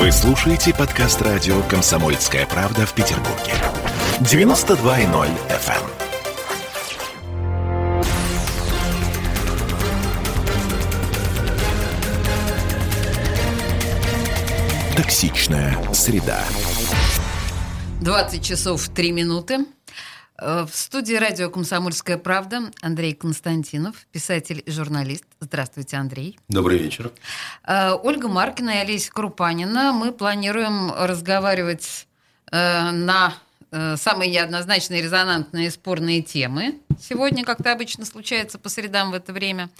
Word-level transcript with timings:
Вы 0.00 0.10
слушаете 0.12 0.72
подкаст 0.72 1.20
радио 1.20 1.60
«Комсомольская 1.64 2.46
правда» 2.46 2.86
в 2.86 2.94
Петербурге. 2.94 3.52
92.0 4.20 5.28
FM. 5.50 5.84
Токсичная 14.96 15.76
среда. 15.92 16.42
20 18.00 18.42
часов 18.42 18.88
3 18.88 19.12
минуты. 19.12 19.66
Э, 20.40 20.66
В 20.68 20.74
студии 20.74 21.14
радио 21.14 21.50
«Комсомольская 21.50 22.16
правда» 22.16 22.70
Андрей 22.80 23.14
Константинов, 23.14 24.06
писатель 24.10 24.62
и 24.64 24.70
журналист. 24.70 25.24
Здравствуйте, 25.40 25.96
Андрей. 25.96 26.38
Добрый 26.48 26.78
вечер. 26.78 27.12
Э, 27.66 27.92
Ольга 27.92 28.28
Маркина 28.28 28.70
и 28.70 28.76
Олеся 28.78 29.12
Крупанина. 29.12 29.92
Мы 29.92 30.12
планируем 30.12 30.92
разговаривать 30.92 32.06
э, 32.50 32.90
на 32.90 33.34
самые 33.96 34.28
неоднозначные, 34.32 35.00
резонантные 35.00 35.70
спорные 35.70 36.22
темы. 36.22 36.80
Сегодня, 37.00 37.44
как 37.44 37.62
то 37.62 37.70
обычно 37.70 38.04
случается 38.04 38.58
по 38.58 38.68
средам 38.68 39.12
в 39.12 39.14
это 39.14 39.32
время. 39.32 39.70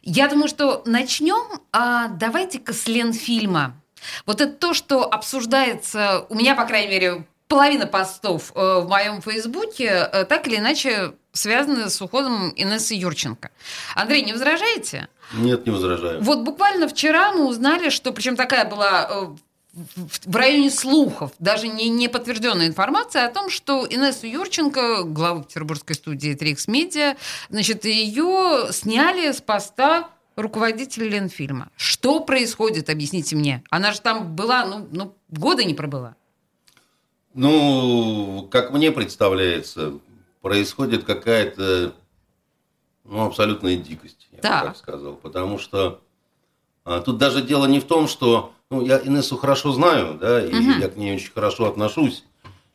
Я 0.00 0.28
думаю, 0.28 0.48
что 0.48 0.82
начнем. 0.86 1.60
А 1.70 2.08
давайте-ка 2.08 2.72
с 2.72 2.86
Ленфильма. 2.86 3.78
Вот 4.24 4.40
это 4.40 4.54
то, 4.54 4.72
что 4.72 5.04
обсуждается, 5.04 6.24
у 6.30 6.34
меня, 6.34 6.54
по 6.54 6.64
крайней 6.64 6.88
мере, 6.88 7.26
половина 7.48 7.86
постов 7.86 8.52
э, 8.54 8.80
в 8.80 8.88
моем 8.88 9.20
фейсбуке 9.22 10.08
э, 10.12 10.24
так 10.24 10.46
или 10.48 10.56
иначе 10.56 11.12
связаны 11.32 11.88
с 11.90 12.00
уходом 12.00 12.52
Инессы 12.56 12.94
Юрченко. 12.94 13.50
Андрей, 13.94 14.22
не 14.22 14.32
возражаете? 14.32 15.08
Нет, 15.34 15.66
не 15.66 15.72
возражаю. 15.72 16.22
Вот 16.22 16.40
буквально 16.40 16.88
вчера 16.88 17.32
мы 17.32 17.46
узнали, 17.46 17.90
что, 17.90 18.12
причем 18.12 18.36
такая 18.36 18.64
была 18.64 19.06
э, 19.10 19.26
в- 19.74 20.30
в 20.30 20.36
районе 20.36 20.70
слухов, 20.70 21.32
даже 21.38 21.68
не, 21.68 21.88
не 21.90 22.08
подтвержденная 22.08 22.66
информация 22.66 23.26
о 23.26 23.30
том, 23.30 23.50
что 23.50 23.86
Инессу 23.88 24.26
Юрченко, 24.26 25.02
главу 25.04 25.42
петербургской 25.42 25.94
студии 25.94 26.34
Трикс 26.34 26.66
Медиа, 26.68 27.16
значит, 27.50 27.84
ее 27.84 28.68
сняли 28.72 29.30
с 29.32 29.40
поста 29.40 30.08
руководителя 30.36 31.08
Ленфильма. 31.08 31.68
Что 31.76 32.20
происходит, 32.20 32.88
объясните 32.90 33.36
мне? 33.36 33.62
Она 33.70 33.92
же 33.92 34.00
там 34.00 34.34
была, 34.34 34.64
ну, 34.64 34.88
ну 34.90 35.14
года 35.28 35.64
не 35.64 35.74
пробыла. 35.74 36.14
Ну, 37.36 38.48
как 38.50 38.72
мне 38.72 38.90
представляется, 38.90 39.98
происходит 40.40 41.04
какая-то 41.04 41.92
ну, 43.04 43.26
абсолютная 43.26 43.76
дикость, 43.76 44.26
я 44.32 44.38
бы 44.38 44.42
Так. 44.42 44.76
сказал. 44.76 45.16
Потому 45.16 45.58
что 45.58 46.00
а, 46.84 47.00
тут 47.02 47.18
даже 47.18 47.42
дело 47.42 47.66
не 47.66 47.78
в 47.78 47.84
том, 47.84 48.08
что 48.08 48.54
ну, 48.70 48.80
я 48.80 48.98
Инессу 48.98 49.36
хорошо 49.36 49.72
знаю, 49.72 50.18
да, 50.18 50.44
и 50.44 50.54
Мгм. 50.54 50.80
я 50.80 50.88
к 50.88 50.96
ней 50.96 51.14
очень 51.14 51.30
хорошо 51.30 51.66
отношусь. 51.66 52.24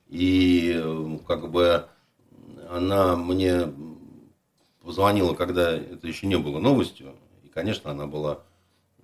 И 0.10 1.20
как 1.28 1.50
бы 1.50 1.88
она 2.70 3.16
мне 3.16 3.74
позвонила, 4.84 5.34
когда 5.34 5.72
это 5.72 6.08
еще 6.08 6.28
не 6.28 6.38
было 6.38 6.60
новостью. 6.60 7.16
И, 7.44 7.48
конечно, 7.48 7.90
она 7.90 8.06
была 8.06 8.42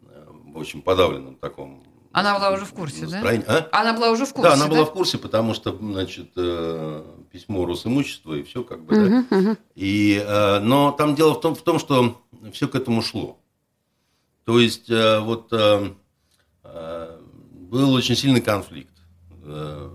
э, 0.03 0.25
в 0.30 0.58
очень 0.58 0.83
подавленном 0.83 1.36
таком 1.36 1.83
Она 2.11 2.36
была 2.38 2.52
уже 2.52 2.66
в 2.66 2.73
курсе, 2.73 3.05
да? 3.05 3.11
настроении. 3.11 3.45
А? 3.47 3.67
Она 3.72 3.94
была 3.94 4.11
уже 4.11 4.25
в 4.25 4.33
курсе, 4.33 4.50
Да, 4.50 4.53
она 4.55 4.67
была 4.67 4.86
в 4.86 4.91
курсе, 4.91 5.17
потому 5.17 5.53
что, 5.53 5.75
значит, 5.77 6.31
э, 6.36 7.03
письмо 7.31 7.66
Росимущества 7.66 8.33
и 8.33 8.44
все 8.44 8.64
как 8.64 8.83
бы, 8.83 8.95
да. 8.95 9.02
Мгм, 9.02 9.27
мгм. 9.30 9.58
И, 9.75 10.23
э, 10.25 10.59
но 10.59 10.91
там 10.91 11.16
дело 11.16 11.33
в 11.33 11.41
том, 11.41 11.55
в 11.55 11.61
том, 11.61 11.80
что 11.80 12.22
все 12.53 12.67
к 12.67 12.75
этому 12.75 13.02
шло. 13.02 13.39
То 14.45 14.59
есть, 14.59 14.89
э, 14.89 15.19
вот 15.19 15.49
э, 15.52 15.94
э, 16.64 17.19
был 17.52 17.94
очень 17.94 18.16
сильный 18.16 18.42
конфликт. 18.42 18.94
Э, 19.44 19.89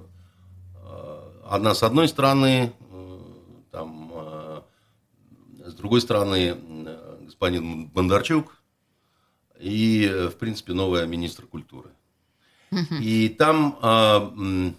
э, 0.75 1.23
Одна 1.49 1.75
с 1.75 1.83
одной 1.83 2.09
стороны, 2.09 2.73
э, 2.91 3.19
там, 3.71 4.13
э, 4.15 4.61
с 5.67 5.75
другой 5.75 6.01
стороны, 6.01 6.57
э, 6.87 7.19
господин 7.23 7.87
Бондарчук 7.89 8.63
и, 9.59 10.07
э, 10.11 10.29
в 10.29 10.37
принципе, 10.37 10.73
новая 10.75 11.07
министр 11.07 11.47
культуры. 11.47 11.91
И 13.01 13.29
там 13.29 13.79
м, 13.83 14.77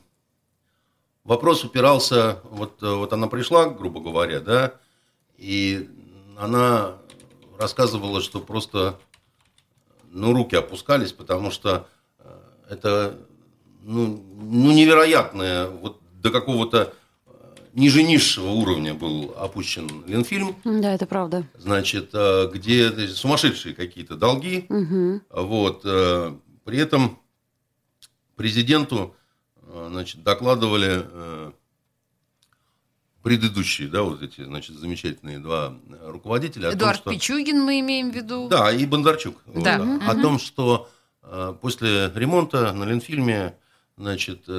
вопрос 1.23 1.63
упирался, 1.63 2.39
вот, 2.49 2.81
э, 2.81 2.91
вот 2.93 3.13
она 3.13 3.27
пришла, 3.27 3.69
грубо 3.69 3.99
говоря, 4.01 4.39
да, 4.39 4.73
и 5.37 5.89
она 6.37 6.95
рассказывала, 7.59 8.21
что 8.21 8.39
просто, 8.39 8.99
ну, 10.11 10.33
руки 10.33 10.55
опускались, 10.55 11.13
потому 11.13 11.51
что 11.51 11.87
э, 12.19 12.25
это, 12.71 13.19
ну, 13.83 14.23
ну, 14.41 14.71
невероятное, 14.71 15.67
вот 15.69 16.01
до 16.19 16.31
какого-то 16.31 16.93
э, 17.27 17.31
ниже 17.73 18.01
низшего 18.01 18.49
уровня 18.49 18.95
был 18.95 19.35
опущен 19.37 19.87
Ленфильм, 20.07 20.55
Да, 20.65 20.93
это 20.93 21.05
правда. 21.05 21.45
значит, 21.57 22.09
э, 22.13 22.49
где 22.51 22.89
сумасшедшие 23.07 23.75
какие-то 23.75 24.15
долги, 24.15 24.65
Мгм. 24.69 25.21
вот. 25.29 25.81
э, 25.85 26.35
При 26.65 26.77
этом 26.79 27.19
президенту 28.35 29.15
э, 29.61 29.87
значит, 29.91 30.23
докладывали 30.23 31.01
э, 31.05 31.51
предыдущие, 33.21 33.87
да, 33.87 34.03
вот 34.03 34.21
эти, 34.21 34.43
значит, 34.43 34.75
замечательные 34.75 35.39
два 35.39 35.73
руководителя. 36.07 36.67
о 36.67 36.71
том, 36.71 36.79
Эдуард 36.79 36.97
что- 36.99 37.09
Пичугин 37.11 37.61
мы 37.61 37.79
имеем 37.79 38.11
в 38.11 38.15
виду. 38.15 38.49
Да, 38.49 38.71
и 38.71 38.85
Бондарчук. 38.85 39.41
Вот, 39.45 39.63
Да. 39.63 39.77
да. 39.77 39.83
Мгм. 39.83 40.09
О 40.09 40.15
том, 40.21 40.39
что 40.39 40.89
э, 41.23 41.55
после 41.61 42.11
ремонта 42.15 42.73
на 42.73 42.83
Ленфильме, 42.83 43.55
значит, 43.97 44.43
э, 44.47 44.51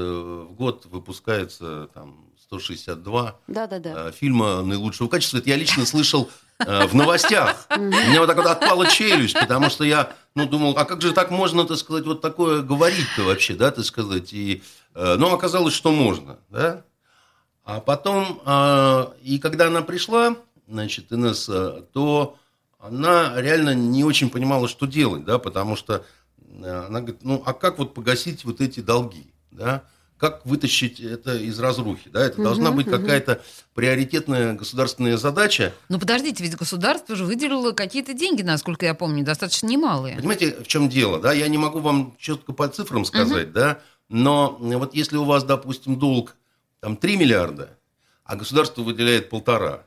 в 0.48 0.52
год 0.54 0.86
выпускается 0.86 1.88
там 1.92 2.26
162 2.40 3.38
Да-да-да. 3.48 4.08
э, 4.08 4.12
фильма 4.12 4.62
наилучшего 4.62 5.08
качества. 5.08 5.38
Это 5.38 5.50
я 5.50 5.56
лично 5.56 5.84
слышал 5.86 6.30
в 6.58 6.94
новостях. 6.94 7.66
У 7.76 7.80
меня 7.80 8.20
вот 8.20 8.26
так 8.26 8.36
вот 8.36 8.46
отпала 8.46 8.86
челюсть, 8.86 9.38
потому 9.38 9.70
что 9.70 9.84
я 9.84 10.14
ну, 10.34 10.46
думал, 10.46 10.74
а 10.76 10.84
как 10.84 11.00
же 11.00 11.12
так 11.12 11.30
можно, 11.30 11.64
так 11.64 11.76
сказать, 11.76 12.04
вот 12.06 12.20
такое 12.20 12.62
говорить-то 12.62 13.22
вообще, 13.22 13.54
да, 13.54 13.70
так 13.70 13.84
сказать. 13.84 14.32
И, 14.32 14.62
э, 14.94 15.14
но 15.16 15.32
оказалось, 15.32 15.74
что 15.74 15.92
можно, 15.92 16.38
да. 16.50 16.84
А 17.64 17.80
потом, 17.80 18.42
э, 18.44 19.06
и 19.22 19.38
когда 19.38 19.68
она 19.68 19.82
пришла, 19.82 20.36
значит, 20.66 21.12
Инесса, 21.12 21.86
то 21.92 22.36
она 22.80 23.40
реально 23.40 23.74
не 23.74 24.04
очень 24.04 24.28
понимала, 24.28 24.68
что 24.68 24.86
делать, 24.86 25.24
да, 25.24 25.38
потому 25.38 25.76
что 25.76 26.04
э, 26.38 26.84
она 26.88 27.00
говорит, 27.00 27.22
ну, 27.22 27.42
а 27.46 27.52
как 27.52 27.78
вот 27.78 27.94
погасить 27.94 28.44
вот 28.44 28.60
эти 28.60 28.80
долги, 28.80 29.32
да? 29.52 29.84
Как 30.16 30.46
вытащить 30.46 31.00
это 31.00 31.36
из 31.36 31.58
разрухи, 31.58 32.08
да? 32.08 32.24
Это 32.24 32.40
должна 32.42 32.70
быть 32.70 32.86
какая-то 32.88 33.42
приоритетная 33.74 34.54
государственная 34.54 35.16
задача. 35.16 35.72
Ну 35.88 35.98
подождите, 35.98 36.42
ведь 36.44 36.56
государство 36.56 37.16
же 37.16 37.24
выделило 37.24 37.72
какие-то 37.72 38.14
деньги, 38.14 38.42
насколько 38.42 38.86
я 38.86 38.94
помню, 38.94 39.24
достаточно 39.24 39.66
немалые. 39.66 40.16
Понимаете, 40.16 40.56
в 40.62 40.66
чем 40.68 40.88
дело, 40.88 41.18
да? 41.20 41.32
Я 41.32 41.48
не 41.48 41.58
могу 41.58 41.80
вам 41.80 42.14
четко 42.18 42.52
по 42.52 42.68
цифрам 42.68 43.04
сказать, 43.04 43.52
да? 43.52 43.80
Но 44.08 44.56
вот 44.60 44.94
если 44.94 45.16
у 45.16 45.24
вас, 45.24 45.44
допустим, 45.44 45.98
долг 45.98 46.36
там 46.80 46.96
3 46.96 47.16
миллиарда, 47.16 47.76
а 48.24 48.36
государство 48.36 48.82
выделяет 48.82 49.30
полтора, 49.30 49.84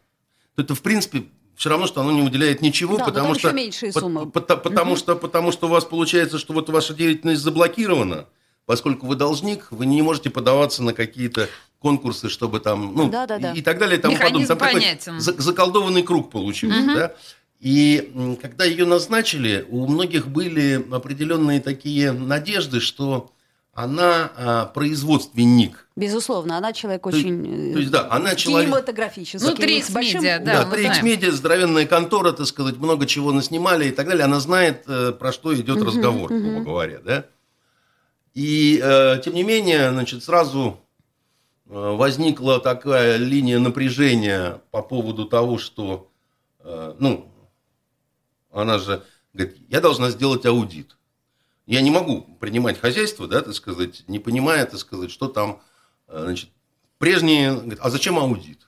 то 0.55 0.61
это, 0.61 0.75
в 0.75 0.81
принципе, 0.81 1.25
все 1.55 1.69
равно, 1.69 1.87
что 1.87 2.01
оно 2.01 2.11
не 2.11 2.21
выделяет 2.21 2.61
ничего, 2.61 2.97
Да, 2.97 3.05
но 3.05 3.11
потому 3.11 3.35
что... 3.35 3.51
меньшие 3.51 3.91
суммы. 3.91 4.29
пот- 4.29 4.61
потому, 4.61 4.95
что, 4.95 5.15
потому 5.15 5.51
что 5.51 5.67
у 5.67 5.69
вас 5.69 5.85
получается, 5.85 6.37
что 6.37 6.53
вот 6.53 6.69
ваша 6.69 6.93
деятельность 6.93 7.41
заблокирована, 7.41 8.25
поскольку 8.67 9.07
вы 9.07 9.15
должник, 9.15 9.67
вы 9.71 9.87
не 9.87 10.03
можете 10.03 10.29
подаваться 10.29 10.83
на 10.83 10.93
какие-то 10.93 11.49
конкурсы, 11.79 12.29
чтобы 12.29 12.59
там, 12.59 12.93
ну, 12.93 13.09
Да-да-да. 13.09 13.53
и, 13.53 13.59
и 13.59 13.61
так 13.61 13.79
далее, 13.79 13.97
и 13.97 14.01
тому 14.01 14.13
Механизм 14.13 14.49
подобное. 14.49 14.57
Там 14.57 14.57
такой 14.57 14.81
понятен. 14.81 15.19
за- 15.19 15.41
заколдованный 15.41 16.03
круг 16.03 16.29
получился, 16.29 16.85
да? 16.85 17.13
И 17.59 18.37
когда 18.39 18.65
ее 18.65 18.85
назначили, 18.85 19.65
у 19.69 19.87
многих 19.87 20.27
были 20.27 20.85
определенные 20.91 21.59
такие 21.59 22.11
надежды, 22.11 22.79
что 22.79 23.31
она 23.73 24.31
а, 24.35 24.65
производственник. 24.65 25.87
Безусловно, 25.95 26.57
она 26.57 26.73
человек 26.73 27.03
То 27.03 27.09
очень 27.09 27.71
э, 27.71 27.73
то 27.73 27.79
есть, 27.79 27.91
да, 27.91 28.07
она 28.11 28.35
человек... 28.35 28.69
кинематографический. 28.69 29.47
Ну, 29.47 29.55
Трикс 29.55 29.89
Медиа, 29.89 30.39
да. 30.39 30.65
Да, 30.65 30.69
знаем. 30.69 31.05
Media, 31.05 31.31
здоровенная 31.31 31.85
контора, 31.85 32.31
так 32.31 32.47
сказать, 32.47 32.77
много 32.77 33.05
чего 33.05 33.31
наснимали 33.31 33.89
и 33.89 33.91
так 33.91 34.07
далее. 34.07 34.25
Она 34.25 34.39
знает, 34.39 34.83
э, 34.87 35.11
про 35.11 35.31
что 35.31 35.55
идет 35.55 35.81
разговор, 35.81 36.31
грубо 36.33 36.61
говоря, 36.61 36.99
да. 37.05 37.25
И, 38.37 38.79
э, 38.79 39.19
тем 39.23 39.33
не 39.33 39.41
менее, 39.41 39.89
значит, 39.89 40.23
сразу 40.23 40.79
э, 41.65 41.71
возникла 41.71 42.59
такая 42.59 43.17
линия 43.17 43.57
напряжения 43.57 44.61
по 44.69 44.83
поводу 44.83 45.25
того, 45.25 45.57
что, 45.57 46.11
э, 46.59 46.93
ну, 46.99 47.33
она 48.51 48.77
же 48.77 49.03
говорит, 49.33 49.57
я 49.69 49.81
должна 49.81 50.11
сделать 50.11 50.45
аудит. 50.45 50.97
Я 51.65 51.81
не 51.81 51.89
могу 51.89 52.21
принимать 52.39 52.79
хозяйство, 52.79 53.27
да, 53.27 53.41
так 53.41 53.55
сказать, 53.55 54.03
не 54.07 54.19
понимая, 54.19 54.67
так 54.67 54.79
сказать, 54.79 55.09
что 55.09 55.29
там, 55.29 55.59
э, 56.07 56.21
значит, 56.21 56.51
прежние, 56.99 57.55
говорит, 57.55 57.79
а 57.81 57.89
зачем 57.89 58.19
аудит? 58.19 58.67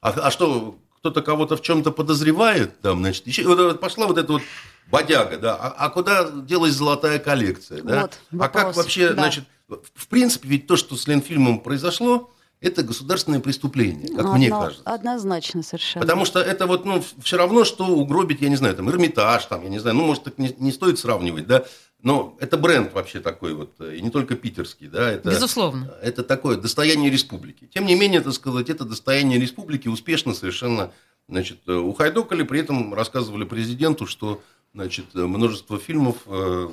А, 0.00 0.08
а 0.08 0.30
что, 0.30 0.78
кто-то 0.96 1.20
кого-то 1.20 1.58
в 1.58 1.60
чем-то 1.60 1.92
подозревает, 1.92 2.80
там, 2.80 3.00
значит, 3.00 3.26
еще, 3.26 3.46
вот, 3.46 3.78
пошла 3.78 4.06
вот 4.06 4.16
эта 4.16 4.32
вот 4.32 4.42
бодяга, 4.90 5.38
да. 5.38 5.56
А, 5.56 5.68
а 5.86 5.90
куда 5.90 6.30
делась 6.30 6.74
золотая 6.74 7.18
коллекция, 7.18 7.82
да? 7.82 8.02
Вот, 8.02 8.42
а 8.42 8.48
как 8.48 8.76
вообще, 8.76 9.08
да. 9.08 9.14
значит, 9.14 9.44
в 9.68 10.08
принципе, 10.08 10.48
ведь 10.48 10.66
то, 10.66 10.76
что 10.76 10.96
с 10.96 11.06
Ленфильмом 11.06 11.60
произошло, 11.60 12.30
это 12.60 12.84
государственное 12.84 13.40
преступление, 13.40 14.08
как 14.14 14.24
Ну, 14.24 14.34
мне 14.36 14.46
одно- 14.46 14.60
кажется. 14.60 14.82
Однозначно 14.84 15.62
совершенно. 15.62 16.04
Потому 16.04 16.24
что 16.24 16.40
это 16.40 16.66
вот, 16.66 16.84
ну, 16.84 17.02
все 17.22 17.36
равно, 17.36 17.64
что 17.64 17.86
угробить, 17.86 18.40
я 18.40 18.48
не 18.48 18.56
знаю, 18.56 18.76
там, 18.76 18.88
Эрмитаж, 18.88 19.44
там, 19.46 19.64
я 19.64 19.68
не 19.68 19.80
знаю, 19.80 19.96
ну, 19.96 20.06
может, 20.06 20.24
так 20.24 20.38
не, 20.38 20.54
не 20.58 20.70
стоит 20.70 20.98
сравнивать, 20.98 21.46
да, 21.48 21.64
но 22.02 22.36
это 22.40 22.56
бренд 22.56 22.92
вообще 22.92 23.20
такой 23.20 23.54
вот, 23.54 23.80
и 23.80 24.00
не 24.00 24.10
только 24.10 24.36
питерский, 24.36 24.86
да, 24.86 25.10
это... 25.10 25.30
Безусловно. 25.30 25.92
Это 26.02 26.22
такое 26.22 26.56
достояние 26.56 27.10
республики. 27.10 27.68
Тем 27.72 27.84
не 27.86 27.96
менее, 27.96 28.20
так 28.20 28.32
сказать, 28.32 28.70
это 28.70 28.84
достояние 28.84 29.40
республики 29.40 29.88
успешно 29.88 30.32
совершенно, 30.32 30.92
значит, 31.28 31.68
ухайдокали, 31.68 32.44
при 32.44 32.60
этом 32.60 32.94
рассказывали 32.94 33.44
президенту, 33.44 34.06
что, 34.06 34.40
значит, 34.74 35.14
множество 35.14 35.78
фильмов 35.78 36.16
э, 36.26 36.68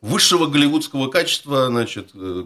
высшего 0.00 0.46
голливудского 0.46 1.08
качества, 1.08 1.66
значит, 1.66 2.10
э, 2.14 2.44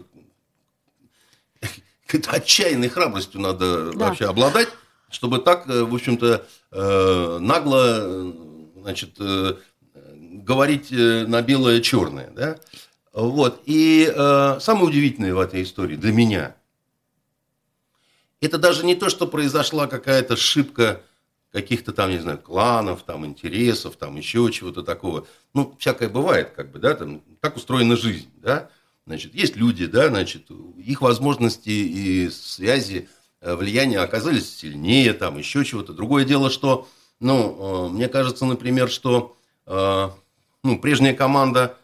какой-то 2.05 2.31
отчаянной 2.31 2.89
храбростью 2.89 3.41
надо 3.41 3.91
Да. 3.93 4.07
вообще 4.09 4.25
обладать, 4.25 4.69
чтобы 5.09 5.39
так, 5.39 5.67
э, 5.69 5.83
в 5.83 5.93
общем-то, 5.93 6.45
э, 6.71 7.37
нагло, 7.39 7.99
э, 8.01 8.33
значит, 8.81 9.15
э, 9.19 9.55
говорить 9.93 10.91
э, 10.91 11.25
на 11.27 11.41
белое 11.41 11.81
черное, 11.81 12.29
да? 12.31 12.59
Вот. 13.13 13.61
И 13.65 14.11
э, 14.13 14.57
самое 14.59 14.87
удивительное 14.87 15.33
в 15.33 15.39
этой 15.39 15.63
истории 15.63 15.95
для 15.95 16.11
меня, 16.11 16.55
это 18.41 18.57
даже 18.57 18.85
не 18.85 18.95
то, 18.95 19.09
что 19.09 19.25
произошла 19.25 19.87
какая-то 19.87 20.33
ошибка 20.33 21.01
каких-то 21.55 21.93
там, 21.93 22.09
не 22.09 22.17
знаю, 22.17 22.37
кланов, 22.37 23.03
там, 23.03 23.25
интересов, 23.25 23.95
там, 23.95 24.17
еще 24.17 24.51
чего-то 24.51 24.83
такого. 24.83 25.25
Ну, 25.53 25.73
всякое 25.79 26.09
бывает, 26.09 26.51
как 26.53 26.69
бы, 26.69 26.79
да, 26.79 26.95
там, 26.95 27.21
так 27.39 27.55
устроена 27.55 27.95
жизнь, 27.95 28.29
да. 28.41 28.67
Значит, 29.07 29.33
есть 29.33 29.55
люди, 29.55 29.85
да, 29.85 30.09
значит, 30.09 30.51
их 30.75 31.01
возможности 31.01 31.69
и 31.69 32.29
связи, 32.29 33.07
э, 33.39 33.55
влияния 33.55 33.99
оказались 33.99 34.53
сильнее, 34.53 35.13
там, 35.13 35.37
еще 35.37 35.63
чего-то. 35.63 35.93
Другое 35.93 36.25
дело, 36.25 36.49
что, 36.49 36.89
ну, 37.21 37.87
э, 37.87 37.89
мне 37.93 38.09
кажется, 38.09 38.43
например, 38.43 38.89
что, 38.89 39.37
э, 39.65 40.09
ну, 40.61 40.79
прежняя 40.79 41.13
команда 41.13 41.77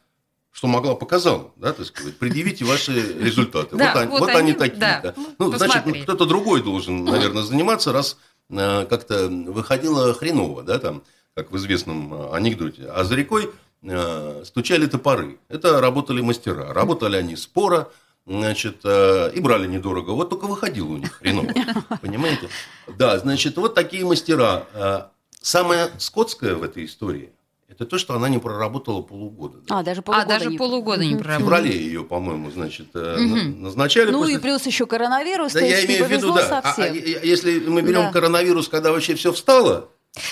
что 0.54 0.68
могла, 0.68 0.96
показала, 0.96 1.54
да, 1.56 1.72
так 1.72 1.86
сказать, 1.86 2.18
предъявите 2.18 2.66
ваши 2.66 2.92
результаты. 2.92 3.76
Да, 3.78 3.94
вот, 3.94 4.02
они, 4.02 4.12
вот 4.12 4.20
вот 4.20 4.30
они 4.32 4.40
они, 4.40 4.54
такие. 4.54 4.80
да. 4.80 5.02
да. 5.02 5.16
Ну, 5.40 5.56
значит, 5.56 6.04
кто-то 6.04 6.26
другой 6.26 6.62
должен, 6.62 7.06
наверное, 7.06 7.44
заниматься, 7.44 7.94
раз 7.94 8.18
как-то 8.52 9.28
выходило 9.30 10.14
хреново, 10.14 10.64
да, 10.64 10.80
там, 10.80 11.04
как 11.36 11.52
в 11.52 11.58
известном 11.58 12.14
э, 12.14 12.36
анекдоте. 12.36 12.88
А 12.90 13.04
за 13.04 13.16
рекой 13.16 13.50
э, 13.84 14.44
стучали 14.46 14.86
топоры. 14.86 15.40
Это 15.50 15.80
работали 15.82 16.22
мастера. 16.22 16.74
Работали 16.74 17.16
они 17.16 17.36
споро, 17.36 17.90
значит, 18.26 18.82
э, 18.84 19.32
и 19.34 19.40
брали 19.40 19.68
недорого. 19.68 20.12
Вот 20.12 20.30
только 20.30 20.46
выходило 20.46 20.88
у 20.88 20.98
них 20.98 21.14
хреново. 21.14 21.52
Понимаете? 22.02 22.50
Да, 22.98 23.18
значит, 23.20 23.58
вот 23.58 23.76
такие 23.76 24.06
мастера. 24.06 24.66
Э, 24.74 25.02
Самое 25.44 25.90
скотское 25.98 26.54
в 26.54 26.62
этой 26.62 26.86
истории– 26.86 27.32
это 27.82 27.90
то, 27.90 27.98
что 27.98 28.14
она 28.14 28.30
не 28.30 28.38
проработала 28.38 29.02
полугода. 29.02 29.58
да. 29.68 29.80
А, 29.80 29.84
даже 29.84 30.02
полгода 30.04 30.26
А, 30.26 30.30
даже 30.30 30.50
не- 30.50 30.58
полугода 30.58 31.02
не 31.04 31.12
Мгм. 31.16 31.20
В 31.20 31.24
проработала. 31.24 31.58
феврале 31.64 31.78
ее, 31.84 32.04
по-моему, 32.04 32.52
значит, 32.52 32.94
на- 32.94 33.18
назначали. 33.18 34.12
Ну 34.12 34.20
после- 34.20 34.36
и 34.36 34.38
плюс 34.38 34.66
еще 34.68 34.86
коронавирус, 34.86 35.54
Да, 35.54 35.60
то 35.60 35.66
я 35.66 35.78
есть 35.78 35.88
не 35.90 35.96
имею 35.96 36.06
в 36.06 36.12
виду, 36.12 36.28
повезло 36.34 36.36
да. 36.50 36.60
А- 36.60 36.62
совсем. 36.64 36.94
а 36.94 37.26
если 37.26 37.60
мы 37.68 37.82
берем 37.82 38.02
Да. 38.04 38.12
коронавирус, 38.12 38.68
когда 38.68 38.92
вообще 38.92 39.16
все 39.16 39.32
встало, 39.34 39.90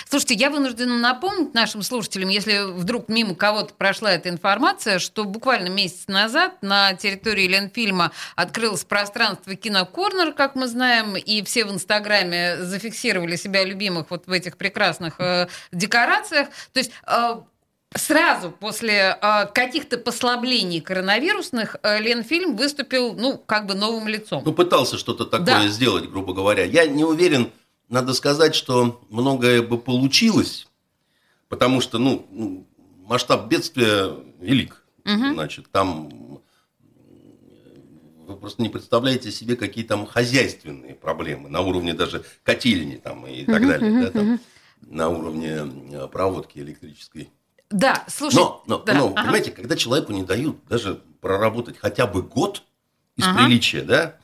Слушайте, 0.09 0.33
я 0.35 0.49
вынуждена 0.49 0.97
напомнить 0.97 1.53
нашим 1.53 1.83
слушателям, 1.83 2.27
если 2.29 2.69
вдруг 2.69 3.07
мимо 3.07 3.33
кого-то 3.33 3.73
прошла 3.73 4.11
эта 4.11 4.27
информация, 4.27 4.99
что 4.99 5.23
буквально 5.23 5.69
месяц 5.69 6.07
назад 6.07 6.61
на 6.61 6.93
территории 6.95 7.47
Ленфильма 7.47 8.11
открылось 8.35 8.83
пространство 8.83 9.55
Кинокорнер, 9.55 10.33
как 10.33 10.55
мы 10.55 10.67
знаем, 10.67 11.15
и 11.15 11.41
все 11.43 11.63
в 11.63 11.71
Инстаграме 11.71 12.57
зафиксировали 12.57 13.37
себя 13.37 13.63
любимых 13.63 14.07
вот 14.09 14.27
в 14.27 14.31
этих 14.31 14.57
прекрасных 14.57 15.15
э, 15.19 15.47
декорациях. 15.71 16.49
То 16.73 16.79
есть 16.79 16.91
э, 17.07 17.35
сразу 17.95 18.51
после 18.51 19.17
э, 19.21 19.45
каких-то 19.53 19.97
послаблений 19.97 20.81
коронавирусных 20.81 21.77
э, 21.83 21.99
Ленфильм 22.01 22.57
выступил, 22.57 23.13
ну, 23.13 23.37
как 23.37 23.65
бы 23.65 23.75
новым 23.75 24.09
лицом. 24.09 24.43
ну, 24.45 24.51
пытался 24.51 24.97
что-то 24.97 25.23
такое 25.25 25.45
Да. 25.45 25.67
сделать, 25.69 26.09
грубо 26.09 26.33
говоря. 26.33 26.65
Я 26.65 26.85
не 26.85 27.05
уверен, 27.05 27.51
надо 27.89 28.13
сказать, 28.13 28.55
что 28.55 29.01
многое 29.09 29.61
бы 29.61 29.77
получилось, 29.77 30.67
потому 31.47 31.81
что, 31.81 31.97
ну, 31.97 32.25
ну, 32.31 32.67
масштаб 33.05 33.47
бедствия 33.47 34.15
велик. 34.39 34.83
Мгм. 35.03 35.33
Значит, 35.33 35.69
там 35.71 36.41
вы 38.27 38.35
просто 38.35 38.61
не 38.61 38.69
представляете 38.69 39.31
себе, 39.31 39.55
какие 39.55 39.83
там 39.83 40.05
хозяйственные 40.05 40.93
проблемы 40.93 41.49
на 41.49 41.61
уровне 41.61 41.93
даже 41.93 42.23
котельни 42.43 42.97
там 42.97 43.25
и 43.25 43.43
так 43.45 43.67
далее, 43.67 43.99
да, 43.99 44.11
там, 44.11 44.39
на 44.81 45.09
уровне 45.09 45.67
э, 45.91 46.07
проводки 46.07 46.59
электрической. 46.59 47.31
Да, 47.71 48.05
слушай. 48.07 48.35
Но, 48.35 48.63
но, 48.67 48.79
да, 48.79 48.93
но, 48.93 49.07
ага. 49.07 49.23
понимаете, 49.23 49.51
когда 49.51 49.75
человеку 49.75 50.11
не 50.11 50.23
дают 50.23 50.57
даже 50.67 51.01
проработать 51.21 51.77
хотя 51.77 52.07
бы 52.07 52.21
год 52.21 52.63
из 53.15 53.25
Ага. 53.25 53.39
приличия, 53.39 53.81
да, 53.81 54.17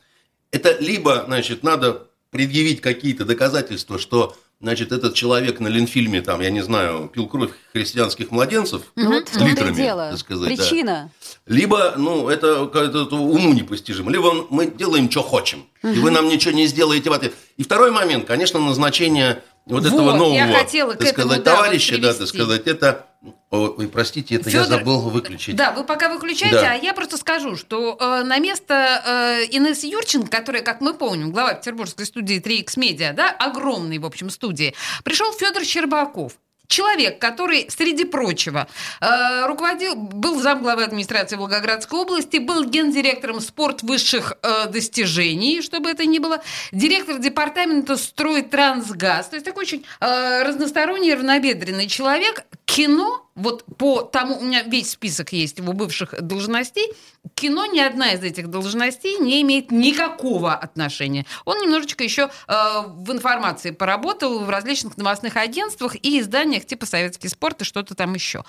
это 0.50 0.78
либо, 0.78 1.24
значит, 1.26 1.62
надо 1.62 2.05
предъявить 2.30 2.80
какие-то 2.80 3.24
доказательства, 3.24 3.98
что, 3.98 4.36
значит, 4.60 4.92
этот 4.92 5.14
человек 5.14 5.60
на 5.60 5.68
Ленфильме, 5.68 6.22
там, 6.22 6.40
я 6.40 6.50
не 6.50 6.60
знаю, 6.62 7.10
пил 7.12 7.26
кровь 7.28 7.50
христианских 7.72 8.30
младенцев, 8.30 8.82
Ну 8.96 9.12
вот 9.12 9.34
литрами, 9.36 9.74
дело. 9.74 10.10
так 10.10 10.18
сказать, 10.18 10.48
да. 10.56 10.62
Причина. 10.62 11.10
либо, 11.46 11.94
ну, 11.96 12.28
это, 12.28 12.70
это, 12.72 13.02
это 13.02 13.16
уму 13.16 13.52
непостижимо, 13.54 14.10
либо 14.10 14.46
мы 14.50 14.66
делаем, 14.66 15.10
что 15.10 15.22
хотим, 15.22 15.66
и 15.82 15.98
вы 15.98 16.10
нам 16.10 16.28
ничего 16.28 16.52
не 16.54 16.66
сделаете 16.66 17.10
в 17.10 17.12
ответ. 17.12 17.34
И 17.56 17.62
второй 17.62 17.90
момент, 17.90 18.26
конечно, 18.26 18.58
назначение 18.60 19.42
вот, 19.66 19.82
Вот, 19.82 19.92
этого 19.92 20.10
я 20.10 20.16
нового, 20.46 20.58
хотела 20.58 20.92
к 20.94 20.98
так 20.98 21.08
этому, 21.08 21.28
сказать, 21.28 21.42
да, 21.44 21.54
товарища, 21.56 21.98
да, 21.98 22.14
так 22.14 22.26
сказать, 22.28 22.66
это... 22.66 23.06
Ой, 23.50 23.88
простите, 23.88 24.36
это 24.36 24.48
я 24.50 24.60
Фёдор- 24.60 24.66
забыл 24.68 25.00
выключить. 25.00 25.56
Да, 25.56 25.72
вы 25.72 25.82
пока 25.84 26.08
выключаете, 26.08 26.60
Да. 26.60 26.72
а 26.72 26.74
я 26.74 26.92
просто 26.94 27.16
скажу, 27.16 27.56
что 27.56 27.96
э, 27.98 28.22
на 28.24 28.38
место 28.38 29.02
э, 29.04 29.44
Инессы 29.56 29.86
Юрченко, 29.86 30.28
которая, 30.30 30.62
как 30.62 30.80
мы 30.80 30.94
помним, 30.94 31.32
глава 31.32 31.54
петербургской 31.54 32.06
студии 32.06 32.40
3X 32.40 32.76
Media, 32.76 33.12
да, 33.12 33.30
огромной, 33.30 33.98
в 33.98 34.06
общем, 34.06 34.30
студии, 34.30 34.74
пришел 35.04 35.32
Федор 35.32 35.64
Щербаков. 35.64 36.32
Человек, 36.68 37.18
который, 37.18 37.66
среди 37.70 38.04
прочего, 38.04 38.66
э, 39.00 39.46
руководил, 39.46 39.94
был 39.94 40.40
замглавы 40.40 40.84
администрации 40.84 41.36
Волгоградской 41.36 42.00
области, 42.00 42.38
был 42.38 42.64
гендиректором 42.64 43.40
спорт 43.40 43.82
высших 43.82 44.34
э, 44.42 44.66
достижений, 44.68 45.62
чтобы 45.62 45.90
это 45.90 46.06
ни 46.06 46.18
было, 46.18 46.42
директор 46.72 47.18
департамента 47.18 47.96
«Стройтрансгаз». 47.96 49.28
То 49.28 49.36
есть 49.36 49.46
такой 49.46 49.62
очень 49.62 49.84
э, 50.00 50.42
разносторонний, 50.42 51.14
равнобедренный 51.14 51.86
человек. 51.86 52.44
Кино, 52.64 53.25
вот 53.36 53.64
по 53.76 54.00
тому, 54.00 54.38
у 54.38 54.42
меня 54.42 54.62
весь 54.62 54.90
список 54.90 55.32
есть 55.32 55.58
его 55.58 55.72
бывших 55.74 56.20
должностей, 56.20 56.92
кино 57.34 57.66
ни 57.66 57.78
одна 57.78 58.12
из 58.12 58.22
этих 58.22 58.48
должностей 58.48 59.18
не 59.18 59.42
имеет 59.42 59.70
никакого 59.70 60.54
отношения. 60.54 61.26
Он 61.44 61.60
немножечко 61.60 62.02
еще 62.02 62.30
э, 62.48 62.52
в 62.86 63.12
информации 63.12 63.70
поработал 63.70 64.40
в 64.40 64.48
различных 64.48 64.96
новостных 64.96 65.36
агентствах 65.36 65.94
и 65.96 66.20
изданиях 66.20 66.64
типа 66.64 66.86
«Советский 66.86 67.28
спорт» 67.28 67.60
и 67.60 67.64
что-то 67.64 67.94
там 67.94 68.14
еще. 68.14 68.42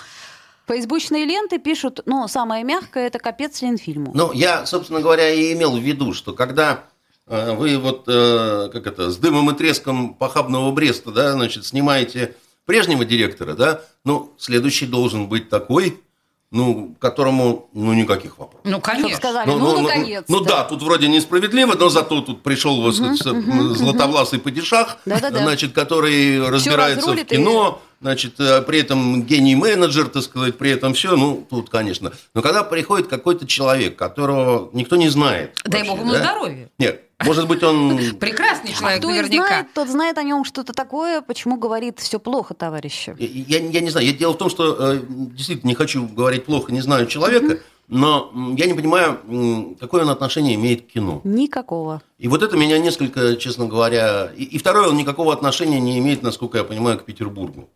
Фейсбучные 0.67 1.25
ленты 1.25 1.59
пишут, 1.59 2.01
ну, 2.05 2.27
самое 2.27 2.63
мягкое, 2.63 3.07
это 3.07 3.19
капец 3.19 3.61
Ленфильму. 3.61 4.11
Ну, 4.13 4.31
я, 4.33 4.65
собственно 4.65 5.01
говоря, 5.01 5.29
и 5.29 5.53
имел 5.53 5.77
в 5.77 5.81
виду, 5.81 6.13
что 6.13 6.33
когда 6.33 6.85
э, 7.25 7.53
вы 7.55 7.77
вот, 7.77 8.03
э, 8.07 8.69
как 8.71 8.87
это, 8.87 9.11
с 9.11 9.17
дымом 9.17 9.51
и 9.51 9.55
треском 9.55 10.13
похабного 10.13 10.71
Бреста, 10.71 11.11
да, 11.11 11.33
значит, 11.33 11.65
снимаете 11.65 12.35
прежнего 12.67 13.05
директора, 13.05 13.53
да, 13.53 13.81
ну, 14.05 14.33
следующий 14.37 14.85
должен 14.85 15.27
быть 15.27 15.49
такой, 15.49 15.99
ну, 16.51 16.95
которому, 16.99 17.69
ну, 17.73 17.93
никаких 17.93 18.37
вопросов. 18.37 18.61
Ну, 18.65 18.79
конечно. 18.81 19.17
сказали, 19.17 19.49
ну, 19.49 19.81
наконец-то. 19.81 20.31
ну 20.31 20.41
да, 20.41 20.63
тут 20.65 20.83
вроде 20.83 21.07
несправедливо, 21.07 21.73
но 21.79 21.89
зато 21.89 22.21
тут 22.21 22.43
пришел 22.43 22.81
вот 22.81 22.95
с- 22.95 23.77
златовласый 23.77 24.39
падишах, 24.39 24.97
Да-да-да. 25.05 25.39
значит, 25.39 25.71
который 25.73 26.47
разбирается 26.47 27.05
в 27.07 27.09
разрулит 27.09 27.31
и- 27.31 27.35
кино, 27.37 27.81
значит, 28.01 28.39
э, 28.39 28.61
при 28.61 28.79
этом 28.79 29.23
гений-менеджер, 29.23 30.07
так 30.09 30.23
сказать, 30.23 30.57
при 30.57 30.71
этом 30.71 30.93
все, 30.93 31.15
ну, 31.15 31.45
тут, 31.49 31.69
конечно. 31.69 32.13
Но 32.33 32.41
когда 32.41 32.63
приходит 32.63 33.07
какой-то 33.07 33.47
человек, 33.47 33.95
которого 33.95 34.69
никто 34.73 34.95
не 34.95 35.09
знает. 35.09 35.55
Дай 35.65 35.81
вообще, 35.81 35.91
бог 35.91 35.99
ему 36.01 36.11
да? 36.13 36.19
здоровья. 36.19 36.69
Нет, 36.77 37.01
может 37.23 37.47
быть, 37.47 37.63
он... 37.63 37.97
Прекрасный 38.19 38.73
человек, 38.73 38.99
Кто 38.99 39.09
наверняка. 39.09 39.47
знает, 39.47 39.67
тот 39.73 39.89
знает 39.89 40.17
о 40.17 40.23
нем 40.23 40.43
что-то 40.43 40.73
такое, 40.73 41.21
почему 41.21 41.57
говорит 41.57 41.99
все 41.99 42.19
плохо, 42.19 42.53
товарищи. 42.53 43.15
Я, 43.17 43.59
я 43.59 43.81
не 43.81 43.89
знаю, 43.89 44.05
я- 44.05 44.13
дело 44.13 44.33
в 44.33 44.37
том, 44.37 44.49
что 44.49 44.75
э, 44.79 44.99
действительно 45.09 45.69
не 45.69 45.75
хочу 45.75 46.07
говорить 46.07 46.45
плохо, 46.45 46.71
не 46.71 46.81
знаю 46.81 47.07
человека, 47.07 47.59
но 47.87 48.31
я 48.57 48.65
не 48.65 48.73
понимаю, 48.73 49.75
какое 49.79 50.03
он 50.03 50.09
отношение 50.09 50.55
имеет 50.55 50.83
к 50.83 50.87
кино. 50.87 51.21
Никакого. 51.23 52.01
И 52.17 52.27
вот 52.27 52.43
это 52.43 52.57
меня 52.57 52.77
несколько, 52.79 53.37
честно 53.37 53.65
говоря... 53.65 54.29
И, 54.35 54.43
и 54.43 54.57
второе, 54.57 54.89
он 54.89 54.97
никакого 54.97 55.31
отношения 55.33 55.79
не 55.79 55.97
имеет, 55.99 56.21
насколько 56.21 56.57
я 56.57 56.63
понимаю, 56.65 56.99
к 56.99 57.05
Петербургу. 57.05 57.69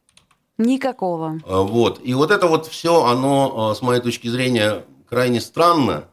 Никакого. 0.61 1.39
А, 1.45 1.61
Вот. 1.61 1.99
И 2.03 2.13
вот 2.13 2.31
это 2.31 2.47
вот 2.47 2.67
все, 2.67 3.05
оно, 3.05 3.71
а, 3.71 3.75
с 3.75 3.81
моей 3.81 4.01
точки 4.01 4.27
зрения, 4.27 4.85
крайне 5.09 5.41
странно. 5.41 6.05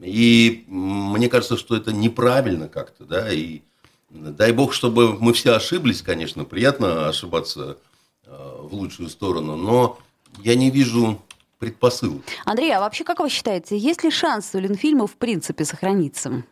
И 0.00 0.64
мне 0.66 1.28
кажется, 1.28 1.56
что 1.56 1.76
это 1.76 1.92
неправильно 1.92 2.68
как-то, 2.68 3.04
да, 3.04 3.32
и 3.32 3.62
дай 4.10 4.52
бог, 4.52 4.72
чтобы 4.72 5.14
мы 5.18 5.32
все 5.32 5.52
ошиблись, 5.54 6.02
конечно, 6.02 6.44
приятно 6.44 7.08
ошибаться 7.08 7.78
а, 8.26 8.62
в 8.62 8.74
лучшую 8.74 9.08
сторону, 9.08 9.56
но 9.56 9.98
я 10.42 10.54
не 10.54 10.70
вижу 10.70 11.20
предпосылок. 11.58 12.22
Андрей, 12.44 12.74
а 12.74 12.80
вообще, 12.80 13.04
как 13.04 13.20
вы 13.20 13.30
считаете, 13.30 13.78
есть 13.78 14.04
ли 14.04 14.10
шанс 14.10 14.50
у 14.54 14.58
Ленфильма 14.58 15.06
в 15.06 15.16
принципе 15.16 15.64
сохраниться? 15.64 16.44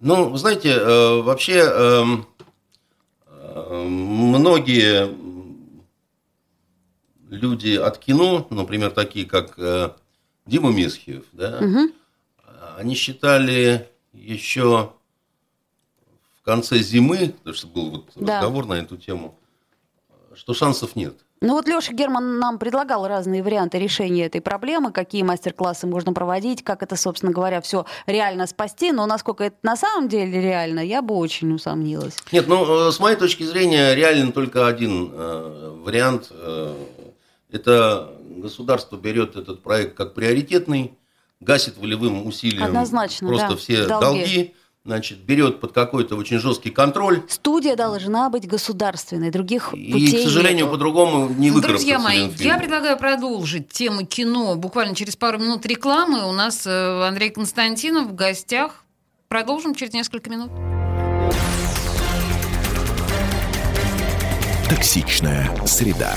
Ну, 0.00 0.30
вы 0.30 0.38
знаете, 0.38 0.70
э, 0.70 1.20
вообще 1.22 1.58
эм, 1.60 2.26
э, 3.26 3.84
многие 3.86 5.08
люди 7.30 7.76
от 7.76 7.98
кино, 7.98 8.46
например, 8.50 8.90
такие 8.90 9.26
как 9.26 9.54
э, 9.58 9.90
Дима 10.46 10.70
Месхиев, 10.70 11.24
да, 11.32 11.60
Мгм. 11.60 11.92
они 12.78 12.94
считали 12.94 13.88
еще 14.12 14.92
в 16.40 16.44
конце 16.44 16.78
зимы, 16.78 17.34
потому 17.38 17.54
что 17.54 17.66
был 17.66 17.90
вот 17.90 18.04
Да. 18.16 18.36
разговор 18.36 18.66
на 18.66 18.74
эту 18.74 18.96
тему, 18.96 19.38
что 20.34 20.54
шансов 20.54 20.94
нет. 20.96 21.14
Ну 21.40 21.54
вот 21.54 21.68
Леша 21.68 21.92
Герман 21.92 22.38
нам 22.38 22.58
предлагал 22.58 23.06
разные 23.06 23.42
варианты 23.42 23.78
решения 23.78 24.24
этой 24.26 24.40
проблемы, 24.40 24.92
какие 24.92 25.22
мастер-классы 25.22 25.86
можно 25.86 26.14
проводить, 26.14 26.62
как 26.64 26.82
это, 26.82 26.96
собственно 26.96 27.32
говоря, 27.32 27.60
все 27.60 27.84
реально 28.06 28.46
спасти. 28.46 28.92
Но 28.92 29.04
насколько 29.04 29.44
это 29.44 29.56
на 29.62 29.76
самом 29.76 30.08
деле 30.08 30.40
реально, 30.40 30.80
я 30.80 31.02
бы 31.02 31.14
очень 31.14 31.52
усомнилась. 31.52 32.16
Нет, 32.32 32.48
ну, 32.48 32.88
э, 32.88 32.92
с 32.92 32.98
моей 32.98 33.16
точки 33.16 33.42
зрения, 33.42 33.94
реален 33.94 34.32
только 34.32 34.66
один 34.66 35.10
э, 35.12 35.70
вариант. 35.84 36.28
э, 36.30 36.74
это 37.54 38.12
государство 38.36 38.96
берет 38.96 39.36
этот 39.36 39.62
проект 39.62 39.96
как 39.96 40.14
приоритетный, 40.14 40.98
гасит 41.40 41.76
волевым 41.78 42.26
усилием 42.26 42.64
Однозначно, 42.64 43.28
просто 43.28 43.50
да, 43.50 43.56
все 43.56 43.86
долги. 43.86 44.18
долги. 44.18 44.54
значит, 44.84 45.18
берет 45.18 45.60
под 45.60 45.72
какой-то 45.72 46.16
очень 46.16 46.38
жесткий 46.38 46.70
контроль. 46.70 47.22
Студия 47.28 47.76
должна 47.76 48.28
быть 48.28 48.48
государственной, 48.48 49.30
других 49.30 49.72
И, 49.72 49.92
путей 49.92 50.22
к 50.22 50.24
сожалению, 50.24 50.68
по-другому 50.68 51.28
не 51.28 51.50
выкарабкаться 51.52 51.86
Друзья 51.86 51.98
мои, 52.00 52.28
я 52.38 52.58
предлагаю 52.58 52.98
продолжить 52.98 53.68
тему 53.68 54.04
кино 54.04 54.56
буквально 54.56 54.96
через 54.96 55.14
пару 55.14 55.38
минут 55.38 55.64
рекламы. 55.64 56.28
У 56.28 56.32
нас 56.32 56.66
э, 56.66 57.06
Андрей 57.06 57.30
Константинов 57.30 58.08
в 58.08 58.14
гостях. 58.14 58.84
Продолжим 59.28 59.74
через 59.74 59.92
несколько 59.92 60.28
минут. 60.28 60.50
Токсичная 64.68 65.50
среда. 65.66 66.16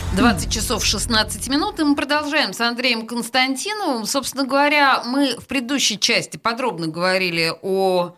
20 0.15 0.51
часов 0.51 0.83
16 0.83 1.47
минут, 1.47 1.79
и 1.79 1.83
мы 1.83 1.95
продолжаем 1.95 2.51
с 2.51 2.59
Андреем 2.59 3.07
Константиновым. 3.07 4.05
Собственно 4.05 4.45
говоря, 4.45 5.03
мы 5.05 5.37
в 5.37 5.47
предыдущей 5.47 5.97
части 5.97 6.35
подробно 6.35 6.87
говорили 6.87 7.53
о 7.61 8.15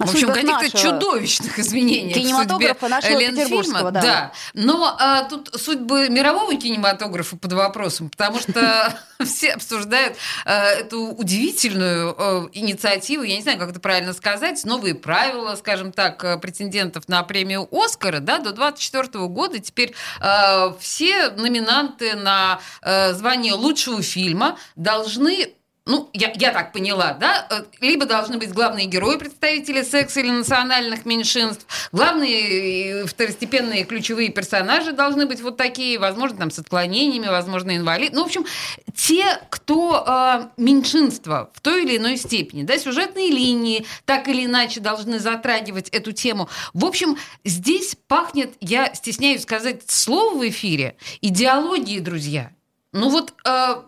в 0.00 0.10
общем, 0.10 0.32
каких-то 0.32 0.78
чудовищных 0.78 1.58
изменениях 1.58 2.16
в 2.16 2.20
кинематографа 2.20 2.80
судьбе 2.80 2.88
нашего 2.88 3.18
Ленфильма. 3.18 3.44
петербургского, 3.44 3.90
да. 3.90 4.32
Но 4.54 4.96
а, 4.98 5.24
тут 5.24 5.50
судьбы 5.60 6.08
мирового 6.08 6.54
кинематографа 6.56 7.36
под 7.36 7.52
вопросом, 7.52 8.08
потому 8.08 8.38
что 8.38 8.98
все 9.24 9.52
обсуждают 9.52 10.16
а, 10.44 10.70
эту 10.70 11.02
удивительную 11.08 12.14
а, 12.16 12.48
инициативу, 12.52 13.22
я 13.22 13.36
не 13.36 13.42
знаю, 13.42 13.58
как 13.58 13.70
это 13.70 13.80
правильно 13.80 14.12
сказать, 14.12 14.64
новые 14.64 14.94
правила, 14.94 15.54
скажем 15.56 15.92
так, 15.92 16.24
а, 16.24 16.38
претендентов 16.38 17.08
на 17.08 17.22
премию 17.22 17.68
Оскара, 17.70 18.20
да, 18.20 18.38
до 18.38 18.52
2024 18.52 19.26
года 19.26 19.58
теперь 19.58 19.94
а, 20.20 20.74
все 20.80 21.30
номинанты 21.30 22.14
на 22.14 22.60
а, 22.82 23.12
звание 23.12 23.52
лучшего 23.52 24.02
фильма 24.02 24.58
должны 24.76 25.54
ну, 25.90 26.08
я, 26.12 26.32
я 26.36 26.52
так 26.52 26.72
поняла, 26.72 27.14
да, 27.14 27.46
э, 27.50 27.64
либо 27.80 28.06
должны 28.06 28.38
быть 28.38 28.52
главные 28.52 28.86
герои, 28.86 29.16
представители 29.16 29.82
секса 29.82 30.20
или 30.20 30.30
национальных 30.30 31.04
меньшинств, 31.04 31.66
главные 31.90 33.06
второстепенные 33.06 33.84
ключевые 33.84 34.30
персонажи 34.30 34.92
должны 34.92 35.26
быть 35.26 35.40
вот 35.40 35.56
такие, 35.56 35.98
возможно, 35.98 36.38
там 36.38 36.50
с 36.52 36.60
отклонениями, 36.60 37.26
возможно, 37.26 37.76
инвалид. 37.76 38.12
Ну, 38.12 38.22
в 38.22 38.26
общем, 38.26 38.46
те, 38.94 39.40
кто 39.50 40.04
э, 40.06 40.48
меньшинство 40.56 41.50
в 41.54 41.60
той 41.60 41.82
или 41.82 41.96
иной 41.96 42.16
степени, 42.16 42.62
да, 42.62 42.78
сюжетные 42.78 43.30
линии 43.30 43.84
так 44.04 44.28
или 44.28 44.44
иначе 44.44 44.78
должны 44.78 45.18
затрагивать 45.18 45.88
эту 45.88 46.12
тему. 46.12 46.48
В 46.72 46.84
общем, 46.84 47.18
здесь 47.44 47.96
пахнет, 48.06 48.52
я 48.60 48.94
стесняюсь 48.94 49.42
сказать 49.42 49.82
слово 49.90 50.38
в 50.38 50.48
эфире, 50.48 50.96
идеологии, 51.20 51.98
друзья. 51.98 52.52
Ну 52.92 53.08
вот... 53.08 53.34
Э, 53.44 53.82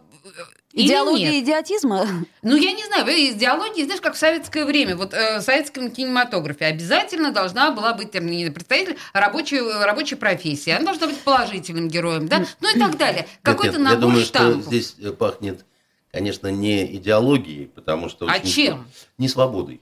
или 0.73 0.87
Идеология 0.87 1.31
нет? 1.33 1.45
идиотизма? 1.45 2.07
Ну, 2.43 2.57
я 2.57 2.73
не 2.73 2.85
знаю, 2.87 3.05
вы 3.05 3.31
идеология, 3.31 3.85
знаешь, 3.85 4.01
как 4.01 4.15
в 4.15 4.19
советское 4.19 4.65
время, 4.65 4.97
вот 4.97 5.13
э, 5.13 5.39
в 5.39 5.43
советском 5.43 5.91
кинематографе 5.91 6.65
обязательно 6.67 7.31
должна 7.31 7.71
была 7.73 7.93
быть 7.95 8.11
там, 8.11 8.27
не 8.27 8.51
представитель 8.51 8.97
рабочей, 9.13 9.61
рабочей 9.61 10.15
профессии, 10.15 10.71
она 10.71 10.87
должна 10.87 11.09
быть 11.09 11.19
положительным 11.21 11.89
героем, 11.89 12.27
да, 12.29 12.47
ну 12.61 12.75
и 12.75 12.79
так 12.79 12.97
далее. 12.97 13.27
Какой-то 13.43 13.79
набор 13.79 13.93
Я 13.95 14.01
думаю, 14.01 14.25
штампов. 14.25 14.61
что 14.63 14.69
здесь 14.71 14.97
э, 14.99 15.11
пахнет, 15.13 15.65
конечно, 16.11 16.49
не 16.49 16.97
идеологией, 16.97 17.67
потому 17.69 18.09
что... 18.09 18.27
А 18.29 18.41
чем? 18.41 18.87
Не 19.19 19.29
свободой. 19.29 19.81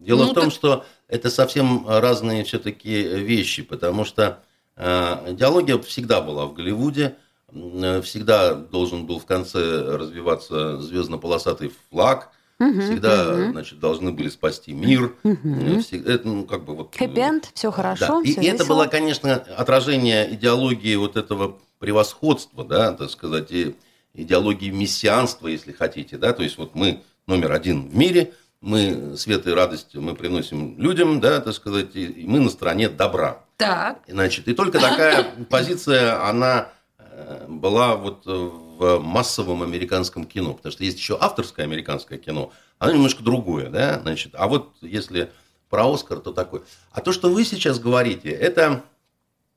Дело 0.00 0.24
Ну, 0.24 0.30
в 0.32 0.34
том, 0.34 0.44
так- 0.44 0.52
что 0.52 0.84
это 1.06 1.30
совсем 1.30 1.86
разные 1.88 2.42
все-таки 2.44 3.02
вещи, 3.02 3.62
потому 3.62 4.04
что 4.04 4.42
э, 4.76 5.32
идеология 5.32 5.78
всегда 5.78 6.20
была 6.20 6.46
в 6.46 6.54
Голливуде, 6.54 7.14
всегда 7.52 8.54
должен 8.54 9.06
был 9.06 9.18
в 9.18 9.26
конце 9.26 9.96
развиваться 9.96 10.78
звездно-полосатый 10.80 11.72
флаг, 11.90 12.30
всегда, 12.58 13.50
значит, 13.50 13.80
должны 13.80 14.12
были 14.12 14.28
спасти 14.28 14.72
мир. 14.72 15.14
э, 15.24 15.78
всегда- 15.80 16.12
это, 16.14 16.28
ну, 16.28 16.44
как 16.44 16.64
бы 16.64 16.76
вот... 16.76 16.94
э, 16.94 16.98
Хэппи-энд, 16.98 17.50
все 17.54 17.72
хорошо, 17.72 18.20
да. 18.22 18.28
И 18.28 18.32
всё 18.32 18.40
это 18.40 18.52
весело. 18.52 18.66
было, 18.68 18.86
конечно, 18.86 19.34
отражение 19.34 20.32
идеологии 20.34 20.94
вот 20.94 21.16
этого 21.16 21.58
превосходства, 21.80 22.64
да, 22.64 22.92
так 22.92 23.10
сказать, 23.10 23.50
и 23.50 23.74
идеологии 24.14 24.70
мессианства, 24.70 25.48
если 25.48 25.72
хотите, 25.72 26.16
да, 26.18 26.32
то 26.32 26.42
есть 26.44 26.56
вот 26.56 26.74
мы 26.76 27.02
номер 27.26 27.50
один 27.52 27.88
в 27.88 27.96
мире, 27.96 28.32
мы 28.60 29.16
свет 29.16 29.46
и 29.48 29.50
радость 29.50 29.94
мы 29.96 30.14
приносим 30.14 30.78
людям, 30.78 31.18
да, 31.20 31.40
так 31.40 31.54
сказать, 31.54 31.96
и 31.96 32.24
мы 32.28 32.38
на 32.38 32.48
стороне 32.48 32.88
добра. 32.88 33.40
Так, 33.56 34.02
Значит, 34.06 34.46
и 34.46 34.54
только 34.54 34.78
такая 34.78 35.24
позиция, 35.50 36.24
она 36.28 36.60
э, 36.60 36.66
была 37.48 37.96
вот 37.96 38.24
в 38.24 38.98
массовом 38.98 39.62
американском 39.62 40.24
кино, 40.24 40.54
потому 40.54 40.72
что 40.72 40.84
есть 40.84 40.98
еще 40.98 41.18
авторское 41.20 41.64
американское 41.64 42.18
кино, 42.18 42.52
оно 42.78 42.92
немножко 42.92 43.22
другое, 43.22 43.68
да, 43.68 44.00
значит, 44.00 44.34
а 44.34 44.48
вот 44.48 44.72
если 44.80 45.30
про 45.72 45.90
Оскар, 45.90 46.18
то 46.18 46.32
такое. 46.32 46.62
А 46.90 47.00
то, 47.00 47.12
что 47.12 47.30
вы 47.30 47.44
сейчас 47.46 47.78
говорите, 47.78 48.28
это, 48.28 48.82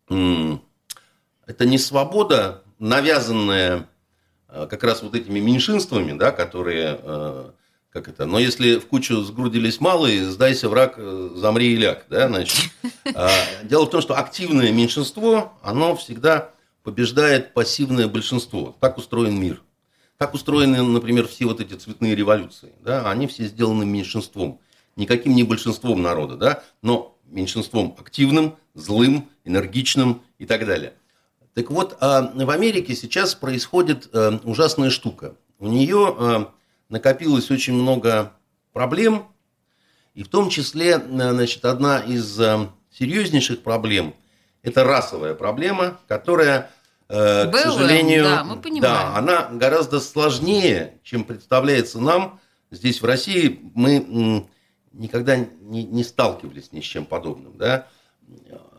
это 0.07 1.65
не 1.65 1.77
свобода, 1.77 2.63
навязанная 2.79 3.89
э, 4.47 4.67
как 4.69 4.83
раз 4.85 5.03
вот 5.03 5.13
этими 5.13 5.39
меньшинствами, 5.39 6.17
да, 6.17 6.31
которые, 6.31 6.99
э, 7.03 7.49
как 7.89 8.07
это, 8.07 8.25
но 8.25 8.39
если 8.39 8.79
в 8.79 8.87
кучу 8.87 9.23
сгрудились 9.23 9.81
малые, 9.81 10.23
сдайся, 10.23 10.69
враг, 10.69 10.93
э, 10.95 11.31
замри 11.35 11.73
и 11.73 11.75
ляг, 11.75 12.05
да, 12.09 12.29
значит. 12.29 12.71
А, 13.13 13.29
Дело 13.63 13.85
в 13.85 13.89
том, 13.89 14.01
что 14.01 14.17
активное 14.17 14.71
меньшинство, 14.71 15.53
оно 15.61 15.95
всегда 15.95 16.51
побеждает 16.85 17.55
пассивное 17.55 18.07
большинство. 18.07 18.77
Так 18.79 18.99
устроен 18.99 19.37
мир. 19.37 19.63
Так 20.19 20.35
устроены, 20.35 20.83
например, 20.83 21.27
все 21.27 21.45
вот 21.45 21.59
эти 21.59 21.73
цветные 21.73 22.15
революции. 22.15 22.73
Да? 22.83 23.09
Они 23.09 23.25
все 23.25 23.45
сделаны 23.45 23.85
меньшинством. 23.85 24.61
Никаким 24.95 25.35
не 25.35 25.43
большинством 25.43 26.03
народа, 26.03 26.37
да? 26.37 26.63
но 26.83 27.17
меньшинством 27.25 27.95
активным, 27.99 28.55
злым, 28.75 29.29
энергичным 29.43 30.21
и 30.37 30.45
так 30.45 30.65
далее. 30.65 30.93
Так 31.55 31.71
вот, 31.71 31.97
а, 32.01 32.31
в 32.33 32.49
Америке 32.51 32.95
сейчас 32.95 33.33
происходит 33.33 34.09
э, 34.13 34.39
ужасная 34.43 34.91
штука. 34.91 35.35
У 35.57 35.67
нее 35.67 36.15
э, 36.17 36.45
накопилось 36.89 37.49
очень 37.49 37.73
много 37.73 38.33
проблем, 38.73 39.25
и 40.13 40.23
в 40.23 40.27
том 40.27 40.49
числе, 40.49 40.91
э, 40.91 41.31
значит, 41.31 41.65
одна 41.65 41.99
из 41.99 42.39
серьезнейших 42.91 43.63
проблем– 43.63 44.13
Это 44.65 44.83
расовая 44.83 45.35
проблема, 45.35 45.99
которая, 46.07 46.71
э, 47.07 47.45
к 47.45 47.51
БЛМ, 47.51 47.61
сожалению, 47.61 48.23
да, 48.23 48.43
мы 48.43 48.55
понимаем. 48.57 48.81
да, 48.81 49.15
она 49.15 49.49
гораздо 49.51 49.99
сложнее, 49.99 50.99
чем 51.03 51.23
представляется 51.23 51.99
нам. 51.99 52.39
Здесь, 52.71 53.01
в 53.01 53.05
России, 53.05 53.61
мы 53.75 54.45
никогда 54.91 55.37
не, 55.37 55.83
не 55.83 56.03
сталкивались 56.03 56.71
ни 56.71 56.81
с 56.81 56.83
чем 56.83 57.05
подобным. 57.05 57.57
Да? 57.57 57.87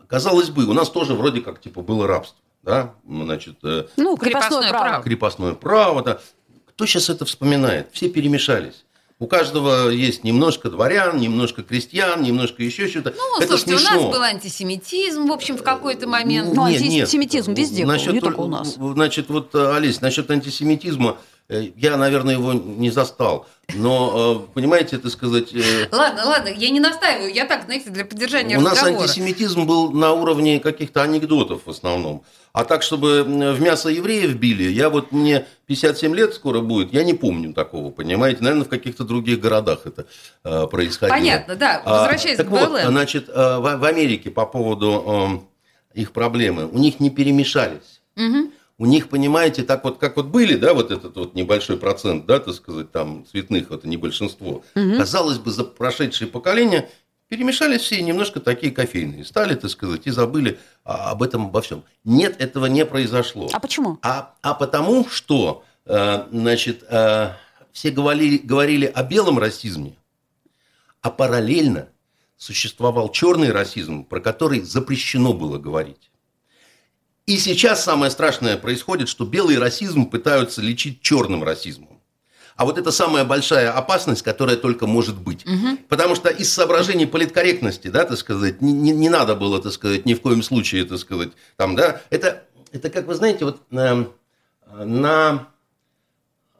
Казалось 0.07 0.49
бы, 0.49 0.65
у 0.65 0.73
нас 0.73 0.89
тоже 0.89 1.13
вроде 1.13 1.41
как 1.41 1.61
типа 1.61 1.81
было 1.81 2.05
рабство. 2.07 2.37
Да? 2.63 2.93
Значит, 3.07 3.57
э, 3.63 3.87
Ну, 3.95 4.17
Крепостное 4.17 4.59
крепостное 4.61 4.69
право. 4.69 4.83
право. 4.89 5.03
крепостное 5.03 5.53
право. 5.53 6.03
Да. 6.03 6.19
Кто 6.67 6.85
сейчас 6.85 7.09
это 7.09 7.23
вспоминает? 7.25 7.89
Все 7.93 8.09
перемешались. 8.09 8.83
У 9.19 9.25
каждого 9.25 9.89
есть 9.89 10.23
немножко 10.23 10.69
дворян, 10.69 11.17
немножко 11.17 11.63
крестьян, 11.63 12.21
немножко 12.21 12.61
еще 12.61 12.87
что-то. 12.87 13.15
Ну, 13.17 13.39
это 13.39 13.57
слушайте, 13.57 13.79
смешно. 13.79 13.99
у 13.99 14.03
нас 14.03 14.11
был 14.15 14.21
антисемитизм, 14.21 15.25
в 15.27 15.31
общем, 15.31 15.57
в 15.57 15.63
какой-то 15.63 16.07
момент. 16.07 16.53
Ну, 16.53 16.67
Нет, 16.67 16.81
нет. 16.81 17.01
антисемитизм 17.01 17.53
везде 17.55 17.83
был, 17.83 17.93
Насчет 17.93 18.13
не 18.13 18.19
только- 18.19 18.39
у 18.41 18.47
нас. 18.47 18.75
Значит, 18.75 19.29
вот, 19.29 19.55
э, 19.55 19.75
Олесь, 19.75 20.01
насчет 20.01 20.29
антисемитизма, 20.29 21.17
э, 21.17 21.36
я, 21.49 21.97
наверное, 21.97 22.33
его 22.35 22.53
не 22.53 22.89
застал. 22.91 23.47
Но, 23.73 24.45
э, 24.49 24.53
понимаете, 24.53 24.95
это 24.97 25.09
сказать... 25.09 25.53
э, 25.53 25.87
Ладно, 25.91 26.25
ладно, 26.25 26.49
я 26.49 26.69
не 26.69 26.79
настаиваю, 26.79 27.33
я 27.33 27.45
так, 27.45 27.65
знаете, 27.65 27.89
для 27.89 28.05
поддержания 28.05 28.57
У 28.57 28.61
нас 28.61 28.81
разговора. 28.81 29.03
антисемитизм 29.03 29.65
был 29.65 29.91
на 29.91 30.13
уровне 30.13 30.59
каких-то 30.59 31.03
анекдотов 31.03 31.61
в 31.65 31.69
основном. 31.69 32.23
А 32.53 32.63
так, 32.65 32.81
чтобы 32.81 33.23
в 33.23 33.61
мясо 33.61 33.89
евреев 33.89 34.35
били, 34.35 34.63
я 34.63 34.89
вот 34.89 35.11
мне 35.11 35.45
57 35.67 36.15
лет 36.15 36.33
скоро 36.33 36.61
будет, 36.61 36.91
я 36.91 37.03
не 37.03 37.13
помню 37.13 37.53
такого, 37.53 37.91
понимаете? 37.91 38.41
Наверное, 38.41 38.65
в 38.65 38.69
каких-то 38.69 39.03
других 39.03 39.39
городах 39.39 39.81
это 39.85 40.07
э, 40.43 40.65
происходило. 40.67 41.17
Понятно, 41.17 41.55
да. 41.55 41.81
А, 41.85 41.99
Возвращаясь 42.01 42.37
так 42.37 42.47
к 42.47 42.49
вот, 42.49 42.69
БЛМ. 42.69 42.87
значит, 42.87 43.29
э, 43.29 43.57
в, 43.59 43.85
Америке 43.85 44.31
по 44.31 44.45
поводу 44.45 45.45
э, 45.93 45.99
их 45.99 46.13
проблемы, 46.13 46.67
у 46.67 46.77
них 46.77 46.99
не 46.99 47.09
перемешались. 47.09 48.01
Мгм. 48.15 48.51
У 48.79 48.85
них, 48.85 49.09
понимаете, 49.09 49.63
так 49.63 49.83
вот, 49.83 49.97
как 49.97 50.17
вот 50.17 50.27
были, 50.27 50.55
да, 50.55 50.75
вот 50.75 50.91
этот 50.91 51.15
вот 51.15 51.33
небольшой 51.33 51.77
процент, 51.77 52.27
да, 52.27 52.39
так 52.39 52.53
сказать, 52.53 52.91
там, 52.91 53.25
цветных, 53.25 53.71
это 53.71 53.87
не 53.87 53.97
большинство. 53.97 54.63
Казалось 54.73 55.39
бы, 55.39 55.51
за 55.51 55.63
прошедшие 55.63 56.27
поколения 56.27 56.89
перемешались 57.27 57.81
все 57.81 58.01
немножко 58.01 58.39
такие 58.39 58.71
кофейные. 58.71 59.25
Стали, 59.25 59.55
так 59.55 59.71
сказать, 59.71 60.05
и 60.05 60.11
забыли 60.11 60.59
а, 60.83 61.11
об 61.11 61.23
этом, 61.23 61.47
обо 61.47 61.61
всем. 61.61 61.83
Нет, 62.03 62.39
этого 62.39 62.67
не 62.67 62.85
произошло. 62.85 63.49
А 63.51 63.59
почему? 63.59 63.97
А, 64.01 64.35
а 64.41 64.53
потому 64.53 65.07
что, 65.09 65.63
э, 65.85 66.25
значит, 66.31 66.83
э, 66.89 67.31
все 67.71 67.91
говорили, 67.91 68.37
говорили 68.37 68.85
о 68.85 69.03
белом 69.03 69.39
расизме, 69.39 69.97
а 71.01 71.09
параллельно 71.09 71.89
существовал 72.37 73.09
черный 73.11 73.51
расизм, 73.51 74.05
про 74.05 74.19
который 74.19 74.61
запрещено 74.61 75.33
было 75.33 75.57
говорить. 75.57 76.11
И 77.27 77.37
сейчас 77.37 77.83
самое 77.83 78.09
страшное 78.09 78.55
происходит, 78.57 79.09
что 79.09 79.25
белый 79.25 79.59
расизм 79.59 80.05
пытаются 80.05 80.61
лечить 80.61 81.01
черным 81.01 81.43
расизмом. 81.43 82.01
А 82.55 82.65
вот 82.65 82.77
это 82.79 82.89
самая 82.91 83.25
большая 83.25 83.71
опасность, 83.71 84.23
которая 84.23 84.55
только 84.55 84.87
может 84.87 85.19
быть. 85.19 85.45
Потому 85.89 86.15
что 86.15 86.29
из 86.29 86.51
соображений 86.51 87.05
политкорректности, 87.05 87.89
да, 87.89 88.05
так 88.05 88.17
сказать, 88.17 88.61
не, 88.61 88.71
не- 88.71 88.91
не 88.93 89.09
надо 89.09 89.35
было, 89.35 89.61
так 89.61 89.73
сказать, 89.73 90.05
ни 90.05 90.13
в 90.15 90.21
коем 90.21 90.41
случае, 90.41 90.85
так 90.85 90.97
сказать, 90.97 91.29
там, 91.57 91.75
да, 91.75 92.01
это, 92.09 92.45
это 92.71 92.89
как 92.89 93.05
вы 93.07 93.13
знаете, 93.13 93.43
вот 93.45 93.61
эм, 93.71 94.11
на 94.73 95.49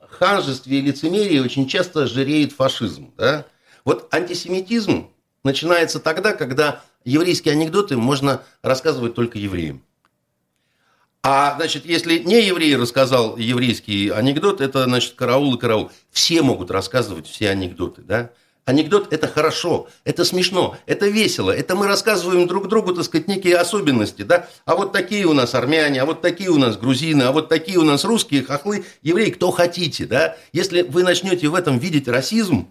ханжестве 0.10 0.80
и 0.80 0.82
лицемерии 0.82 1.40
очень 1.40 1.68
часто 1.68 2.08
жиреет 2.08 2.52
фашизм, 2.52 3.14
да. 3.18 3.46
Вот 3.86 4.14
антисемитизм 4.14 5.08
начинается 5.44 6.00
тогда, 6.00 6.34
когда 6.34 6.84
еврейские 7.06 7.54
анекдоты 7.54 7.96
можно 7.96 8.44
рассказывать 8.62 9.16
только 9.16 9.40
евреям. 9.40 9.82
А, 11.24 11.56
значит, 11.58 11.86
если 11.86 12.20
не 12.20 12.46
еврей 12.46 12.76
рассказал 12.76 13.38
еврейский 13.38 14.10
анекдот, 14.10 14.62
это, 14.62 14.84
значит, 14.86 15.14
караул 15.16 15.56
и 15.56 15.60
караул. 15.60 15.92
Все 16.12 16.42
могут 16.42 16.72
рассказывать 16.72 17.28
все 17.28 17.50
анекдоты, 17.50 18.02
да? 18.02 18.32
Анекдот– 18.66 19.08
это 19.14 19.30
хорошо, 19.30 19.88
это 20.04 20.26
смешно, 20.26 20.78
это 20.86 21.08
весело, 21.08 21.52
это 21.52 21.74
мы 21.74 21.88
рассказываем 21.88 22.48
друг 22.48 22.68
другу, 22.68 22.94
так 22.94 23.06
сказать, 23.06 23.30
некие 23.30 23.56
особенности, 23.56 24.24
да? 24.24 24.50
А 24.66 24.76
вот 24.76 24.92
такие 24.92 25.26
у 25.26 25.32
нас 25.32 25.56
армяне, 25.56 26.02
а 26.02 26.06
вот 26.06 26.22
такие 26.22 26.50
у 26.50 26.58
нас 26.58 26.76
грузины, 26.76 27.24
а 27.24 27.32
вот 27.32 27.48
такие 27.48 27.78
у 27.78 27.84
нас 27.84 28.04
русские, 28.04 28.44
хохлы, 28.44 28.84
евреи, 29.02 29.30
кто 29.30 29.52
хотите, 29.52 30.06
да? 30.06 30.36
Если 30.52 30.82
вы 30.82 31.04
начнете 31.04 31.48
в 31.48 31.56
этом 31.56 31.80
видеть 31.80 32.10
расизм, 32.10 32.68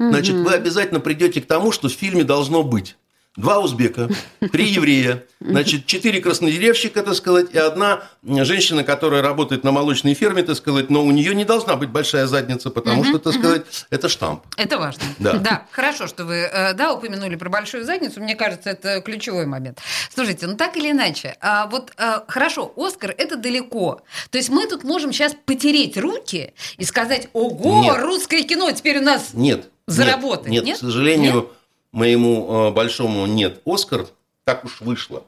значит, 0.00 0.34
вы 0.34 0.52
обязательно 0.52 0.98
придете 0.98 1.40
к 1.40 1.46
тому, 1.46 1.70
что 1.70 1.88
в 1.88 1.92
фильме 1.92 2.24
должно 2.24 2.64
быть 2.64 2.96
два 3.36 3.58
узбека, 3.60 4.08
три 4.52 4.68
еврея, 4.68 5.24
значит, 5.40 5.86
четыре 5.86 6.20
краснодеревщика, 6.20 7.02
так 7.02 7.14
сказать, 7.14 7.52
и 7.52 7.58
одна 7.58 8.02
женщина, 8.22 8.84
которая 8.84 9.22
работает 9.22 9.64
на 9.64 9.72
молочной 9.72 10.14
ферме, 10.14 10.42
так 10.42 10.56
сказать, 10.56 10.90
но 10.90 11.04
у 11.04 11.10
нее 11.10 11.34
не 11.34 11.44
должна 11.44 11.76
быть 11.76 11.90
большая 11.90 12.26
задница, 12.26 12.70
потому 12.70 13.04
что, 13.04 13.18
так 13.18 13.34
сказать, 13.34 13.62
это 13.90 14.08
штамп. 14.08 14.42
Это 14.56 14.78
важно. 14.78 15.02
Да. 15.18 15.66
хорошо, 15.70 16.06
что 16.06 16.24
вы 16.24 16.34
э, 16.34 16.74
да, 16.74 16.92
упомянули 16.92 17.36
про 17.36 17.48
большую 17.48 17.84
задницу. 17.84 18.20
Мне 18.20 18.34
кажется, 18.34 18.70
это 18.70 19.00
ключевой 19.00 19.46
момент. 19.46 19.78
Слушайте, 20.14 20.46
ну 20.46 20.56
так 20.56 20.76
или 20.76 20.90
иначе, 20.90 21.36
а, 21.40 21.66
вот 21.66 21.92
э, 21.96 22.20
хорошо, 22.28 22.72
Оскар 22.76 23.14
это 23.16 23.36
далеко. 23.36 24.02
То 24.30 24.38
есть 24.38 24.48
мы 24.48 24.66
тут 24.66 24.84
можем 24.84 25.12
сейчас 25.12 25.34
потереть 25.44 25.96
руки 25.96 26.54
и 26.76 26.84
сказать: 26.84 27.28
ого, 27.32 27.82
Нет. 27.82 27.96
русское 27.98 28.42
кино 28.42 28.70
теперь 28.72 28.98
у 28.98 29.02
нас. 29.02 29.30
Нет. 29.32 29.68
Заработать, 29.86 30.48
Нет, 30.48 30.64
нет? 30.64 30.78
к 30.78 30.80
сожалению, 30.80 31.52
моему 31.96 32.68
э, 32.68 32.70
большому 32.72 33.26
нет. 33.26 33.62
Оскар, 33.64 34.06
так 34.44 34.64
уж 34.66 34.82
вышло. 34.82 35.24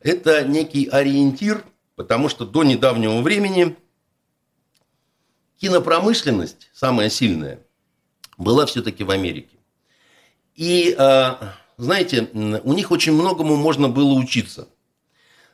Это 0.00 0.44
некий 0.44 0.86
ориентир, 0.86 1.64
потому 1.94 2.28
что 2.28 2.44
до 2.44 2.64
недавнего 2.64 3.20
времени 3.20 3.76
кинопромышленность, 5.60 6.70
самая 6.74 7.08
сильная, 7.08 7.60
была 8.36 8.66
все-таки 8.66 9.04
в 9.04 9.12
Америке. 9.12 9.56
И, 10.56 10.92
э, 10.98 11.34
знаете, 11.76 12.28
у 12.32 12.72
них 12.72 12.90
очень 12.90 13.12
многому 13.12 13.54
можно 13.54 13.88
было 13.88 14.12
учиться. 14.14 14.68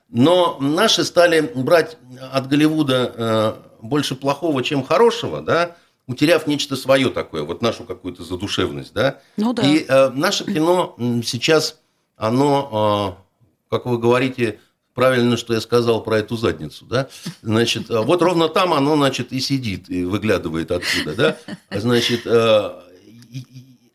Но 0.09 0.57
наши 0.61 1.05
стали 1.05 1.41
брать 1.41 1.99
от 2.33 2.49
Голливуда 2.49 3.13
э, 3.15 3.83
больше 3.83 4.15
плохого, 4.15 4.63
чем 4.63 4.83
хорошего, 4.83 5.43
да, 5.43 5.77
утеряв 6.09 6.47
нечто 6.49 6.75
свое 6.75 7.11
такое, 7.11 7.44
вот 7.44 7.62
нашу 7.62 7.85
какую-то 7.85 8.25
задушевность, 8.25 8.92
да. 8.92 9.21
Ну 9.37 9.53
да. 9.53 9.62
И 9.62 9.85
э, 9.87 10.11
наше 10.11 10.44
кино 10.44 10.97
сейчас, 11.25 11.79
оно, 12.16 13.18
э, 13.71 13.71
как 13.71 13.87
вы 13.87 13.99
говорите, 13.99 14.59
правильно, 14.94 15.37
что 15.37 15.55
я 15.55 15.61
сказал 15.61 16.03
про 16.03 16.18
эту 16.18 16.37
задницу, 16.37 16.87
да, 16.87 17.09
значит, 17.42 17.90
э, 17.90 18.01
вот 18.01 18.23
ровно 18.23 18.49
там 18.49 18.73
оно, 18.73 18.97
значит, 18.97 19.33
и 19.33 19.38
сидит, 19.38 19.88
и 19.90 20.05
выглядывает 20.05 20.73
оттуда, 20.73 21.14
да, 21.14 21.37
значит, 21.71 22.23
э, 22.25 22.71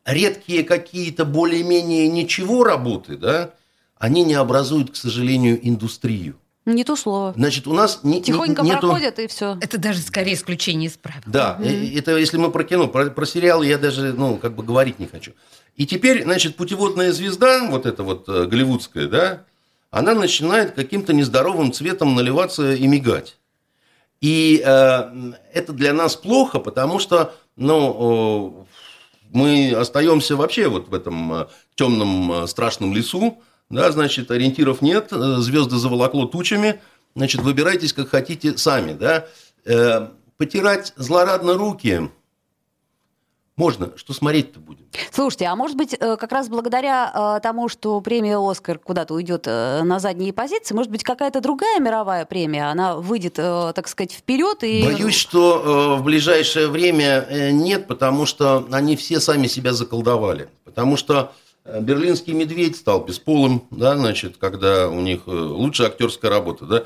редкие 0.05 0.63
какие-то 0.63 1.25
более-менее 1.25 2.07
ничего 2.07 2.63
работы, 2.63 3.17
да, 3.17 3.55
они 3.97 4.23
не 4.23 4.35
образуют, 4.35 4.91
к 4.91 4.95
сожалению, 4.95 5.59
индустрию. 5.67 6.35
Не 6.65 6.83
то 6.85 6.95
слово. 6.95 7.33
Значит, 7.35 7.67
у 7.67 7.73
нас 7.73 7.99
не, 8.03 8.17
не- 8.17 8.23
Тихонько 8.23 8.61
нету... 8.61 8.81
проходят, 8.81 9.19
и 9.19 9.27
все. 9.27 9.57
Это 9.59 9.77
даже 9.77 9.99
скорее 9.99 10.33
исключение 10.33 10.89
из 10.89 10.97
правил. 10.97 11.23
Да, 11.25 11.57
э, 11.61 11.97
это 11.97 12.15
если 12.17 12.37
мы 12.37 12.51
про 12.51 12.63
кино, 12.63 12.87
про, 12.87 13.07
про 13.07 13.25
сериалы 13.25 13.65
я 13.65 13.77
даже, 13.77 14.13
ну, 14.13 14.37
как 14.37 14.55
бы 14.55 14.63
говорить 14.63 14.99
не 14.99 15.07
хочу. 15.07 15.33
И 15.75 15.85
теперь, 15.85 16.23
значит, 16.23 16.55
путеводная 16.55 17.11
звезда, 17.11 17.67
вот 17.69 17.85
эта 17.85 18.03
вот 18.03 18.29
э, 18.29 18.45
голливудская, 18.45 19.07
да, 19.07 19.43
она 19.91 20.13
начинает 20.13 20.71
каким-то 20.71 21.13
нездоровым 21.13 21.73
цветом 21.73 22.15
наливаться 22.15 22.73
и 22.73 22.87
мигать. 22.87 23.37
И 24.21 24.63
э, 24.65 25.33
это 25.53 25.73
для 25.73 25.91
нас 25.91 26.15
плохо, 26.15 26.59
потому 26.59 26.97
что, 26.99 27.35
ну, 27.57 28.65
э, 28.71 29.27
мы 29.31 29.73
остаемся 29.75 30.37
вообще 30.37 30.69
вот 30.69 30.87
в 30.87 30.93
этом 30.93 31.33
э, 31.33 31.47
темном 31.75 32.31
э, 32.31 32.47
страшном 32.47 32.93
лесу, 32.93 33.41
да, 33.69 33.91
значит, 33.91 34.31
ориентиров 34.31 34.81
нет, 34.81 35.09
э, 35.11 35.37
звезды 35.37 35.77
заволокло 35.77 36.25
тучами, 36.25 36.79
значит, 37.15 37.41
выбирайтесь 37.41 37.93
как 37.93 38.09
хотите 38.09 38.57
сами, 38.57 38.93
да. 38.93 39.27
Э, 39.65 40.09
Потирать 40.37 40.93
злорадно 40.97 41.53
руки 41.53 42.09
можно, 43.55 43.91
что 43.95 44.13
смотреть-то 44.13 44.59
будем? 44.59 44.87
Слушайте, 45.11 45.45
а 45.45 45.55
может 45.55 45.77
быть, 45.77 45.95
э, 45.97 46.17
как 46.17 46.31
раз 46.31 46.49
благодаря 46.49 47.37
э, 47.37 47.39
тому, 47.41 47.69
что 47.69 48.01
премия 48.01 48.39
«Оскар» 48.39 48.79
куда-то 48.79 49.13
уйдет 49.13 49.45
на 49.45 49.99
задние 49.99 50.33
позиции, 50.33 50.73
может 50.73 50.91
быть, 50.91 51.03
какая-то 51.03 51.39
другая 51.39 51.79
мировая 51.79 52.25
премия, 52.25 52.71
она 52.71 52.95
выйдет, 52.95 53.35
так 53.35 53.87
сказать, 53.87 54.11
вперед 54.11 54.63
и... 54.63 54.83
Боюсь, 54.83 55.15
что 55.15 55.97
в 55.99 56.03
ближайшее 56.03 56.67
время 56.67 57.27
нет, 57.51 57.87
потому 57.87 58.25
что 58.25 58.67
они 58.71 58.95
все 58.95 59.19
сами 59.19 59.45
себя 59.45 59.73
заколдовали. 59.73 60.49
Потому 60.65 60.97
что 60.97 61.31
берлинский 61.65 62.33
медведь 62.33 62.75
стал 62.75 63.05
бесполым, 63.05 63.63
да, 63.71 63.97
значит, 63.97 64.37
когда 64.37 64.89
у 64.89 64.99
них 65.01 65.21
э, 65.27 65.31
лучшая 65.31 65.87
актерская 65.87 66.29
работа, 66.29 66.65
да, 66.65 66.83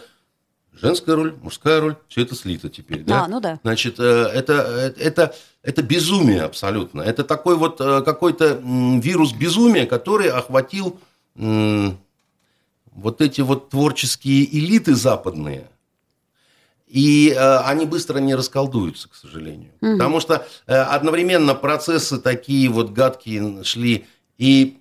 женская 0.72 1.16
роль, 1.16 1.36
мужская 1.42 1.82
роль, 1.82 1.96
все 2.08 2.22
это 2.22 2.36
слито 2.36 2.70
теперь, 2.70 3.04
да. 3.04 3.26
А, 3.26 3.28
ну 3.28 3.40
да. 3.40 3.60
Значит, 3.64 4.00
э, 4.00 4.04
это, 4.04 4.54
э, 4.54 5.02
это, 5.02 5.36
это 5.64 5.82
безумие 5.82 6.44
абсолютно. 6.44 7.02
Это 7.02 7.24
такой 7.24 7.56
вот 7.56 7.82
э, 7.82 8.02
какой-то 8.04 8.62
вирус 9.02 9.34
безумия, 9.34 9.86
который 9.86 10.30
охватил 10.30 11.00
вот 11.36 13.22
эти 13.22 13.42
вот 13.42 13.70
творческие 13.70 14.44
элиты 14.58 14.96
западные, 14.96 15.70
и 16.88 17.32
э, 17.36 17.58
они 17.60 17.86
быстро 17.86 18.20
не 18.20 18.34
расколдуются, 18.34 19.10
к 19.10 19.16
сожалению. 19.16 19.72
Угу. 19.82 19.94
Потому 19.94 20.20
что 20.20 20.48
э, 20.66 20.74
одновременно 20.74 21.54
процессы 21.54 22.18
такие 22.18 22.70
вот 22.70 22.92
гадкие 22.92 23.64
шли 23.64 24.06
и 24.38 24.78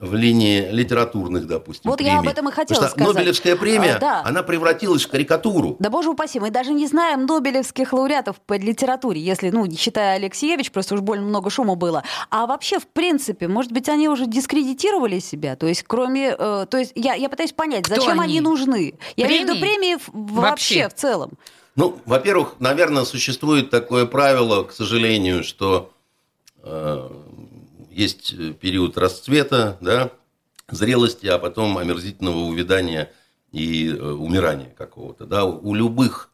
в 0.00 0.14
линии 0.14 0.70
литературных, 0.70 1.48
допустим, 1.48 1.90
Вот 1.90 1.96
премий. 1.98 2.12
я 2.12 2.20
об 2.20 2.28
этом 2.28 2.48
и 2.48 2.52
хотела 2.52 2.78
Потому 2.82 2.90
сказать. 2.92 3.14
Нобелевская 3.16 3.56
премия, 3.56 3.94
а, 3.96 3.98
да. 3.98 4.22
она 4.24 4.44
превратилась 4.44 5.04
в 5.04 5.08
карикатуру. 5.10 5.74
Да 5.80 5.90
боже 5.90 6.10
упаси, 6.10 6.38
мы 6.38 6.50
даже 6.52 6.72
не 6.72 6.86
знаем 6.86 7.26
нобелевских 7.26 7.92
лауреатов 7.92 8.36
по 8.46 8.56
литературе, 8.56 9.20
если, 9.20 9.50
ну, 9.50 9.66
не 9.66 9.76
считая 9.76 10.14
Алексеевич, 10.14 10.70
просто 10.70 10.94
уж 10.94 11.00
больно 11.00 11.26
много 11.26 11.50
шума 11.50 11.74
было. 11.74 12.04
А 12.30 12.46
вообще, 12.46 12.78
в 12.78 12.86
принципе, 12.86 13.48
может 13.48 13.72
быть, 13.72 13.88
они 13.88 14.08
уже 14.08 14.26
дискредитировали 14.26 15.18
себя? 15.18 15.56
То 15.56 15.66
есть, 15.66 15.82
кроме... 15.84 16.36
Э, 16.38 16.66
то 16.70 16.78
есть, 16.78 16.92
я, 16.94 17.14
я 17.14 17.28
пытаюсь 17.28 17.52
понять, 17.52 17.84
Кто 17.86 17.96
зачем 17.96 18.20
они, 18.20 18.38
они? 18.38 18.40
нужны? 18.40 18.94
Я 19.16 19.26
имею 19.26 19.46
в 19.48 19.50
виду 19.50 19.58
Премии? 19.60 19.74
премии 19.78 19.94
в- 19.96 20.34
вообще, 20.36 20.82
Вообще. 20.84 20.88
в 20.88 20.94
целом. 20.94 21.30
Ну, 21.74 21.98
во-первых, 22.06 22.54
наверное, 22.60 23.04
существует 23.04 23.70
такое 23.70 24.06
правило, 24.06 24.62
к 24.62 24.70
сожалению, 24.72 25.42
что 25.42 25.90
э, 26.62 27.08
есть 27.98 28.58
период 28.60 28.96
расцвета, 28.96 29.76
да, 29.80 30.12
зрелости, 30.68 31.26
а 31.26 31.38
потом 31.38 31.78
омерзительного 31.78 32.38
увядания 32.38 33.12
и 33.50 33.88
э, 33.88 34.00
умирания 34.00 34.70
какого-то, 34.70 35.26
да, 35.26 35.44
у 35.44 35.74
любых, 35.74 36.30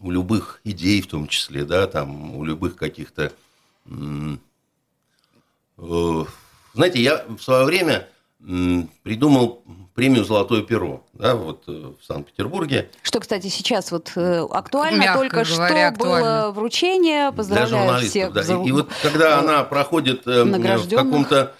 у 0.00 0.10
любых 0.10 0.60
идей 0.64 1.00
в 1.00 1.06
том 1.06 1.28
числе, 1.28 1.64
да, 1.64 1.86
там, 1.86 2.34
у 2.36 2.44
любых 2.44 2.74
каких-то, 2.76 3.32
э, 3.86 4.36
знаете, 5.76 7.00
я 7.00 7.24
в 7.28 7.38
свое 7.40 7.64
время 7.64 8.08
придумал 9.02 9.62
премию 9.94 10.24
«Золотое 10.24 10.62
перо», 10.62 11.02
да, 11.12 11.34
вот 11.36 11.62
э, 11.68 11.92
в 12.00 12.04
Санкт-Петербурге, 12.04 12.90
Что, 13.02 13.20
кстати, 13.20 13.46
сейчас 13.46 13.92
вот 13.92 14.10
э, 14.16 14.44
актуально, 14.50 15.02
Мягко 15.02 15.18
только 15.18 15.44
говоря, 15.44 15.92
что 15.92 15.98
было 16.04 16.16
актуально. 16.18 16.50
вручение. 16.50 17.30
для 17.30 17.32
Поздравляю 17.32 17.68
журналистов. 17.84 18.10
всех. 18.10 18.32
да. 18.32 18.42
за- 18.42 18.54
И, 18.56 18.68
и 18.68 18.72
вот 18.72 18.88
когда 19.02 19.38
она 19.38 19.62
проходит 19.64 20.26
э, 20.26 20.42
в 20.44 20.88
каком-то 20.90 21.54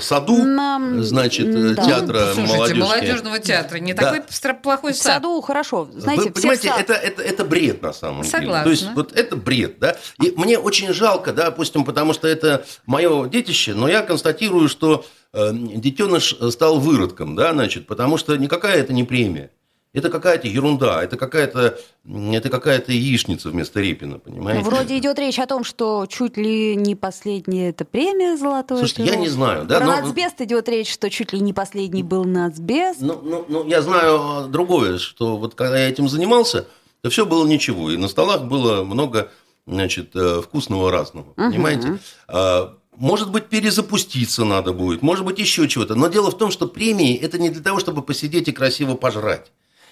саду, 0.00 0.44
На- 0.44 1.02
значит, 1.02 1.46
э, 1.48 1.74
да. 1.74 1.84
театра 1.84 2.32
Слушайте, 2.34 2.56
молодежки. 2.56 2.80
молодежного 2.80 3.38
театра 3.38 3.78
не 3.78 3.94
Да. 3.94 4.12
такой 4.12 4.54
плохой 4.62 4.92
В 4.92 4.96
сад. 4.96 5.14
саду 5.14 5.40
хорошо. 5.40 5.88
Знаете, 5.94 6.24
Вы 6.24 6.30
в 6.30 6.32
понимаете, 6.34 6.68
сад. 6.68 6.80
это, 6.80 6.92
это, 6.94 7.22
это 7.22 7.44
бред 7.44 7.82
на 7.82 7.92
самом 7.92 8.22
деле. 8.22 8.30
Согласна. 8.30 8.64
То 8.64 8.70
есть, 8.70 8.86
вот 8.94 9.12
это 9.12 9.36
бред, 9.36 9.78
да. 9.78 9.96
И 10.22 10.32
мне 10.36 10.58
очень 10.58 10.92
жалко, 10.92 11.32
да, 11.32 11.46
допустим, 11.46 11.84
потому 11.84 12.12
что 12.12 12.28
это 12.28 12.64
мое 12.86 13.28
детище, 13.28 13.74
но 13.74 13.88
я 13.88 14.02
констатирую, 14.02 14.68
что 14.68 15.04
э, 15.32 15.50
детеныш 15.52 16.36
стал 16.50 16.78
выродком, 16.80 17.36
да, 17.36 17.52
значит, 17.52 17.86
потому 17.86 18.16
что 18.18 18.36
никакая 18.36 18.78
это 18.78 18.92
не 18.92 19.04
премия. 19.04 19.50
Это 19.92 20.08
какая-то 20.08 20.46
ерунда, 20.46 21.02
это 21.02 21.16
какая-то, 21.16 21.76
это 22.06 22.48
какая-то 22.48 22.92
яичница 22.92 23.48
вместо 23.48 23.80
Репина, 23.80 24.20
понимаете? 24.20 24.62
Вроде 24.62 24.96
идет 24.98 25.18
речь 25.18 25.40
о 25.40 25.46
том, 25.46 25.64
что 25.64 26.06
чуть 26.08 26.36
ли 26.36 26.76
не 26.76 26.94
последняя 26.94 27.70
это 27.70 27.84
премия 27.84 28.36
золотое. 28.36 28.78
Слушайте, 28.78 29.04
я 29.04 29.16
не 29.16 29.28
знаю, 29.28 29.64
да, 29.64 29.78
Про 29.78 29.86
но- 29.86 29.96
нацбест 30.02 30.40
идет 30.42 30.68
речь, 30.68 30.92
что 30.92 31.10
чуть 31.10 31.32
ли 31.32 31.40
не 31.40 31.52
последний 31.52 32.04
был 32.04 32.24
нацбест. 32.24 33.00
Ну, 33.00 33.20
ну, 33.20 33.44
ну, 33.48 33.66
я 33.66 33.82
знаю 33.82 34.46
другое, 34.48 34.98
что 34.98 35.36
вот 35.36 35.56
когда 35.56 35.80
я 35.80 35.88
этим 35.88 36.08
занимался, 36.08 36.68
то 37.00 37.10
все 37.10 37.26
было 37.26 37.44
ничего. 37.44 37.90
И 37.90 37.96
на 37.96 38.06
столах 38.06 38.44
было 38.44 38.84
много 38.84 39.32
значит, 39.66 40.14
э, 40.14 40.40
вкусного 40.40 40.92
разного. 40.92 41.32
Понимаете? 41.34 41.98
А, 42.28 42.76
Может 42.96 43.30
быть, 43.32 43.46
перезапуститься 43.46 44.44
надо 44.44 44.72
будет, 44.72 45.00
может 45.02 45.24
быть, 45.24 45.38
еще 45.38 45.66
чего-то. 45.68 45.94
Но 45.94 46.08
дело 46.08 46.30
в 46.30 46.36
том, 46.38 46.50
что 46.50 46.68
премии– 46.68 47.16
это 47.22 47.38
не 47.38 47.48
для 47.50 47.62
того, 47.62 47.80
чтобы 47.80 48.02
посидеть 48.02 48.46
и 48.48 48.52
красиво 48.52 48.94
пожрать. 48.94 49.50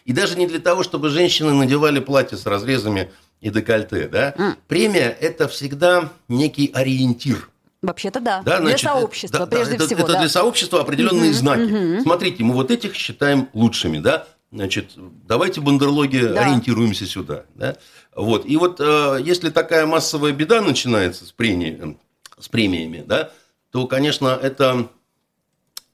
И 0.08 0.12
даже 0.14 0.38
не 0.38 0.46
для 0.46 0.58
того, 0.58 0.82
чтобы 0.82 1.10
женщины 1.10 1.52
надевали 1.52 2.00
платья 2.00 2.38
с 2.38 2.46
разрезами 2.46 3.10
и 3.42 3.50
декольте. 3.50 4.08
Да? 4.08 4.56
Премия– 4.66 5.10
это 5.20 5.48
всегда 5.48 6.08
некий 6.28 6.70
ориентир. 6.72 7.50
Вообще-то 7.82 8.18
да. 8.18 8.40
Да, 8.42 8.56
для 8.56 8.68
значит, 8.70 8.88
сообщества, 8.88 9.40
да, 9.40 9.46
прежде 9.46 9.74
это, 9.74 9.84
всего. 9.84 10.00
это 10.00 10.12
да. 10.14 10.20
для 10.20 10.28
сообщества 10.30 10.80
определенные 10.80 11.34
знаки. 11.34 12.00
Смотрите, 12.00 12.42
мы 12.42 12.54
вот 12.54 12.70
этих 12.70 12.94
считаем 12.94 13.50
лучшими, 13.52 13.98
да? 13.98 14.26
Значит, 14.50 14.92
давайте 14.96 15.60
бандерлоги 15.60 16.20
Да. 16.20 16.40
ориентируемся 16.40 17.04
сюда, 17.04 17.44
да? 17.54 17.76
Вот. 18.16 18.46
И 18.46 18.56
вот 18.56 18.80
э, 18.80 19.18
если 19.22 19.50
такая 19.50 19.84
массовая 19.84 20.32
беда 20.32 20.62
начинается 20.62 21.26
с, 21.26 21.32
премии- 21.32 21.98
с 22.38 22.48
премиями, 22.48 23.04
да, 23.06 23.30
то, 23.72 23.86
конечно, 23.86 24.28
это 24.28 24.88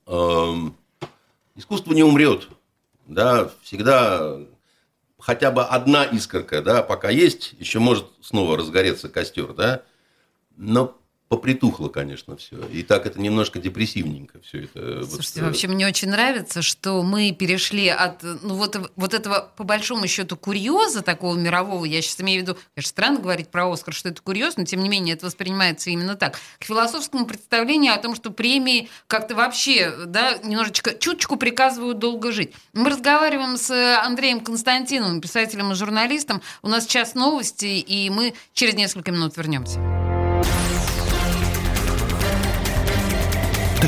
эм, 0.06 0.76
искусство 1.56 1.92
не 1.92 2.04
умрет, 2.04 2.46
да, 3.06 3.50
всегда 3.62 4.38
хотя 5.18 5.50
бы 5.50 5.62
одна 5.62 6.04
искорка, 6.04 6.62
да, 6.62 6.82
пока 6.82 7.08
есть, 7.10 7.54
еще 7.58 7.78
может 7.78 8.06
снова 8.20 8.56
разгореться 8.56 9.08
костер, 9.08 9.54
да, 9.54 9.82
но 10.56 10.98
попритухло, 11.28 11.88
конечно, 11.88 12.36
все. 12.36 12.56
И 12.72 12.82
так 12.82 13.06
это 13.06 13.20
немножко 13.20 13.58
депрессивненько 13.58 14.40
все 14.40 14.64
это. 14.64 15.00
вот, 15.00 15.10
Слушайте, 15.10 15.40
э, 15.40 15.44
вообще 15.44 15.68
мне 15.68 15.86
очень 15.86 16.08
нравится, 16.08 16.62
что 16.62 17.02
мы 17.02 17.32
перешли 17.32 17.88
от 17.88 18.22
ну, 18.22 18.54
вот, 18.54 18.76
вот 18.94 19.14
этого, 19.14 19.50
по 19.56 19.64
большому 19.64 20.06
счету, 20.06 20.36
курьеза 20.36 21.02
такого 21.02 21.36
мирового, 21.36 21.84
я 21.84 22.02
сейчас 22.02 22.20
имею 22.20 22.40
в 22.40 22.42
виду, 22.42 22.58
конечно, 22.74 22.90
странно 22.90 23.20
говорить 23.20 23.48
про 23.48 23.70
Оскар, 23.72 23.94
что 23.94 24.10
это 24.10 24.20
курьез, 24.22 24.56
но 24.56 24.64
тем 24.64 24.82
не 24.82 24.88
менее 24.88 25.14
это 25.14 25.26
воспринимается 25.26 25.90
именно 25.90 26.14
так, 26.14 26.38
к 26.58 26.64
философскому 26.64 27.26
представлению 27.26 27.94
о 27.94 27.98
том, 27.98 28.14
что 28.14 28.30
премии 28.30 28.88
как-то 29.06 29.34
вообще, 29.34 29.94
да, 30.06 30.38
немножечко, 30.44 30.94
чуточку 30.94 31.36
приказывают 31.36 31.98
долго 31.98 32.32
жить. 32.32 32.52
Мы 32.74 32.90
разговариваем 32.90 33.56
с 33.56 33.70
Андреем 34.04 34.40
Константиновым, 34.40 35.20
писателем 35.20 35.72
и 35.72 35.74
журналистом. 35.74 36.42
У 36.62 36.68
нас 36.68 36.86
час 36.86 37.14
новости, 37.14 37.66
и 37.66 38.10
мы 38.10 38.34
через 38.52 38.74
несколько 38.74 39.10
минут 39.10 39.36
вернемся. 39.36 39.80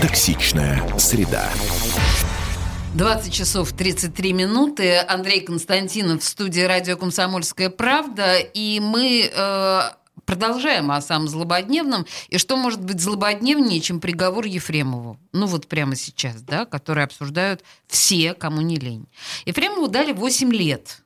Токсичная 0.00 0.82
среда. 0.98 1.48
20 2.94 3.32
часов 3.32 3.72
33 3.72 4.34
минуты. 4.34 4.98
Андрей 4.98 5.40
Константинов 5.40 6.22
в 6.22 6.24
студии 6.26 6.60
радио 6.60 6.98
«Комсомольская 6.98 7.70
правда». 7.70 8.36
И 8.36 8.78
мы 8.78 9.30
э, 9.32 9.80
продолжаем 10.26 10.90
о 10.90 11.00
самом 11.00 11.28
злободневном. 11.28 12.04
И 12.28 12.36
что 12.36 12.58
может 12.58 12.84
быть 12.84 13.00
злободневнее, 13.00 13.80
чем 13.80 14.00
приговор 14.00 14.44
Ефремову? 14.44 15.18
Ну 15.32 15.46
вот 15.46 15.66
прямо 15.66 15.96
сейчас, 15.96 16.42
да, 16.42 16.66
который 16.66 17.02
обсуждают 17.02 17.64
все, 17.86 18.34
кому 18.34 18.60
не 18.60 18.76
лень. 18.76 19.06
Ефремову 19.46 19.88
дали 19.88 20.12
8 20.12 20.52
лет. 20.52 21.02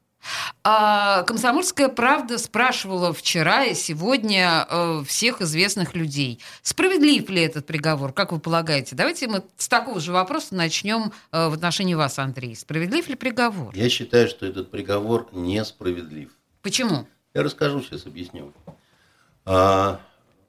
А 0.63 1.23
Комсомольская 1.23 1.89
правда 1.89 2.39
спрашивала 2.39 3.13
вчера 3.13 3.65
и 3.65 3.75
сегодня 3.75 4.67
э, 4.69 5.03
всех 5.07 5.41
известных 5.41 5.95
людей, 5.95 6.39
справедлив 6.63 7.29
ли 7.31 7.43
этот 7.43 7.67
приговор, 7.67 8.13
как 8.13 8.33
вы 8.33 8.41
полагаете? 8.41 8.95
Давайте 8.95 9.27
мы 9.29 9.43
с 9.57 9.69
такого 9.69 10.01
же 10.01 10.13
вопроса 10.13 10.55
начнем 10.55 11.13
э, 11.33 11.49
в 11.49 11.55
отношении 11.55 11.95
вас, 11.95 12.19
Андрей. 12.19 12.55
Справедлив 12.55 13.09
ли 13.09 13.15
приговор? 13.15 13.75
Я 13.75 13.89
считаю, 13.89 14.29
что 14.29 14.47
этот 14.47 14.71
приговор 14.71 15.29
несправедлив. 15.33 16.31
Почему? 16.63 17.07
Я 17.33 17.43
расскажу, 17.43 17.81
сейчас 17.83 18.07
объясню. 18.07 18.53
А, 19.47 20.01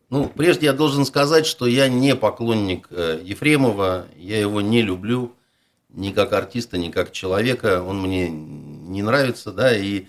ну, 0.09 0.27
прежде 0.27 0.65
я 0.65 0.73
должен 0.73 1.05
сказать, 1.05 1.45
что 1.45 1.67
я 1.67 1.87
не 1.87 2.15
поклонник 2.15 2.87
э, 2.89 3.21
Ефремова, 3.23 4.07
я 4.17 4.39
его 4.39 4.59
не 4.59 4.81
люблю 4.81 5.33
ни 5.89 6.11
как 6.11 6.33
артиста, 6.33 6.77
ни 6.77 6.89
как 6.89 7.11
человека, 7.11 7.83
он 7.83 8.01
мне 8.01 8.29
не 8.91 9.01
нравится, 9.01 9.51
да, 9.51 9.75
и, 9.75 10.05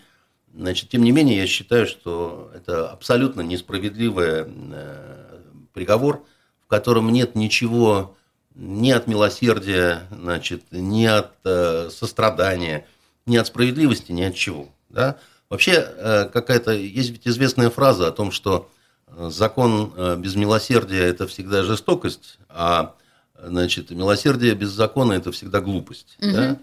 значит, 0.55 0.90
тем 0.90 1.03
не 1.03 1.12
менее, 1.12 1.38
я 1.38 1.47
считаю, 1.47 1.87
что 1.87 2.51
это 2.55 2.90
абсолютно 2.90 3.40
несправедливый 3.40 4.45
э, 4.47 5.40
приговор, 5.73 6.25
в 6.64 6.68
котором 6.68 7.11
нет 7.11 7.35
ничего 7.35 8.16
ни 8.55 8.90
от 8.90 9.07
милосердия, 9.07 10.03
значит, 10.11 10.64
ни 10.71 11.05
от 11.05 11.33
э, 11.45 11.88
сострадания, 11.90 12.87
ни 13.27 13.37
от 13.37 13.47
справедливости, 13.47 14.12
ни 14.12 14.23
от 14.23 14.35
чего, 14.35 14.68
да. 14.90 15.16
Вообще, 15.49 15.73
э, 15.75 16.29
какая-то, 16.33 16.73
есть 16.73 17.11
ведь 17.11 17.27
известная 17.27 17.71
фраза 17.71 18.09
о 18.09 18.12
том, 18.12 18.31
что 18.33 18.71
закон 19.14 19.92
без 20.23 20.37
милосердия– 20.37 21.03
это 21.05 21.27
всегда 21.27 21.62
жестокость, 21.62 22.38
а 22.49 22.95
значит, 23.37 23.90
милосердие 23.90 24.55
без 24.55 24.71
закона– 24.71 25.12
это 25.14 25.33
всегда 25.33 25.61
глупость. 25.61 26.16
Да? 26.18 26.59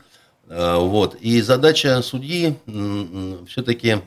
А, 0.49 0.79
Вот. 0.79 1.15
И 1.15 1.41
задача 1.41 2.01
судьи 2.01 2.57
все-таки 3.47 4.01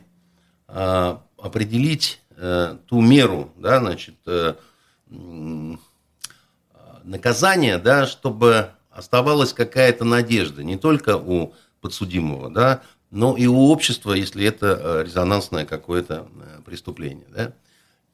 определить 1.43 2.21
э, 2.37 2.77
ту 2.87 3.01
меру, 3.01 3.53
да, 3.57 3.81
значит, 3.81 4.15
э, 4.27 4.55
наказания, 7.05 7.79
да, 7.79 8.07
чтобы 8.07 8.71
оставалась 8.91 9.53
какая-то 9.53 10.05
надежда 10.05 10.63
не 10.63 10.77
только 10.77 11.17
у 11.17 11.55
подсудимого, 11.81 12.51
да, 12.51 12.83
но 13.11 13.37
и 13.37 13.47
у 13.47 13.67
общества, 13.67 14.13
если 14.13 14.47
это 14.47 14.79
э, 14.81 15.05
резонансное 15.05 15.67
какое-то 15.67 16.29
э, 16.35 16.63
преступление. 16.65 17.27
Да. 17.29 17.53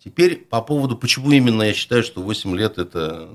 Теперь 0.02 0.36
по 0.36 0.62
поводу, 0.62 0.96
почему 0.96 1.30
именно 1.30 1.62
я 1.62 1.74
считаю, 1.74 2.02
что 2.02 2.22
8 2.22 2.56
лет 2.56 2.78
это 2.78 3.28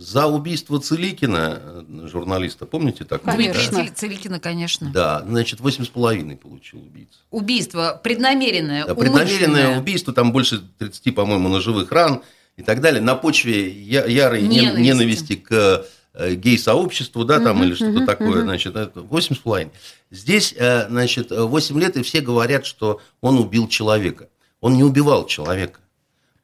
за 0.00 0.26
убийство 0.26 0.80
Целикина, 0.80 1.60
э, 1.62 2.06
журналиста, 2.08 2.64
помните 2.64 3.04
такого? 3.04 3.34
Дмитрия 3.36 3.52
Конечно. 3.52 3.76
Цили- 3.84 3.94
Целикина, 3.94 4.40
конечно. 4.40 4.90
Да, 4.90 5.22
значит, 5.28 5.60
8,5 5.60 6.36
получил 6.36 6.78
убийца. 6.80 7.18
Убийство 7.30 8.00
преднамеренное, 8.02 8.86
Да, 8.86 8.94
преднамеренное 8.94 9.78
убийство, 9.78 10.14
там 10.14 10.32
больше 10.32 10.62
30, 10.78 11.10
по-моему, 11.12 11.48
ножевых 11.50 11.92
ран 11.92 12.22
и 12.56 12.62
так 12.62 12.80
далее, 12.80 13.02
на 13.02 13.14
почве 13.14 13.68
я- 13.68 14.06
ярой 14.06 14.40
нен- 14.40 14.50
Ненависти. 14.50 14.80
ненависти 14.82 15.36
к 15.36 15.84
э, 16.14 16.34
гей-сообществу, 16.34 17.24
да, 17.24 17.38
там, 17.38 17.62
или 17.62 17.74
что-то 17.74 18.04
такое, 18.04 18.42
значит, 18.42 18.74
это 18.74 19.00
8,5. 19.00 19.70
Здесь, 20.10 20.52
э, 20.56 20.88
значит, 20.88 21.30
8 21.30 21.78
лет, 21.78 21.96
и 21.96 22.02
все 22.02 22.20
говорят, 22.20 22.66
что 22.66 23.00
он 23.20 23.38
убил 23.38 23.68
человека. 23.68 24.28
Он 24.60 24.74
не 24.74 24.82
убивал 24.82 25.26
человека. 25.26 25.78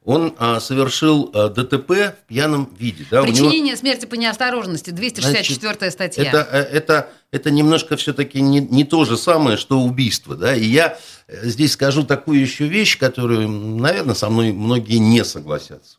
Он 0.07 0.33
а, 0.37 0.61
совершил 0.61 1.29
а, 1.33 1.49
ДТП 1.49 1.89
в 1.91 2.15
пьяном 2.27 2.73
виде. 2.79 3.05
Да, 3.11 3.23
у 3.23 3.25
него- 3.25 3.49
Причинение 3.49 3.75
смерти 3.75 4.05
по 4.05 4.15
неосторожности, 4.15 4.91
264 4.91 5.91
статья. 5.91 6.23
это, 6.23 6.47
э, 6.49 6.59
это, 6.61 7.09
это 7.31 7.51
немножко 7.51 7.97
все-таки 7.97 8.39
не, 8.39 8.61
не 8.61 8.85
то 8.85 9.03
же 9.03 9.17
самое, 9.17 9.57
что 9.57 9.81
убийство. 9.81 10.37
Да? 10.37 10.55
И 10.55 10.63
я 10.63 10.97
э, 11.27 11.49
здесь 11.49 11.73
скажу 11.73 12.03
такую 12.05 12.39
еще 12.39 12.67
вещь, 12.67 12.97
которую, 12.97 13.49
наверное, 13.49 14.15
со 14.15 14.29
мной 14.29 14.53
многие 14.53 14.95
не 14.95 15.25
согласятся. 15.25 15.97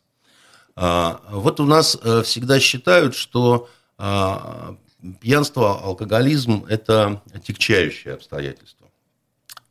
А, 0.75 1.21
Вот 1.29 1.59
у 1.59 1.65
нас 1.65 1.95
э, 2.01 2.23
всегда 2.23 2.59
считают, 2.59 3.15
что 3.15 3.69
а, 3.99 4.75
пьянство, 5.21 5.79
алкоголизм– 5.83 6.65
это 6.67 7.21
отягчающее 7.31 8.15
обстоятельство. 8.15 8.78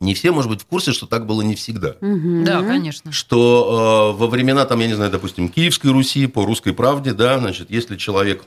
Не 0.00 0.14
все, 0.14 0.30
может 0.30 0.48
быть, 0.48 0.62
в 0.62 0.66
курсе, 0.66 0.92
что 0.92 1.06
так 1.06 1.26
было 1.26 1.42
не 1.42 1.56
всегда 1.56 1.96
Да, 2.00 2.62
конечно. 2.62 3.10
что 3.10 4.14
э, 4.14 4.18
во 4.18 4.28
времена, 4.28 4.64
там, 4.64 4.78
я 4.80 4.86
не 4.86 4.94
знаю, 4.94 5.10
допустим, 5.10 5.48
Киевской 5.48 5.88
Руси, 5.90 6.26
по 6.26 6.44
русской 6.44 6.72
правде, 6.72 7.12
да, 7.12 7.38
значит, 7.38 7.70
если 7.70 7.96
человек 7.96 8.44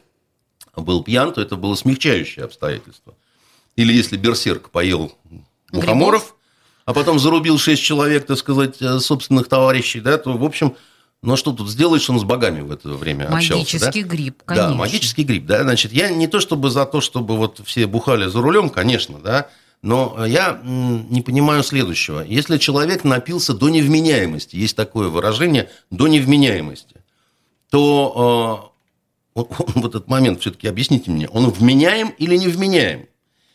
был 0.75 1.03
пьян, 1.03 1.33
то 1.33 1.41
это 1.41 1.57
было 1.57 1.75
смягчающее 1.75 2.45
обстоятельство. 2.45 3.15
Или 3.75 3.93
если 3.93 4.15
берсерк 4.15 4.69
поел 4.69 5.13
мухоморов, 5.73 6.35
а 6.85 6.93
потом 6.93 7.19
зарубил 7.19 7.57
шесть 7.57 7.83
человек, 7.83 8.25
так 8.25 8.37
сказать, 8.37 8.81
э, 8.81 8.99
собственных 8.99 9.49
товарищей, 9.49 9.99
да, 9.99 10.17
то, 10.17 10.37
в 10.37 10.43
общем, 10.43 10.75
ну 11.21 11.35
что 11.35 11.51
тут 11.51 11.69
сделаешь, 11.69 12.09
он 12.09 12.19
с 12.19 12.23
богами 12.23 12.61
в 12.61 12.71
это 12.71 12.89
время 12.89 13.25
общался. 13.25 13.55
Магический 13.55 14.03
да? 14.03 14.09
гриб, 14.09 14.43
конечно. 14.45 14.69
Да, 14.69 14.75
магический 14.75 15.23
гриб, 15.23 15.45
да, 15.45 15.63
значит, 15.63 15.91
я 15.91 16.09
не 16.09 16.27
то 16.27 16.39
чтобы 16.39 16.69
за 16.69 16.85
то, 16.85 17.01
чтобы 17.01 17.37
вот 17.37 17.61
все 17.65 17.85
бухали 17.87 18.27
за 18.27 18.41
рулем, 18.41 18.69
конечно, 18.69 19.19
да, 19.19 19.49
но 19.81 20.25
я 20.25 20.61
не 20.63 21.21
понимаю 21.21 21.63
следующего. 21.63 22.21
Если 22.21 22.57
человек 22.57 23.03
напился 23.03 23.53
до 23.53 23.69
невменяемости, 23.69 24.55
есть 24.55 24.75
такое 24.75 25.09
выражение, 25.09 25.69
до 25.89 26.07
невменяемости, 26.07 26.97
то 27.69 28.73
он 29.33 29.47
в 29.47 29.85
этот 29.85 30.07
момент 30.07 30.41
все-таки 30.41 30.67
объясните 30.67 31.09
мне, 31.11 31.27
он 31.29 31.49
вменяем 31.49 32.09
или 32.17 32.35
не 32.35 32.47
вменяем? 32.47 33.07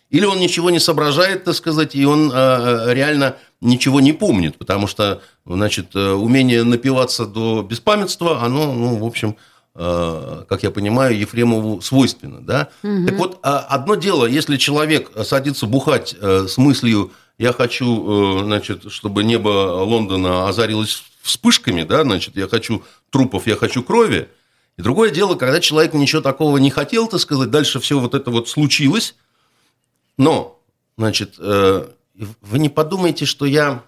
Или 0.09 0.25
он 0.25 0.39
ничего 0.39 0.71
не 0.71 0.79
соображает, 0.79 1.45
так 1.45 1.55
сказать, 1.55 1.97
и 1.97 2.05
он 2.05 2.31
э, 2.33 2.95
реально 2.95 3.37
ничего 3.61 4.01
не 4.01 4.13
помнит, 4.13 4.57
потому 4.57 4.87
что, 4.87 5.21
значит, 5.45 5.97
э, 5.97 6.13
умение 6.13 6.63
напиваться 6.63 7.27
до 7.27 7.63
беспамятства, 7.63 8.43
оно, 8.43 8.73
ну, 8.73 8.97
в 8.99 9.05
общем, 9.05 9.37
как 9.77 10.63
я 10.63 10.71
понимаю, 10.71 11.19
Ефремову 11.19 11.81
свойственно, 11.83 12.41
да? 12.41 12.69
Так 12.83 13.19
вот, 13.19 13.39
а, 13.43 13.59
одно 13.59 13.95
дело, 13.95 14.25
если 14.27 14.57
человек 14.57 15.11
садится 15.25 15.67
бухать 15.67 16.15
э, 16.19 16.47
с 16.49 16.57
мыслью, 16.57 17.13
я 17.39 17.53
хочу, 17.53 18.41
э, 18.41 18.45
значит, 18.45 18.91
чтобы 18.91 19.23
небо 19.23 19.83
Лондона 19.85 20.49
озарилось 20.49 21.03
вспышками, 21.23 21.83
да, 21.83 22.03
значит, 22.03 22.37
я 22.37 22.49
хочу 22.49 22.83
трупов, 23.11 23.47
я 23.47 23.57
хочу 23.57 23.83
крови, 23.83 24.29
и 24.79 24.83
другое 24.83 25.11
дело, 25.11 25.35
когда 25.35 25.61
человек 25.61 25.95
ничего 25.95 26.23
такого 26.23 26.59
не 26.59 26.71
хотел, 26.71 27.09
так 27.09 27.21
сказать, 27.21 27.51
дальше 27.51 27.81
все 27.81 27.99
вот 27.99 28.15
это 28.15 28.31
вот 28.31 28.49
случилось, 28.49 29.15
но, 30.17 30.61
значит, 30.97 31.35
э, 31.39 31.89
вы 32.15 32.59
не 32.59 32.69
подумайте, 32.69 33.27
что 33.27 33.45
я 33.45 33.83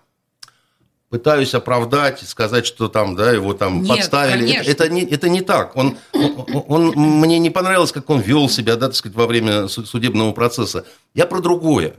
пытаюсь 1.10 1.54
оправдать, 1.54 2.20
сказать, 2.28 2.66
что 2.66 2.88
там, 2.88 3.16
да, 3.16 3.32
его 3.32 3.54
там 3.54 3.82
Нет, 3.82 3.88
подставили. 3.96 4.40
конечно. 4.52 4.70
Это, 4.70 4.84
это 4.84 4.92
не, 4.92 5.02
это 5.04 5.28
не 5.28 5.40
так. 5.40 5.76
Он, 5.76 5.96
он, 6.12 6.64
он- 6.68 6.88
мне 6.96 7.38
не 7.38 7.50
понравилось, 7.50 7.92
как 7.92 8.10
он 8.10 8.20
вел 8.20 8.48
себя, 8.48 8.76
да, 8.76 8.88
так 8.88 8.96
сказать, 8.96 9.16
во 9.16 9.26
время 9.26 9.68
су- 9.68 9.86
судебного 9.86 10.32
процесса. 10.32 10.84
Я 11.14 11.26
про 11.26 11.40
другое. 11.40 11.94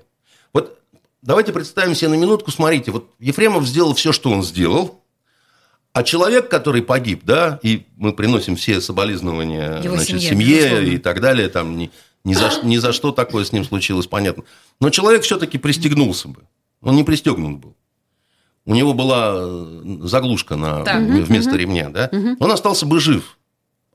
Вот 0.54 0.80
давайте 1.22 1.52
представим 1.54 1.95
себе 1.95 2.10
на 2.10 2.15
минутку, 2.15 2.52
смотрите, 2.52 2.91
вот 2.91 3.10
Ефремов 3.19 3.65
сделал 3.65 3.93
все, 3.95 4.12
что 4.12 4.30
он 4.32 4.43
сделал, 4.43 5.02
а 5.91 6.04
человек, 6.04 6.50
который 6.50 6.84
погиб, 6.84 7.22
да, 7.24 7.60
и 7.63 7.88
мы 7.98 8.13
приносим 8.13 8.56
все 8.56 8.80
соболезнования 8.80 9.82
Его 9.82 9.95
значит, 9.95 10.22
семье, 10.22 10.62
семье 10.69 10.93
и 10.93 10.98
так 11.00 11.19
далее, 11.19 11.50
там 11.50 11.78
ни, 11.78 11.89
ни, 12.24 12.36
за, 12.36 12.52
ни 12.63 12.78
за 12.78 12.93
что 12.93 13.12
такое 13.12 13.43
с 13.43 13.52
ним 13.52 13.65
случилось, 13.65 14.06
понятно. 14.06 14.43
Но 14.80 14.91
человек 14.91 15.24
все-таки 15.24 15.58
пристегнулся 15.58 16.28
бы. 16.28 16.43
Он 16.82 16.95
не 16.95 17.04
пристегнут 17.04 17.58
был. 17.60 17.76
У 18.69 18.75
него 18.75 18.93
была 18.93 19.34
э, 19.36 19.97
заглушка 20.03 20.55
на, 20.55 20.84
Так. 20.84 21.01
вместо 21.01 21.55
ремня, 21.58 21.89
да? 21.89 22.12
Он 22.39 22.51
остался 22.51 22.86
бы 22.86 22.99
жив. 22.99 23.39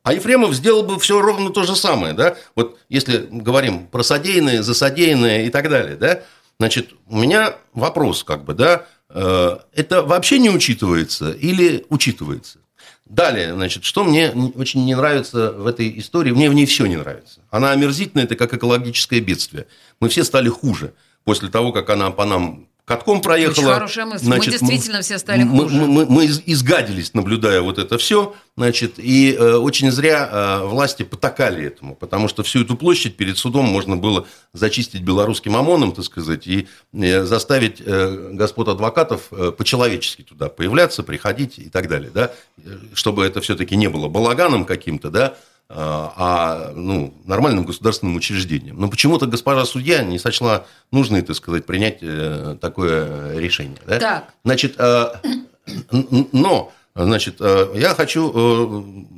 А 0.03 0.13
Ефремов 0.13 0.53
сделал 0.53 0.83
бы 0.83 0.99
все 0.99 1.21
ровно 1.21 1.51
то 1.51 1.63
же 1.63 1.77
самое, 1.77 2.13
да? 2.13 2.35
Вот 2.57 2.77
если 2.89 3.29
говорим 3.31 3.87
про 3.87 4.03
содеянное, 4.03 4.63
за 4.65 4.75
содеянное 4.75 5.45
и 5.45 5.51
так 5.51 5.71
далее, 5.71 5.95
да? 5.97 6.23
Значит, 6.59 6.91
у 7.07 7.19
меня 7.19 7.55
вопрос, 7.73 8.25
как 8.25 8.45
бы, 8.45 8.53
да? 8.55 8.85
Э, 9.11 9.59
Это 9.75 10.03
вообще 10.03 10.41
не 10.41 10.51
учитывается 10.51 11.31
или 11.31 11.87
учитывается? 11.89 12.59
Далее, 13.07 13.55
значит, 13.55 13.85
что 13.85 14.03
мне 14.03 14.31
очень 14.57 14.85
не 14.85 14.97
нравится 14.97 15.53
в 15.53 15.69
этой 15.69 15.97
истории, 16.01 16.33
мне 16.33 16.51
в 16.51 16.55
ней 16.55 16.67
все 16.67 16.87
не 16.87 16.97
нравится. 16.97 17.43
Она 17.53 17.71
омерзительная, 17.71 18.25
это 18.25 18.35
как 18.35 18.53
экологическое 18.55 19.21
бедствие. 19.21 19.67
Мы 20.01 20.09
все 20.09 20.25
стали 20.25 20.49
хуже 20.49 20.95
после 21.23 21.49
того, 21.49 21.71
как 21.71 21.91
она 21.91 22.11
по 22.11 22.25
нам 22.25 22.67
катком 22.85 23.23
проехала. 23.23 23.53
Очень 23.53 23.73
хорошая 23.75 24.07
мысль. 24.07 24.27
Мы 24.29 24.41
действительно 24.41 25.01
все 25.01 25.19
стали 25.19 25.43
мы- 25.43 25.65
хуже. 25.65 25.75
Мы, 25.77 25.87
мы- 25.89 26.07
мы 26.07 26.25
из- 26.27 26.43
изгадились, 26.45 27.15
наблюдая 27.15 27.61
вот 27.63 27.79
это 27.79 27.97
все, 27.99 28.35
значит, 28.57 28.95
и 28.99 29.33
э, 29.33 29.55
очень 29.55 29.91
зря 29.91 30.29
э, 30.63 30.67
власти 30.67 31.03
потакали 31.03 31.65
этому, 31.67 31.95
потому 31.97 32.29
что 32.29 32.43
всю 32.43 32.63
эту 32.63 32.77
площадь 32.77 33.17
перед 33.17 33.39
судом 33.39 33.65
можно 33.67 33.97
было 33.97 34.27
зачистить 34.53 35.03
белорусским 35.03 35.57
ОМОНом, 35.57 35.93
так 35.93 36.05
сказать, 36.05 36.47
и 36.47 36.69
э, 36.93 37.25
заставить 37.25 37.81
э, 37.85 38.31
господ 38.33 38.69
адвокатов 38.69 39.29
э, 39.33 39.51
по-человечески 39.57 40.23
туда 40.23 40.49
появляться, 40.49 41.03
приходить 41.03 41.59
и 41.59 41.69
так 41.71 41.89
далее, 41.89 42.11
да, 42.13 42.33
Э, 42.65 42.79
чтобы 42.95 43.25
это 43.25 43.41
все-таки 43.41 43.77
не 43.77 43.89
было 43.89 44.09
балаганом 44.09 44.65
каким-то, 44.65 45.11
да, 45.11 45.35
а 45.69 46.13
а, 46.17 46.73
ну, 46.75 47.15
нормальным 47.25 47.65
государственным 47.65 48.17
учреждением. 48.17 48.79
Но 48.79 48.89
почему-то 48.89 49.27
госпожа 49.27 49.65
судья 49.65 50.03
не 50.03 50.19
сочла 50.19 50.67
нужной, 50.91 51.23
так 51.23 51.37
сказать, 51.37 51.65
принять 51.67 51.99
э, 52.03 52.57
такое 52.61 53.39
решение. 53.39 53.79
Да? 53.87 53.99
Так. 53.99 54.35
Значит, 54.45 54.75
э, 54.79 55.07
но, 56.33 56.73
значит, 56.95 57.37
э, 57.41 57.73
я 57.77 57.95
хочу 57.95 58.33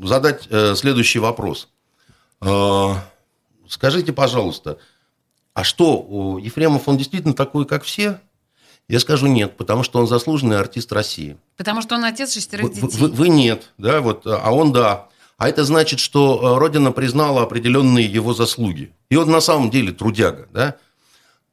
э, 0.02 0.06
задать 0.06 0.46
э, 0.50 0.74
следующий 0.76 1.18
вопрос. 1.18 1.68
Э, 2.40 2.94
Скажите, 3.68 4.12
пожалуйста, 4.12 4.78
а 5.52 5.64
что, 5.64 5.98
у 5.98 6.38
Ефремов, 6.38 6.86
он 6.86 6.96
действительно 6.96 7.34
такой, 7.34 7.66
как 7.66 7.82
все? 7.82 8.20
Я 8.88 9.00
скажу 9.00 9.26
нет, 9.26 9.56
потому 9.56 9.82
что 9.82 9.98
он 9.98 10.06
заслуженный 10.06 10.58
артист 10.60 10.92
России. 10.92 11.36
Потому 11.56 11.82
что 11.82 11.96
он 11.96 12.04
отец 12.04 12.32
шестерых 12.34 12.68
Вы, 12.68 12.74
детей. 12.74 12.98
вы- 12.98 13.08
вы 13.10 13.28
нет, 13.28 13.72
да, 13.78 14.00
вот, 14.00 14.22
а 14.26 14.52
он 14.52 14.72
да. 14.72 15.08
А 15.38 15.48
это 15.48 15.64
значит, 15.64 15.98
что 16.00 16.40
э, 16.56 16.58
Родина 16.58 16.92
признала 16.92 17.42
определенные 17.42 18.06
его 18.06 18.32
заслуги. 18.32 18.92
И 19.10 19.16
он 19.16 19.30
на 19.30 19.40
самом 19.40 19.70
деле 19.70 19.92
трудяга, 19.92 20.48
да. 20.52 20.76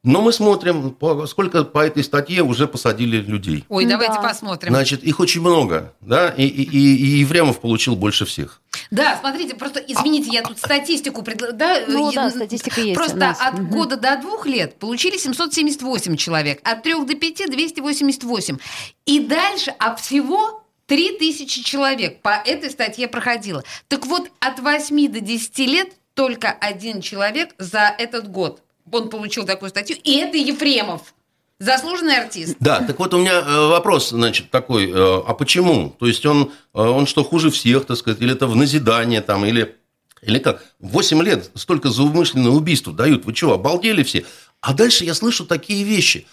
Но 0.06 0.22
мы 0.22 0.34
смотрим, 0.34 0.98
сколько 1.28 1.64
по 1.64 1.80
этой 1.80 2.04
статье 2.04 2.44
уже 2.44 2.68
посадили 2.68 3.18
людей. 3.22 3.64
Ой, 3.70 3.86
давайте 3.86 4.16
Да. 4.16 4.22
посмотрим. 4.22 4.74
Значит, 4.74 5.02
их 5.04 5.22
очень 5.22 5.40
много, 5.40 5.94
да, 6.02 6.28
и, 6.30 6.44
и, 6.46 6.62
и- 6.64 6.96
и 6.98 7.06
Ефремов 7.22 7.62
получил 7.62 7.96
больше 7.96 8.26
всех. 8.26 8.60
Да, 8.92 9.18
смотрите, 9.22 9.56
просто 9.56 9.80
извините, 9.80 10.30
я 10.32 10.42
тут 10.44 10.58
статистику 10.58 11.22
предлагаю. 11.24 11.58
Да, 11.88 11.94
Ну 11.94 12.12
я- 12.12 12.24
да, 12.24 12.30
статистика 12.32 12.82
есть 12.82 12.98
у 12.98 13.00
Просто 13.00 13.18
нас. 13.18 13.38
от 13.40 13.66
года 13.70 13.96
до 13.96 14.18
двух 14.18 14.46
лет 14.46 14.78
получили 14.78 15.16
778 15.18 16.18
человек, 16.18 16.60
от 16.68 16.84
трех 16.84 17.06
до 17.08 17.16
пяти 17.16 17.48
288. 17.48 18.58
И 19.06 19.22
дальше, 19.22 19.74
а 19.80 19.96
всего 19.96 20.63
Три 20.94 21.18
тысячи 21.18 21.64
человек 21.64 22.22
по 22.22 22.40
этой 22.46 22.70
статье 22.70 23.08
проходило. 23.08 23.64
Так 23.88 24.06
вот, 24.06 24.30
от 24.40 24.60
8 24.60 25.12
до 25.12 25.22
10 25.22 25.58
лет 25.62 25.88
только 26.14 26.52
один 26.52 27.02
человек 27.02 27.56
за 27.58 27.96
этот 27.98 28.30
год. 28.30 28.62
Он 28.92 29.10
получил 29.10 29.44
такую 29.44 29.72
статью, 29.72 29.98
и 30.04 30.18
это 30.18 30.38
Ефремов. 30.38 31.16
Заслуженный 31.58 32.20
артист. 32.20 32.58
Да, 32.60 32.80
так 32.82 33.00
вот 33.00 33.12
у 33.16 33.18
меня 33.18 33.40
э, 33.40 33.68
вопрос, 33.70 34.10
значит, 34.10 34.52
такой, 34.52 34.92
э, 34.92 34.94
а 34.94 35.34
почему? 35.34 35.96
То 35.98 36.06
есть 36.06 36.24
он, 36.28 36.52
э, 36.76 36.80
он 36.80 37.08
что, 37.08 37.24
хуже 37.24 37.50
всех, 37.50 37.86
так 37.86 37.98
сказать, 37.98 38.22
или 38.22 38.34
это 38.34 38.46
в 38.46 38.56
назидание 38.56 39.22
там, 39.22 39.46
или, 39.46 39.76
или 40.22 40.38
как? 40.38 40.64
Восемь 40.80 41.24
лет 41.24 41.50
столько 41.56 41.90
за 41.90 42.04
умышленное 42.04 42.52
убийство 42.52 42.94
дают, 42.94 43.26
вы 43.26 43.34
что, 43.34 43.54
обалдели 43.54 44.04
все? 44.04 44.26
А 44.62 44.76
дальше 44.76 45.06
я 45.06 45.16
слышу 45.16 45.48
такие 45.48 45.84
вещи. 45.84 46.28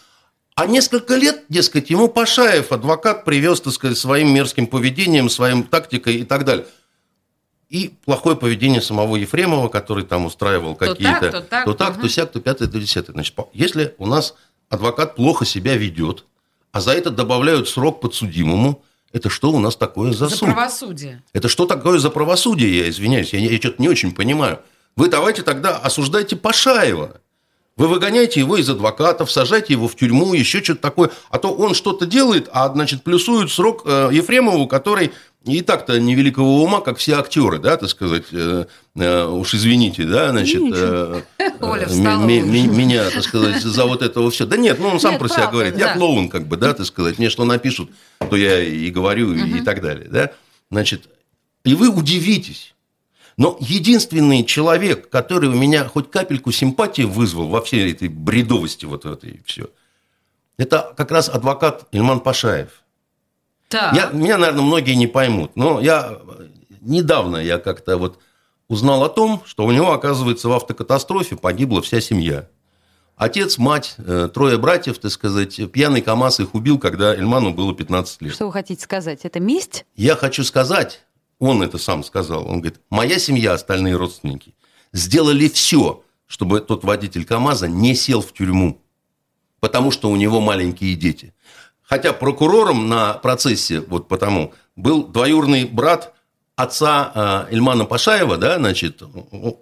А 0.60 0.66
несколько 0.66 1.16
лет, 1.16 1.44
дескать, 1.48 1.88
ему 1.88 2.06
Пашаев, 2.06 2.70
адвокат, 2.70 3.24
привез, 3.24 3.62
так 3.62 3.72
сказать, 3.72 3.96
своим 3.96 4.34
мерзким 4.34 4.66
поведением, 4.66 5.30
своим 5.30 5.62
тактикой 5.62 6.16
и 6.16 6.24
так 6.24 6.44
далее. 6.44 6.66
И 7.70 7.94
плохое 8.04 8.36
поведение 8.36 8.82
самого 8.82 9.16
Ефремова, 9.16 9.70
который 9.70 10.04
там 10.04 10.26
устраивал 10.26 10.74
То 10.74 10.88
какие-то... 10.88 11.20
так, 11.20 11.32
то 11.32 11.40
так, 11.40 11.64
то 11.64 11.72
так, 11.72 11.92
мгм. 11.92 12.02
то 12.02 12.08
сяк, 12.10 12.32
то 12.32 12.40
пятое, 12.40 12.68
то 12.68 12.78
десятое. 12.78 13.14
Значит, 13.14 13.34
если 13.54 13.94
у 13.96 14.04
нас 14.04 14.34
адвокат 14.68 15.16
плохо 15.16 15.46
себя 15.46 15.78
ведет, 15.78 16.26
а 16.72 16.82
за 16.82 16.92
это 16.92 17.10
добавляют 17.10 17.66
срок 17.66 18.02
подсудимому, 18.02 18.82
это 19.14 19.30
что 19.30 19.52
у 19.52 19.60
нас 19.60 19.76
такое 19.76 20.12
за, 20.12 20.28
За 20.28 20.36
суд? 20.36 20.50
правосудие. 20.50 21.22
Это 21.32 21.48
что 21.48 21.64
такое 21.64 21.98
за 21.98 22.10
правосудие, 22.10 22.80
я 22.80 22.90
извиняюсь, 22.90 23.32
я, 23.32 23.38
я 23.38 23.56
что-то 23.56 23.80
не 23.80 23.88
очень 23.88 24.14
понимаю. 24.14 24.60
Вы 24.94 25.08
давайте 25.08 25.40
тогда 25.40 25.78
осуждайте 25.78 26.36
Пашаева. 26.36 27.19
Вы 27.80 27.88
выгоняете 27.88 28.40
его 28.40 28.58
из 28.58 28.68
адвокатов, 28.68 29.30
сажайте 29.30 29.72
его 29.72 29.88
в 29.88 29.96
тюрьму, 29.96 30.34
еще 30.34 30.62
что-то 30.62 30.82
такое. 30.82 31.10
А 31.30 31.38
то 31.38 31.48
он 31.50 31.72
что-то 31.72 32.04
делает, 32.04 32.50
а, 32.52 32.70
значит, 32.70 33.02
плюсуют 33.02 33.50
срок 33.50 33.84
э, 33.86 34.10
Ефремову, 34.12 34.66
который 34.66 35.12
и 35.46 35.62
так-то 35.62 35.98
невеликого 35.98 36.44
ума, 36.62 36.82
как 36.82 36.98
все 36.98 37.14
актеры, 37.14 37.58
да, 37.58 37.78
так 37.78 37.88
сказать, 37.88 38.24
э, 38.32 38.66
э, 38.96 39.24
уж 39.24 39.54
извините, 39.54 40.04
да, 40.04 40.28
значит, 40.28 40.60
э, 40.60 41.22
Оля 41.62 41.86
э, 41.88 41.94
меня, 42.42 43.08
так 43.08 43.22
сказать, 43.22 43.62
за 43.62 43.86
вот 43.86 44.02
этого 44.02 44.30
все. 44.30 44.44
Да 44.44 44.58
нет, 44.58 44.78
ну 44.78 44.88
он 44.88 45.00
сам 45.00 45.12
Нет, 45.12 45.20
про 45.20 45.28
себя 45.28 45.36
правда, 45.38 45.52
говорит. 45.52 45.78
Я 45.78 45.86
да. 45.86 45.94
клоун, 45.94 46.28
как 46.28 46.46
бы, 46.48 46.58
да, 46.58 46.74
так 46.74 46.84
сказать. 46.84 47.18
Мне 47.18 47.30
что 47.30 47.46
напишут, 47.46 47.88
то 48.18 48.36
я 48.36 48.62
и 48.62 48.90
говорю, 48.90 49.32
и- 49.32 49.60
и 49.60 49.62
так 49.62 49.80
далее, 49.80 50.06
да. 50.10 50.32
Значит, 50.70 51.04
и 51.64 51.74
вы 51.74 51.88
удивитесь. 51.88 52.74
Но 53.40 53.56
единственный 53.58 54.44
человек, 54.44 55.08
который 55.08 55.48
у 55.48 55.54
меня 55.54 55.88
хоть 55.88 56.10
капельку 56.10 56.52
симпатии 56.52 57.04
вызвал 57.04 57.48
во 57.48 57.62
всей 57.62 57.90
этой 57.90 58.08
бредовости 58.08 58.84
вот 58.84 59.06
этой 59.06 59.40
все, 59.46 59.70
это 60.58 60.92
как 60.94 61.10
раз 61.10 61.30
адвокат 61.30 61.86
Ильман 61.90 62.20
Пашаев. 62.20 62.82
Так. 63.70 63.94
Я, 63.94 64.10
меня, 64.10 64.36
наверное, 64.36 64.60
многие 64.60 64.92
не 64.92 65.06
поймут, 65.06 65.56
но 65.56 65.80
я 65.80 66.18
недавно 66.82 67.38
я 67.38 67.56
как-то 67.58 67.96
вот 67.96 68.18
узнал 68.68 69.02
о 69.04 69.08
том, 69.08 69.42
что 69.46 69.64
у 69.64 69.72
него, 69.72 69.92
оказывается, 69.92 70.50
в 70.50 70.52
автокатастрофе 70.52 71.36
погибла 71.36 71.80
вся 71.80 72.02
семья. 72.02 72.46
Отец, 73.16 73.56
мать, 73.56 73.94
э, 73.96 74.28
трое 74.34 74.58
братьев, 74.58 74.98
так 74.98 75.12
сказать, 75.12 75.58
пьяный 75.72 76.02
КамАЗ 76.02 76.40
их 76.40 76.54
убил, 76.54 76.78
когда 76.78 77.14
Эльману 77.14 77.54
было 77.54 77.74
15 77.74 78.20
лет. 78.20 78.34
Что 78.34 78.44
вы 78.44 78.52
хотите 78.52 78.84
сказать? 78.84 79.20
Это 79.22 79.40
месть? 79.40 79.86
Я 79.96 80.14
хочу 80.14 80.44
сказать, 80.44 81.00
он 81.40 81.62
это 81.62 81.78
сам 81.78 82.04
сказал, 82.04 82.46
он 82.46 82.60
говорит, 82.60 82.80
моя 82.90 83.18
семья, 83.18 83.54
остальные 83.54 83.96
родственники, 83.96 84.54
сделали 84.92 85.48
все, 85.48 86.04
чтобы 86.26 86.60
тот 86.60 86.84
водитель 86.84 87.24
КамАЗа 87.24 87.66
не 87.66 87.96
сел 87.96 88.20
в 88.20 88.32
тюрьму, 88.32 88.80
потому 89.58 89.90
что 89.90 90.10
у 90.10 90.16
него 90.16 90.40
маленькие 90.40 90.94
дети. 90.94 91.34
Хотя 91.82 92.12
прокурором 92.12 92.88
на 92.88 93.14
процессе, 93.14 93.80
вот 93.80 94.06
потому, 94.06 94.52
был 94.76 95.02
двоюрный 95.02 95.64
брат 95.64 96.14
отца 96.54 97.46
э, 97.50 97.54
Ильмана 97.54 97.86
Пашаева, 97.86 98.36
да, 98.36 98.58
значит, 98.58 99.02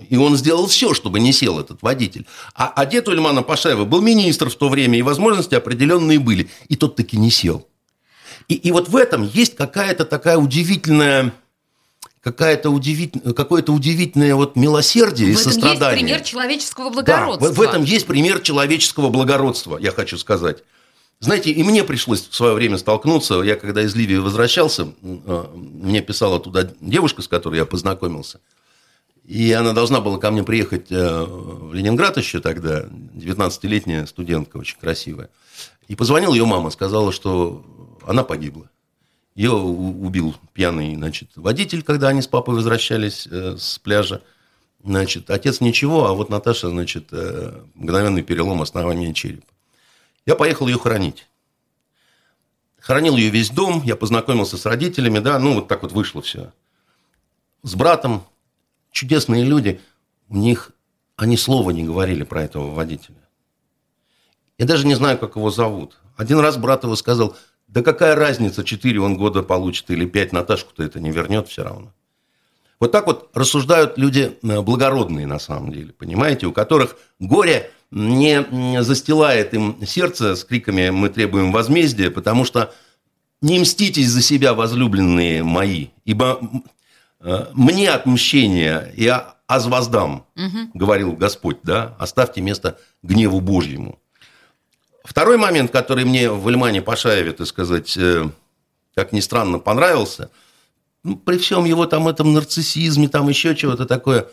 и 0.08 0.16
он 0.16 0.36
сделал 0.36 0.66
все, 0.66 0.94
чтобы 0.94 1.20
не 1.20 1.32
сел 1.32 1.60
этот 1.60 1.80
водитель. 1.80 2.26
А, 2.54 2.72
а 2.74 2.86
дед 2.86 3.08
у 3.08 3.12
Ильмана 3.12 3.42
Пашаева 3.42 3.84
был 3.84 4.02
министр 4.02 4.50
в 4.50 4.56
то 4.56 4.68
время, 4.68 4.98
и 4.98 5.02
возможности 5.02 5.54
определенные 5.54 6.18
были, 6.18 6.50
и 6.68 6.76
тот 6.76 6.96
таки 6.96 7.16
не 7.16 7.30
сел. 7.30 7.66
И, 8.48 8.54
и 8.54 8.72
вот 8.72 8.88
в 8.88 8.96
этом 8.96 9.22
есть 9.22 9.54
какая-то 9.54 10.04
такая 10.04 10.38
удивительная, 10.38 11.32
какая-то 12.32 12.70
удивительная, 12.70 13.32
какое-то 13.32 13.72
удивительное 13.72 14.34
вот 14.34 14.54
милосердие 14.56 15.30
и 15.30 15.34
в 15.34 15.40
этом 15.40 15.50
есть 15.50 15.60
сострадание. 15.62 16.04
пример 16.04 16.20
человеческого 16.22 16.90
Да, 16.90 16.94
благородства. 16.94 17.46
в, 17.48 17.56
в 17.56 17.62
этом 17.62 17.84
есть 17.84 18.06
пример 18.06 18.40
человеческого 18.40 19.08
благородства, 19.08 19.78
я 19.78 19.90
хочу 19.92 20.18
сказать. 20.18 20.62
Знаете, 21.20 21.50
и 21.50 21.62
мне 21.64 21.82
пришлось 21.84 22.28
в 22.28 22.34
свое 22.34 22.54
время 22.54 22.78
столкнуться. 22.78 23.40
Я 23.42 23.56
когда 23.56 23.82
из 23.82 23.94
Ливии 23.96 24.16
возвращался, 24.18 24.92
э, 25.02 25.44
мне 25.54 26.00
писала 26.00 26.38
туда 26.38 26.70
девушка, 26.80 27.22
с 27.22 27.28
которой 27.28 27.56
я 27.56 27.64
познакомился. 27.66 28.40
И 29.24 29.52
она 29.52 29.72
должна 29.72 30.00
была 30.00 30.18
ко 30.18 30.30
мне 30.30 30.42
приехать 30.44 30.86
э, 30.90 31.24
в 31.24 31.74
Ленинград 31.74 32.16
еще 32.18 32.40
тогда, 32.40 32.82
19-летняя 33.14 34.06
студентка, 34.06 34.58
очень 34.58 34.78
красивая. 34.78 35.28
И 35.88 35.96
позвонила 35.96 36.34
ее 36.34 36.44
мама, 36.44 36.70
сказала, 36.70 37.10
что 37.12 37.64
она 38.06 38.22
погибла. 38.22 38.70
Ее 39.38 39.52
убил 39.52 40.34
пьяный 40.52 40.96
значит, 40.96 41.30
водитель, 41.36 41.84
когда 41.84 42.08
они 42.08 42.22
с 42.22 42.26
папой 42.26 42.56
возвращались 42.56 43.28
э, 43.30 43.56
с 43.56 43.78
пляжа. 43.78 44.20
Значит, 44.82 45.30
отец 45.30 45.60
ничего, 45.60 46.06
а 46.06 46.12
вот 46.12 46.28
Наташа, 46.28 46.70
значит, 46.70 47.10
э, 47.12 47.62
мгновенный 47.76 48.22
перелом 48.22 48.62
основания 48.62 49.14
черепа. 49.14 49.46
Я 50.26 50.34
поехал 50.34 50.66
ее 50.66 50.76
хоронить. 50.76 51.28
Хоронил 52.80 53.16
ее 53.16 53.30
весь 53.30 53.50
дом, 53.50 53.80
я 53.84 53.94
познакомился 53.94 54.56
с 54.56 54.66
родителями, 54.66 55.20
да, 55.20 55.38
ну, 55.38 55.54
вот 55.54 55.68
так 55.68 55.82
вот 55.82 55.92
вышло 55.92 56.20
все. 56.20 56.52
С 57.62 57.76
братом, 57.76 58.24
чудесные 58.90 59.44
люди, 59.44 59.80
у 60.28 60.36
них, 60.36 60.72
они 61.14 61.36
слова 61.36 61.70
не 61.70 61.84
говорили 61.84 62.24
про 62.24 62.42
этого 62.42 62.74
водителя. 62.74 63.28
Я 64.58 64.66
даже 64.66 64.84
не 64.84 64.96
знаю, 64.96 65.16
как 65.16 65.36
его 65.36 65.52
зовут. 65.52 65.96
Один 66.16 66.40
раз 66.40 66.56
брат 66.56 66.82
его 66.82 66.96
сказал, 66.96 67.36
да 67.68 67.82
какая 67.82 68.14
разница, 68.14 68.64
4 68.64 69.00
он 69.00 69.16
года 69.16 69.42
получит 69.42 69.90
или 69.90 70.06
5, 70.06 70.32
Наташку-то 70.32 70.82
это 70.82 71.00
не 71.00 71.10
вернет 71.10 71.48
все 71.48 71.62
равно. 71.62 71.92
Вот 72.80 72.92
так 72.92 73.06
вот 73.06 73.30
рассуждают 73.34 73.98
люди 73.98 74.38
э, 74.42 74.60
благородные 74.60 75.26
на 75.26 75.38
самом 75.38 75.72
деле, 75.72 75.92
понимаете, 75.92 76.46
у 76.46 76.52
которых 76.52 76.96
горе 77.18 77.70
не 77.90 78.82
застилает 78.82 79.54
им 79.54 79.78
сердце 79.86 80.36
с 80.36 80.44
криками 80.44 80.90
«мы 80.90 81.08
требуем 81.08 81.52
возмездия», 81.52 82.10
потому 82.10 82.44
что 82.44 82.72
не 83.40 83.58
мститесь 83.58 84.08
за 84.08 84.20
себя, 84.20 84.52
возлюбленные 84.54 85.42
мои, 85.42 85.88
ибо 86.04 86.40
э, 87.20 87.46
мне 87.54 87.90
отмщение 87.90 88.92
я 88.96 89.36
аз 89.48 89.66
воздам, 89.66 90.26
говорил 90.74 91.12
Господь, 91.12 91.58
да, 91.62 91.96
оставьте 91.98 92.42
место 92.42 92.78
гневу 93.02 93.40
Божьему. 93.40 93.98
Второй 95.04 95.36
момент, 95.38 95.70
который 95.70 96.04
мне 96.04 96.30
в 96.30 96.48
Ильмане 96.48 96.82
Пашаеве, 96.82 97.32
так 97.32 97.46
сказать, 97.46 97.96
э, 97.96 98.28
как 98.94 99.12
ни 99.12 99.20
странно, 99.20 99.58
понравился, 99.58 100.30
ну, 101.04 101.16
при 101.16 101.38
всем 101.38 101.64
его 101.64 101.86
там 101.86 102.08
этом 102.08 102.34
нарциссизме, 102.34 103.08
там 103.08 103.28
еще 103.28 103.54
чего-то 103.54 103.86
такое, 103.86 104.26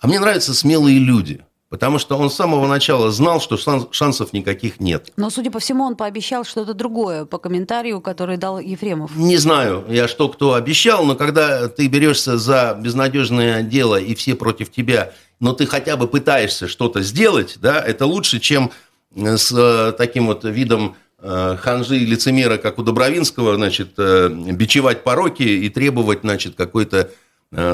а 0.00 0.06
мне 0.06 0.20
нравятся 0.20 0.54
смелые 0.54 0.98
люди, 0.98 1.44
потому 1.68 1.98
что 1.98 2.16
он 2.16 2.30
с 2.30 2.34
самого 2.34 2.66
начала 2.66 3.10
знал, 3.10 3.40
что 3.40 3.56
шан- 3.56 3.88
шансов 3.92 4.32
никаких 4.32 4.80
нет. 4.80 5.12
Но, 5.16 5.28
судя 5.30 5.50
по 5.50 5.58
всему, 5.58 5.84
он 5.84 5.96
пообещал 5.96 6.44
что-то 6.44 6.72
другое 6.74 7.24
по 7.24 7.38
комментарию, 7.38 8.00
который 8.00 8.36
дал 8.36 8.58
Ефремов. 8.58 9.14
Не 9.16 9.36
знаю, 9.36 9.84
я 9.88 10.08
что 10.08 10.28
кто 10.28 10.54
обещал, 10.54 11.04
но 11.04 11.14
когда 11.14 11.68
ты 11.68 11.88
берешься 11.88 12.38
за 12.38 12.78
безнадежное 12.80 13.62
дело 13.62 13.96
и 13.96 14.14
все 14.14 14.34
против 14.34 14.70
тебя, 14.70 15.12
но 15.40 15.52
ты 15.52 15.66
хотя 15.66 15.96
бы 15.96 16.06
пытаешься 16.06 16.68
что-то 16.68 17.02
сделать, 17.02 17.56
да, 17.60 17.80
это 17.80 18.06
лучше, 18.06 18.38
чем 18.38 18.70
с 19.14 19.52
э, 19.52 19.92
таким 19.92 20.26
вот 20.26 20.44
видом 20.44 20.96
э, 21.18 21.56
ханжи 21.60 21.98
и 21.98 22.06
лицемера, 22.06 22.58
как 22.58 22.78
у 22.78 22.82
Добровинского, 22.82 23.56
значит, 23.56 23.92
э, 23.98 24.28
бичевать 24.28 25.04
пороки 25.04 25.42
и 25.42 25.68
требовать, 25.68 26.20
значит, 26.22 26.54
какой-то 26.54 27.10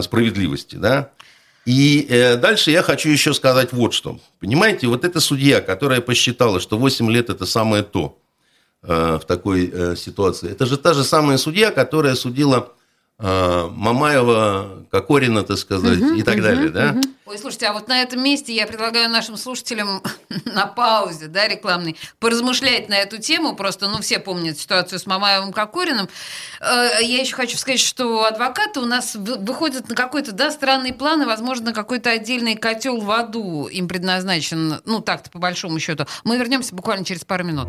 справедливости, 0.03 0.75
да. 0.75 1.13
И 1.65 2.37
дальше 2.43 2.73
я 2.73 2.83
хочу 2.83 3.11
еще 3.11 3.33
сказать 3.33 3.73
вот 3.73 3.95
что. 3.95 4.19
Понимаете, 4.41 4.89
вот 4.89 5.05
эта 5.05 5.21
судья, 5.21 5.61
которая 5.61 6.01
посчитала, 6.01 6.59
что 6.59 6.79
8 6.79 7.09
лет– 7.13 7.31
это 7.31 7.47
самое 7.47 7.85
то, 7.85 8.19
в 8.83 9.21
такой 9.29 9.97
ситуации. 9.97 10.51
Это 10.51 10.67
же 10.67 10.79
та 10.79 10.95
же 10.95 11.05
самая 11.05 11.37
судья, 11.37 11.71
которая 11.71 12.17
судила 12.17 12.73
Мамаева, 13.21 14.85
Кокорина, 14.91 15.43
так 15.43 15.59
сказать, 15.59 15.99
и 16.17 16.23
так 16.23 16.41
далее, 16.41 16.69
да? 16.69 16.97
Ой, 17.27 17.37
слушайте, 17.37 17.67
а 17.67 17.73
вот 17.75 17.89
на 17.89 18.01
этом 18.01 18.23
месте 18.23 18.55
я 18.55 18.67
предлагаю 18.67 19.11
нашим 19.11 19.37
слушателям 19.37 20.03
на 20.47 20.67
паузе, 20.67 21.27
да, 21.27 21.47
рекламной, 21.47 21.97
поразмышлять 22.21 22.89
на 22.89 22.95
эту 22.95 23.19
тему. 23.19 23.55
Просто, 23.55 23.89
ну, 23.89 23.99
все 24.01 24.19
помнят 24.19 24.57
ситуацию 24.59 24.99
с 24.99 25.05
Мамаевым 25.07 25.53
Кокориным. 25.53 26.09
Э, 26.61 27.03
Я 27.03 27.21
еще 27.21 27.35
хочу 27.35 27.59
сказать, 27.59 27.81
что 27.81 28.25
адвокаты 28.25 28.81
у 28.81 28.87
нас 28.87 29.15
вы- 29.15 29.37
выходят 29.37 29.89
на 29.91 29.95
какой-то, 29.95 30.33
да, 30.33 30.51
странный 30.51 30.95
план, 30.95 31.21
и, 31.23 31.27
возможно, 31.27 31.75
какой-то 31.75 32.11
отдельный 32.11 32.55
котел 32.55 33.01
в 33.01 33.11
аду 33.11 33.67
им 33.67 33.89
предназначен, 33.89 34.81
ну, 34.87 35.01
так-то, 35.01 35.29
по 35.31 35.39
большому 35.39 35.79
счету. 35.81 36.07
Мы 36.25 36.39
вернемся 36.39 36.75
буквально 36.75 37.05
через 37.05 37.25
пару 37.25 37.45
минут. 37.45 37.69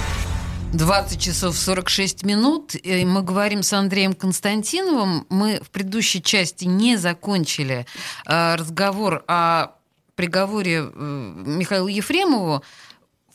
20 0.73 1.21
часов 1.21 1.57
46 1.57 2.23
минут. 2.23 2.75
И 2.75 3.03
мы 3.05 3.23
говорим 3.23 3.61
с 3.61 3.73
Андреем 3.73 4.13
Константиновым. 4.13 5.25
Мы 5.29 5.59
в 5.61 5.69
предыдущей 5.69 6.23
части 6.23 6.65
не 6.65 6.97
закончили 6.97 7.85
э, 8.25 8.55
разговор 8.55 9.23
о 9.27 9.71
приговоре 10.15 10.83
э, 10.83 11.33
Михаилу 11.45 11.87
Ефремову. 11.87 12.63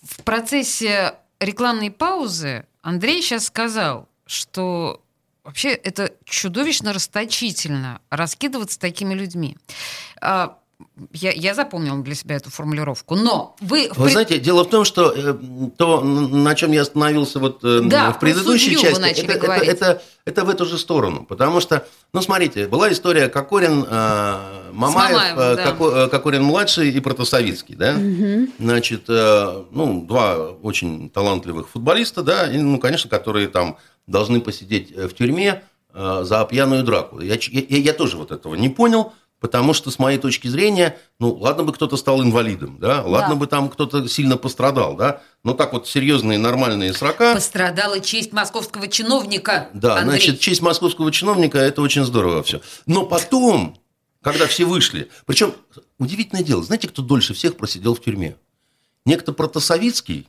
В 0.03 0.23
процессе 0.23 1.15
рекламной 1.39 1.91
паузы 1.91 2.67
Андрей 2.81 3.21
сейчас 3.21 3.47
сказал, 3.47 4.09
что 4.27 5.03
вообще 5.45 5.71
это 5.71 6.13
чудовищно 6.25 6.93
расточительно 6.93 8.01
раскидываться 8.09 8.79
такими 8.81 9.13
людьми. 9.13 9.57
А, 10.21 10.59
я, 11.13 11.33
я 11.33 11.55
запомнил 11.55 12.03
для 12.03 12.15
себя 12.15 12.37
эту 12.37 12.51
формулировку. 12.51 13.15
Но 13.17 13.57
вы... 13.61 13.91
Вы 13.97 14.11
знаете, 14.11 14.39
дело 14.39 14.65
в 14.65 14.69
том, 14.71 14.85
что 14.85 15.11
э, 15.13 15.35
то, 15.77 16.01
на 16.03 16.55
чем 16.55 16.73
я 16.73 16.83
остановился 16.83 17.39
вот 17.39 17.65
э, 17.65 17.81
Да, 17.85 18.13
в 18.13 18.19
предыдущей 18.21 18.77
части, 18.77 19.03
это, 19.21 19.33
это, 19.33 19.39
говорить. 19.39 19.69
это, 19.69 20.03
это 20.25 20.45
в 20.45 20.51
эту 20.51 20.65
же 20.67 20.79
сторону. 20.79 21.25
Потому 21.25 21.61
что, 21.61 21.87
ну, 22.13 22.21
смотрите, 22.23 22.67
была 22.69 22.93
история 22.93 23.29
Кокорин, 23.29 23.85
э, 23.89 24.71
Мамаев, 24.73 25.13
Мамаевым, 25.13 25.39
э, 25.39 25.57
да. 25.57 25.65
Коко- 25.65 26.09
Кокорин-младший 26.09 26.91
и 26.91 27.01
Протасовицкий, 27.01 27.75
да? 27.75 27.97
Значит, 28.59 29.05
э, 29.09 29.63
ну, 29.71 30.05
два 30.07 30.37
очень 30.63 31.09
талантливых 31.11 31.69
футболиста, 31.69 32.23
да, 32.23 32.51
и, 32.51 32.59
ну, 32.59 32.79
конечно, 32.79 33.09
которые 33.09 33.49
там 33.49 33.79
должны 34.07 34.41
посидеть 34.41 34.95
в 34.95 35.15
тюрьме 35.15 35.63
э, 35.95 36.21
за 36.25 36.45
пьяную 36.45 36.85
драку. 36.85 37.21
Я, 37.21 37.37
я, 37.51 37.79
я 37.79 37.93
тоже 37.93 38.17
вот 38.17 38.31
этого 38.31 38.55
не 38.55 38.69
понял, 38.69 39.13
потому 39.47 39.75
что, 39.75 39.93
с 39.93 40.01
моей 40.01 40.19
точки 40.19 40.49
зрения, 40.49 40.99
ну, 41.21 41.33
ладно 41.33 41.63
бы 41.63 41.73
кто-то 41.73 41.97
стал 41.97 42.21
инвалидом, 42.21 42.79
да, 42.81 43.03
ладно 43.05 43.35
Да. 43.35 43.37
бы 43.37 43.47
там 43.47 43.69
кто-то 43.69 44.09
сильно 44.09 44.37
пострадал, 44.37 44.97
да, 44.97 45.23
но 45.45 45.55
так 45.55 45.73
вот 45.73 45.87
серьезные 45.87 46.37
нормальные 46.37 46.93
срока... 46.93 47.33
Пострадала 47.33 48.01
честь 48.01 48.33
московского 48.33 48.89
чиновника. 48.89 49.69
Да, 49.73 49.99
Андрей. 50.01 50.11
значит, 50.19 50.41
честь 50.41 50.63
московского 50.63 51.13
чиновника 51.13 51.59
это 51.59 51.81
очень 51.81 52.05
здорово 52.05 52.43
все. 52.43 52.61
Но 52.87 53.07
потом, 53.07 53.79
когда 54.21 54.49
все 54.49 54.65
вышли, 54.65 55.11
причем 55.27 55.55
удивительное 56.01 56.43
дело, 56.43 56.65
знаете, 56.65 56.89
кто 56.89 57.03
дольше 57.03 57.33
всех 57.33 57.57
просидел 57.57 57.95
в 57.95 58.01
тюрьме? 58.01 58.35
Некто 59.05 59.33
Протасовицкий, 59.33 60.27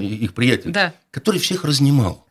и- 0.00 0.04
их 0.24 0.32
приятель, 0.34 0.70
Да. 0.70 0.94
который 1.10 1.40
всех 1.40 1.64
разнимал. 1.64 2.23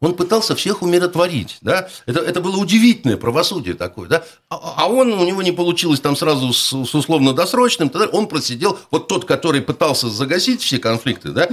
Он 0.00 0.14
пытался 0.14 0.54
всех 0.54 0.82
умиротворить, 0.82 1.58
да? 1.60 1.88
Это, 2.06 2.20
это 2.20 2.40
было 2.40 2.56
удивительное 2.56 3.16
правосудие 3.16 3.74
такое, 3.74 4.08
да? 4.08 4.24
А, 4.48 4.74
а 4.76 4.88
он, 4.88 5.12
у 5.12 5.24
него 5.24 5.42
не 5.42 5.50
получилось 5.50 5.98
там 5.98 6.14
сразу 6.14 6.52
с, 6.52 6.68
с 6.68 6.94
условно-досрочным, 6.94 7.88
тогда 7.88 8.06
он 8.06 8.28
просидел, 8.28 8.78
вот 8.92 9.08
тот, 9.08 9.24
который 9.24 9.60
пытался 9.60 10.08
загасить 10.08 10.62
все 10.62 10.78
конфликты, 10.78 11.32
да? 11.32 11.48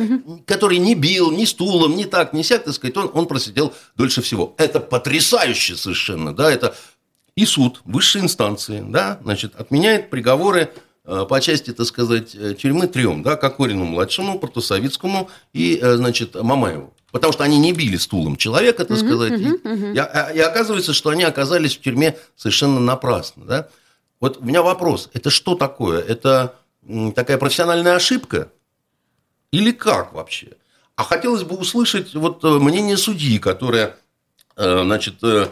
Который 0.45 0.77
не 0.77 0.93
бил 0.93 1.31
ни 1.31 1.45
стулом, 1.45 1.95
ни 1.95 2.03
так, 2.03 2.33
ни 2.33 2.43
сяк, 2.43 2.65
так 2.65 2.75
сказать, 2.75 2.95
он, 2.97 3.09
он 3.13 3.25
просидел 3.25 3.73
дольше 3.95 4.21
всего. 4.21 4.53
Это 4.57 4.79
потрясающе 4.79 5.75
совершенно, 5.75 6.31
да? 6.35 6.51
Это 6.51 6.75
и 7.35 7.45
суд 7.45 7.81
высшей 7.83 8.21
инстанции, 8.21 8.83
да, 8.87 9.19
значит, 9.23 9.55
отменяет 9.55 10.09
приговоры 10.09 10.71
э, 11.03 11.25
по 11.27 11.41
части, 11.41 11.71
так 11.73 11.85
сказать, 11.85 12.33
э, 12.33 12.53
тюрьмы 12.53 12.87
трем, 12.87 13.23
да, 13.23 13.35
Кокорину 13.35 13.85
младшему, 13.85 14.39
Протусовицкому 14.39 15.29
и, 15.51 15.77
э, 15.81 15.95
значит, 15.97 16.35
Мамаеву. 16.35 16.93
Потому 17.15 17.31
что 17.31 17.45
они 17.45 17.57
не 17.59 17.71
били 17.71 17.95
стулом 17.95 18.35
человека, 18.35 18.83
так 18.83 18.97
сказать. 18.97 19.39
и, 19.39 19.45
и- 19.93 19.97
а- 19.97 20.31
и 20.33 20.39
оказывается, 20.39 20.91
что 20.93 21.11
они 21.11 21.23
оказались 21.23 21.77
в 21.77 21.81
тюрьме 21.81 22.17
совершенно 22.35 22.81
напрасно, 22.81 23.45
да. 23.45 23.69
Вот 24.19 24.39
у 24.41 24.43
меня 24.43 24.61
вопрос, 24.61 25.09
это 25.13 25.29
что 25.29 25.55
такое? 25.55 26.01
Это 26.01 26.55
такая 27.15 27.37
профессиональная 27.37 27.95
ошибка? 27.95 28.49
Или 29.51 29.71
как 29.71 30.11
вообще? 30.13 30.57
А 30.97 31.03
хотелось 31.05 31.43
бы 31.43 31.55
услышать 31.55 32.13
вот 32.15 32.43
э, 32.43 32.47
мнение 32.59 32.97
судьи, 32.97 33.39
которая, 33.39 33.95
э, 34.57 34.81
значит, 34.83 35.15
э, 35.23 35.47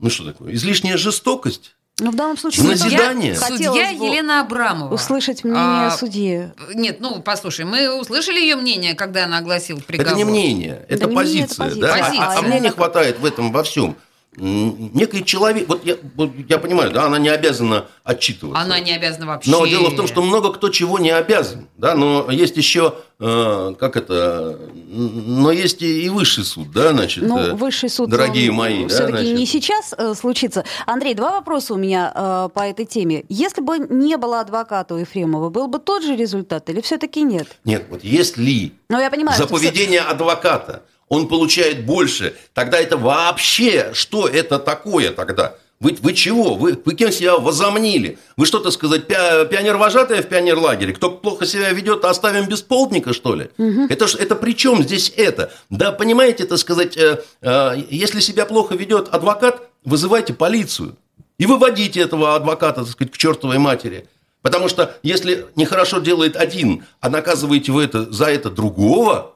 ну 0.00 0.08
что 0.08 0.24
такое, 0.24 0.54
излишняя 0.54 0.96
жестокость? 0.96 1.76
Ну, 2.00 2.10
в 2.10 2.14
данном 2.14 2.38
случае... 2.38 2.66
Назидание? 2.68 3.36
Судья 3.36 3.90
Елена 3.90 4.40
Абрамова. 4.40 4.94
Услышать 4.94 5.44
мнение 5.44 5.86
А, 5.88 5.90
судьи. 5.90 6.50
Нет, 6.74 7.00
ну, 7.00 7.20
послушай, 7.20 7.64
мы 7.66 7.94
услышали 8.00 8.40
ее 8.40 8.56
мнение, 8.56 8.94
когда 8.94 9.24
она 9.24 9.38
огласила 9.38 9.78
приговор. 9.78 10.08
Это 10.12 10.16
не 10.16 10.24
мнение, 10.24 10.84
это 10.88 11.06
Да 11.06 11.10
не 11.12 11.16
мнение, 11.16 11.44
это 11.44 11.56
позиция. 11.56 11.64
позиция. 11.66 11.82
да? 11.82 11.94
А- 11.94 11.98
Позиция. 11.98 12.26
А, 12.26 12.38
а 12.38 12.42
мне 12.42 12.60
не 12.60 12.70
хватает 12.70 13.18
в 13.18 13.24
этом 13.24 13.52
во 13.52 13.62
всем. 13.62 13.96
Некий 14.34 15.26
человек, 15.26 15.68
вот 15.68 15.84
я, 15.84 15.96
вот 16.14 16.30
я 16.48 16.56
понимаю, 16.56 16.90
да, 16.90 17.04
она 17.04 17.18
не 17.18 17.28
обязана 17.28 17.84
отчитываться. 18.02 18.62
Она 18.62 18.80
не 18.80 18.92
обязана 18.92 19.26
вообще. 19.26 19.50
Но 19.50 19.66
дело 19.66 19.90
в 19.90 19.96
том, 19.96 20.06
что 20.06 20.22
много 20.22 20.54
кто 20.54 20.70
чего 20.70 20.98
не 20.98 21.10
обязан, 21.10 21.68
да, 21.76 21.94
но 21.94 22.30
есть 22.30 22.56
еще, 22.56 22.94
э, 23.20 23.74
как 23.78 23.96
это, 23.96 24.58
но 24.88 25.52
есть 25.52 25.82
и, 25.82 26.04
и 26.06 26.08
высший 26.08 26.44
суд, 26.44 26.72
да, 26.72 26.92
значит, 26.92 27.24
Ну, 27.24 27.38
э, 27.38 27.52
высший 27.52 27.90
суд, 27.90 28.08
дорогие 28.08 28.50
мои, 28.50 28.84
да, 28.84 28.88
все-таки 28.88 29.18
значит. 29.18 29.36
не 29.36 29.44
сейчас 29.44 29.94
э, 29.98 30.14
случится. 30.14 30.64
Андрей, 30.86 31.12
два 31.12 31.32
вопроса 31.32 31.74
у 31.74 31.76
меня 31.76 32.10
э, 32.14 32.48
по 32.54 32.60
этой 32.60 32.86
теме. 32.86 33.24
Если 33.28 33.60
бы 33.60 33.80
не 33.80 34.16
было 34.16 34.40
адвоката 34.40 34.94
у 34.94 34.96
Ефремова, 34.96 35.50
был 35.50 35.68
бы 35.68 35.78
тот 35.78 36.02
же 36.04 36.16
результат 36.16 36.70
или 36.70 36.80
все-таки 36.80 37.22
нет? 37.22 37.48
Нет, 37.66 37.84
вот 37.90 38.02
если 38.02 38.72
Ну, 38.88 38.98
я 38.98 39.10
понимаю, 39.10 39.36
за 39.36 39.46
поведение 39.46 40.00
адвоката 40.00 40.84
он 41.12 41.28
получает 41.28 41.84
больше, 41.84 42.34
тогда 42.54 42.78
это 42.80 42.96
вообще, 42.96 43.90
что 43.92 44.26
это 44.26 44.58
такое 44.58 45.10
тогда? 45.10 45.54
Вы, 45.78 45.94
вы 46.00 46.14
чего? 46.14 46.54
Вы, 46.54 46.80
вы 46.82 46.94
кем 46.94 47.12
себя 47.12 47.36
возомнили? 47.36 48.16
Вы 48.38 48.46
что-то 48.46 48.70
сказать, 48.70 49.06
пи- 49.08 49.46
пионер-вожатая 49.50 50.22
в 50.22 50.26
пионерлагере? 50.28 50.94
Кто 50.94 51.10
плохо 51.10 51.44
себя 51.44 51.68
ведет, 51.70 52.06
оставим 52.06 52.46
без 52.48 52.62
полдника, 52.62 53.12
что 53.12 53.34
ли? 53.34 53.50
Это, 53.90 54.06
ж- 54.08 54.14
это 54.14 54.36
при 54.36 54.52
чем 54.56 54.82
здесь 54.82 55.12
это? 55.14 55.52
Да, 55.68 55.92
понимаете, 55.92 56.44
это 56.44 56.56
сказать, 56.56 56.96
э, 56.96 57.22
э, 57.42 57.72
если 57.90 58.20
себя 58.20 58.46
плохо 58.46 58.74
ведет 58.74 59.08
адвокат, 59.12 59.60
вызывайте 59.84 60.32
полицию. 60.32 60.96
И 61.36 61.44
выводите 61.44 62.00
этого 62.00 62.36
адвоката, 62.36 62.82
так 62.84 62.90
сказать, 62.90 63.12
к 63.12 63.18
чертовой 63.18 63.58
матери. 63.58 64.06
Потому 64.40 64.68
что 64.68 64.94
если 65.02 65.44
нехорошо 65.56 65.98
делает 66.00 66.36
один, 66.36 66.84
а 67.00 67.10
наказываете 67.10 67.70
вы 67.72 67.84
это, 67.84 68.10
за 68.10 68.26
это 68.26 68.48
другого, 68.50 69.34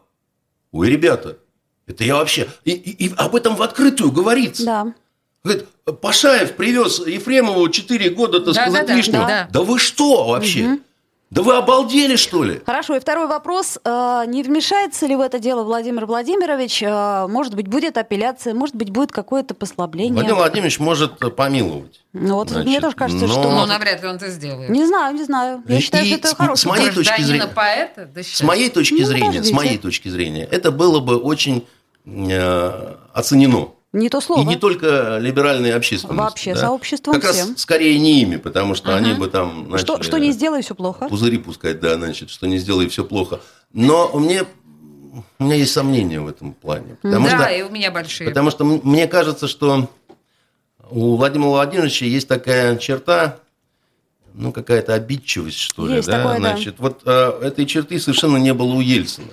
ой, 0.73 0.89
ребята, 0.89 1.37
это 1.87 2.05
я 2.05 2.17
вообще... 2.17 2.49
И, 2.65 2.73
и- 2.73 3.07
и 3.07 3.15
об 3.17 3.35
этом 3.37 3.57
в 3.57 3.63
открытую 3.63 4.11
говорится. 4.13 4.65
Да. 4.65 4.87
Говорит, 5.45 5.67
Пашаев 6.01 6.57
привез 6.57 6.99
Ефремову 7.07 7.69
4 7.69 8.11
года, 8.11 8.41
так 8.41 8.55
Да, 8.55 8.63
сказать, 8.63 8.83
да, 8.83 8.93
да, 8.93 8.95
лишнего. 8.95 9.27
да. 9.27 9.49
Да 9.53 9.63
вы 9.63 9.79
что 9.79 10.25
вообще? 10.29 10.79
Да 11.29 11.43
вы 11.43 11.57
обалдели, 11.57 12.15
что 12.15 12.45
ли? 12.45 12.61
Хорошо, 12.65 12.95
и 12.97 13.01
второй 13.01 13.27
вопрос. 13.27 13.79
Э, 13.85 14.23
Не 14.29 14.45
вмешается 14.45 15.07
ли 15.07 15.17
в 15.17 15.21
это 15.21 15.41
дело 15.41 15.65
Владимир 15.65 16.07
Владимирович? 16.07 16.81
Э, 16.85 17.27
Может 17.29 17.57
быть, 17.57 17.67
будет 17.67 17.99
апелляция, 17.99 18.55
может 18.55 18.77
быть, 18.77 18.91
будет 18.91 19.11
какое-то 19.11 19.53
послабление? 19.55 20.13
Владимир 20.15 20.37
Владимирович 20.37 20.79
может 20.79 21.19
помиловать. 21.35 22.01
Ну, 22.13 22.37
вот 22.37 22.51
Значит, 22.51 22.67
мне 22.69 22.81
тоже 22.81 22.95
кажется, 22.95 23.27
но- 23.27 23.33
что... 23.33 23.43
Ну, 23.51 23.67
навряд 23.67 24.03
ли 24.03 24.09
он 24.09 24.17
это 24.17 24.31
сделает. 24.31 24.71
Не 24.71 24.87
знаю, 24.87 25.15
не 25.17 25.25
знаю. 25.25 25.65
Я 25.67 25.79
И- 25.79 25.81
считаю, 25.81 26.05
и 26.05 26.09
что 26.11 26.17
это 26.17 26.29
с- 26.29 26.35
хороший 26.35 26.61
с 26.61 26.65
моей 26.67 26.91
точки 26.93 27.23
зрения- 27.23 27.47
поэта? 27.49 28.09
Да 28.15 28.23
С 28.23 28.43
моей 28.43 28.71
точки 28.71 28.95
Ну, 29.01 29.05
зрения, 29.07 29.25
с 29.25 29.35
подождите. 29.35 29.55
моей 29.57 29.79
точки 29.79 30.09
зрения, 30.09 30.45
это 30.45 30.71
было 30.71 31.01
бы 31.01 31.17
очень 31.17 31.67
оценено. 32.07 33.69
Не 33.93 34.11
то 34.11 34.21
слово. 34.21 34.43
И 34.43 34.45
не 34.45 34.57
только 34.57 35.19
либеральной 35.19 35.73
общественностью. 35.73 36.23
Вообще, 36.23 36.55
да. 36.55 36.61
сообществом 36.61 37.19
Как 37.19 37.33
всем. 37.33 37.49
раз 37.49 37.61
скорее 37.61 37.99
не 37.99 38.21
ими, 38.21 38.37
потому 38.37 38.75
что 38.75 38.95
они 38.95 39.15
бы 39.15 39.29
там 39.29 39.71
начали 39.71 39.85
Что, 39.85 40.03
что 40.03 40.19
не 40.19 40.33
сделай, 40.33 40.63
все 40.63 40.75
плохо. 40.75 41.09
пузыри 41.09 41.39
пускать, 41.39 41.81
да, 41.81 41.95
значит, 41.95 42.29
что 42.31 42.47
не 42.47 42.59
сделай, 42.59 42.89
все 42.89 43.05
плохо. 43.05 43.41
Но 43.73 44.11
у 44.13 44.19
меня, 44.19 44.45
у 45.39 45.45
меня 45.45 45.55
есть 45.55 45.73
сомнения 45.73 46.21
в 46.21 46.29
этом 46.29 46.53
плане. 46.53 46.99
Потому 47.01 47.27
да, 47.27 47.39
что, 47.45 47.55
и 47.55 47.63
у 47.63 47.71
меня 47.71 47.91
большие. 47.91 48.29
потому 48.29 48.51
что 48.51 48.65
мне 48.65 49.07
кажется, 49.07 49.49
что 49.49 49.89
у 50.91 51.17
Владимира 51.17 51.49
Владимировича 51.49 52.05
есть 52.05 52.29
такая 52.29 52.77
черта, 52.77 53.39
ну, 54.35 54.53
какая-то 54.53 54.93
обидчивость, 54.93 55.59
что 55.59 55.87
ли, 55.87 55.97
Есть 55.97 56.09
да, 56.09 56.19
такое, 56.19 56.35
да. 56.35 56.51
значит, 56.51 56.75
вот 56.79 57.01
э, 57.07 57.39
этой 57.43 57.65
черты 57.65 57.99
совершенно 57.99 58.37
не 58.37 58.53
было 58.53 58.75
у 58.75 58.81
Ельцина. 58.81 59.29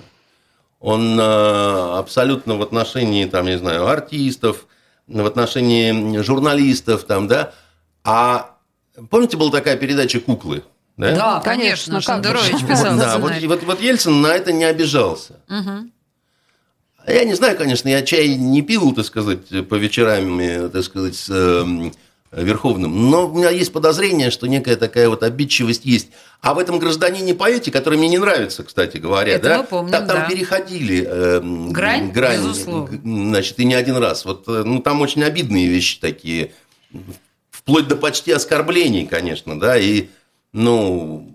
Он 0.84 1.18
э, 1.18 1.98
абсолютно 1.98 2.58
в 2.58 2.62
отношении, 2.62 3.24
там, 3.24 3.46
не 3.46 3.58
знаю, 3.58 3.88
артистов, 3.88 4.68
в 5.08 5.26
отношении 5.26 6.18
журналистов, 6.22 7.06
там, 7.06 7.30
да, 7.30 7.54
а 8.04 8.58
помните, 9.10 9.38
была 9.38 9.50
такая 9.50 9.78
передача 9.78 10.20
«Куклы»? 10.20 10.62
Да, 10.98 11.16
Да, 11.16 11.40
Конечно, 11.40 11.94
конечно. 11.94 12.02
Шендерович 12.02 12.52
Вот, 12.52 12.70
писал 12.70 12.98
да, 12.98 13.18
вот, 13.18 13.32
вот, 13.44 13.64
вот 13.64 13.82
Ельцин 13.82 14.20
на 14.20 14.28
это 14.28 14.52
не 14.52 14.66
обижался. 14.66 15.40
А 15.50 17.12
Я 17.12 17.24
не 17.24 17.34
знаю, 17.34 17.58
конечно, 17.58 17.88
я 17.88 18.02
чай 18.02 18.36
не 18.36 18.62
пил, 18.62 18.94
так 18.94 19.06
сказать, 19.06 19.68
по 19.70 19.76
вечерам, 19.76 20.38
э, 20.42 20.68
так 20.68 20.84
сказать, 20.84 21.16
с 21.16 21.30
эм, 21.30 21.94
Верховным, 22.36 23.10
но 23.12 23.28
у 23.30 23.38
меня 23.38 23.50
есть 23.50 23.72
подозрение, 23.72 24.32
что 24.32 24.48
некая 24.48 24.76
такая 24.76 25.08
вот 25.10 25.22
обидчивость 25.24 25.86
есть. 25.86 26.10
А 26.42 26.54
в 26.54 26.60
этом 26.60 26.80
гражданине-поэте, 26.80 27.72
который 27.72 27.98
мне 27.98 28.08
не 28.10 28.18
нравится, 28.18 28.64
кстати 28.64 28.98
говоря, 28.98 29.34
Это 29.34 29.50
да, 29.50 29.58
мы 29.60 29.64
помним, 29.66 29.92
там, 29.92 30.08
там 30.08 30.18
да. 30.22 30.26
переходили 30.28 31.06
эм, 31.06 31.72
Грань, 31.72 32.12
безусловно. 32.12 32.98
г- 32.98 33.02
значит, 33.04 33.60
и 33.60 33.66
не 33.66 33.76
один 33.76 33.98
раз. 33.98 34.26
Вот, 34.26 34.48
э, 34.48 34.64
ну, 34.66 34.82
там 34.82 35.02
очень 35.02 35.24
обидные 35.24 35.68
вещи 35.68 36.00
такие, 36.00 36.52
вплоть 37.52 37.88
до 37.88 37.96
почти 37.96 38.32
оскорблений, 38.32 39.06
конечно, 39.06 39.60
да, 39.60 39.78
и, 39.78 40.08
ну, 40.52 41.30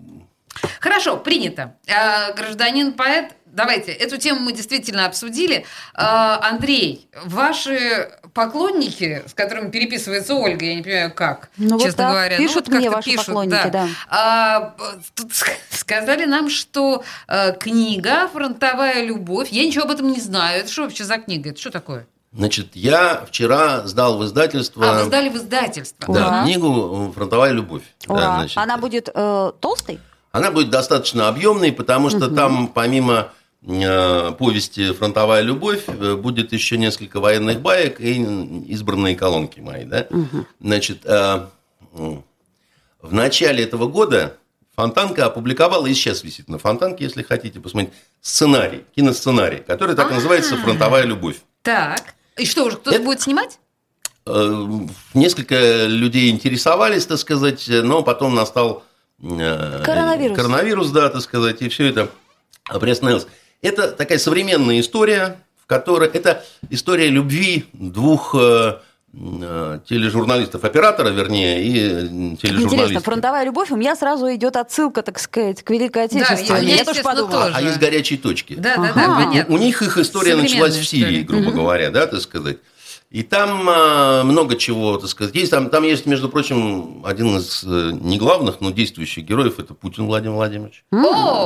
Хорошо, 0.81 1.15
принято. 1.17 1.75
Э, 1.87 2.33
Гражданин 2.35 2.91
поэт, 2.93 3.31
давайте, 3.45 3.91
эту 3.93 4.17
тему 4.17 4.41
мы 4.41 4.51
действительно 4.51 5.05
обсудили. 5.05 5.65
Э, 5.95 6.01
Андрей, 6.41 7.07
ваши 7.23 8.11
поклонники, 8.33 9.23
с 9.27 9.33
которыми 9.33 9.69
переписывается 9.71 10.35
Ольга, 10.35 10.65
я 10.65 10.75
не 10.75 10.81
понимаю, 10.81 11.13
как, 11.13 11.49
Ну, 11.57 11.71
вот 11.77 11.81
честно 11.83 11.97
так. 12.03 12.11
говоря. 12.11 12.37
Пишут 12.37 12.67
ну, 12.67 12.73
вот 12.73 12.79
мне 12.79 12.89
как-то 12.89 12.95
ваши 12.97 13.09
пишут, 13.09 13.25
поклонники, 13.27 13.69
да. 13.69 13.87
А, 14.09 14.75
тут 15.15 15.31
ск- 15.31 15.51
сказали 15.71 16.25
нам, 16.25 16.49
что 16.49 17.03
э, 17.27 17.53
книга 17.53 18.27
«Фронтовая 18.33 19.03
любовь», 19.03 19.49
я 19.49 19.65
ничего 19.65 19.85
об 19.85 19.91
этом 19.91 20.11
не 20.11 20.19
знаю. 20.19 20.61
Это 20.61 20.71
что 20.71 20.83
вообще 20.83 21.03
за 21.03 21.17
книга? 21.17 21.49
Это 21.51 21.59
что 21.59 21.71
такое? 21.71 22.05
значит, 22.31 22.75
я 22.75 23.25
вчера 23.27 23.87
сдал 23.87 24.19
в 24.19 24.25
издательство... 24.25 24.87
А, 24.87 24.99
вы 24.99 25.05
сдали 25.05 25.29
в 25.29 25.35
издательство. 25.35 26.13
Да, 26.13 26.27
Ура. 26.27 26.43
книгу 26.43 27.11
«Фронтовая 27.15 27.51
любовь». 27.51 27.81
Да, 28.07 28.13
Ура. 28.13 28.35
значит. 28.35 28.57
Она 28.57 28.77
будет 28.77 29.09
э, 29.13 29.51
толстой? 29.59 29.99
Она 30.31 30.51
будет 30.51 30.69
достаточно 30.69 31.27
объемной, 31.27 31.71
потому 31.71 32.11
что 32.11 32.29
там 32.29 32.67
помимо 32.67 33.29
повести 33.61 34.93
«Фронтовая 34.93 35.41
любовь» 35.41 35.83
э, 35.87 36.15
будет 36.15 36.53
еще 36.53 36.77
несколько 36.77 37.19
военных 37.19 37.59
баек 37.61 37.99
и 37.99 38.13
избранные 38.69 39.15
колонки 39.15 39.59
мои. 39.59 39.83
Да? 39.83 40.07
Значит, 40.61 40.99
э, 41.05 41.45
в 41.91 43.13
начале 43.13 43.63
этого 43.63 43.87
года 43.87 44.37
Фонтанка 44.75 45.25
опубликовала, 45.25 45.87
и 45.87 45.93
сейчас 45.93 46.23
висит 46.23 46.47
на 46.47 46.57
Фонтанке, 46.57 47.03
если 47.03 47.21
хотите 47.21 47.59
посмотреть, 47.59 47.93
сценарий, 48.21 48.85
киносценарий, 48.95 49.59
который 49.59 49.93
так 49.95 50.09
и 50.11 50.13
называется 50.13 50.55
«Фронтовая 50.55 51.03
любовь». 51.03 51.37
Так. 51.61 52.15
И 52.37 52.45
что, 52.45 52.63
уже 52.63 52.77
кто-то 52.77 52.99
будет 53.01 53.19
снимать? 53.21 53.59
Э, 54.25 54.65
Несколько 55.13 55.85
людей 55.85 56.29
интересовались, 56.29 57.05
так 57.05 57.17
сказать, 57.19 57.65
но 57.67 58.03
потом 58.03 58.35
настал 58.35 58.85
э, 59.21 59.81
Коронавирус. 59.83 60.37
коронавирус, 60.37 60.91
да, 60.91 61.09
так 61.09 61.21
сказать, 61.21 61.61
и 61.61 61.67
все 61.67 61.87
это 61.87 62.09
приостановилось. 62.79 63.27
Это 63.61 63.91
такая 63.91 64.17
современная 64.19 64.79
история, 64.79 65.37
в 65.61 65.65
которой 65.65 66.09
это 66.09 66.43
история 66.69 67.09
любви 67.09 67.65
двух 67.73 68.33
э, 68.39 68.77
э, 69.13 69.79
тележурналистов, 69.87 70.63
оператора, 70.63 71.09
вернее, 71.09 71.61
и 71.63 71.77
э, 71.77 72.01
Интересно, 72.07 72.37
тележурналистов. 72.61 73.03
фронтовая 73.03 73.43
любовь, 73.43 73.71
у 73.71 73.75
меня 73.75 73.95
сразу 73.97 74.33
идет 74.33 74.55
отсылка, 74.55 75.01
так 75.01 75.19
сказать, 75.19 75.61
к 75.63 75.69
Великой 75.71 76.07
Да, 76.07 76.19
Отечественной. 76.25 76.59
у 76.59 76.63
меня, 76.63 76.75
я 76.75 76.85
тоже 76.85 77.01
подумала. 77.03 77.43
тоже. 77.47 77.53
А 77.55 77.61
есть 77.61 77.79
горячие 77.79 78.17
точки. 78.17 78.53
Да, 78.55 78.77
да, 78.77 78.83
Ага. 78.89 78.93
да, 78.95 79.11
У- 79.11 79.25
понятно. 79.25 79.55
У 79.55 79.57
них 79.57 79.81
их 79.81 79.97
история 79.97 80.35
началась 80.37 80.75
в 80.77 80.85
Сирии, 80.87 81.21
грубо 81.21 81.51
говоря, 81.51 81.91
да, 81.91 82.07
так 82.07 82.21
сказать. 82.21 82.57
И 83.11 83.23
там 83.23 83.67
а, 83.67 84.23
много 84.23 84.55
чего, 84.55 84.97
так 84.97 85.09
сказать. 85.09 85.33
Есть, 85.33 85.49
там, 85.49 85.71
там 85.71 85.83
есть, 85.83 86.05
между 86.05 86.29
прочим, 86.29 87.03
один 87.03 87.37
из 87.37 87.63
э, 87.63 87.91
не 87.93 88.19
главных, 88.19 88.61
но 88.61 88.69
действующих 88.69 89.25
героев, 89.25 89.57
это 89.57 89.73
Путин 89.73 90.05
Владимир 90.05 90.35
Владимирович, 90.35 90.83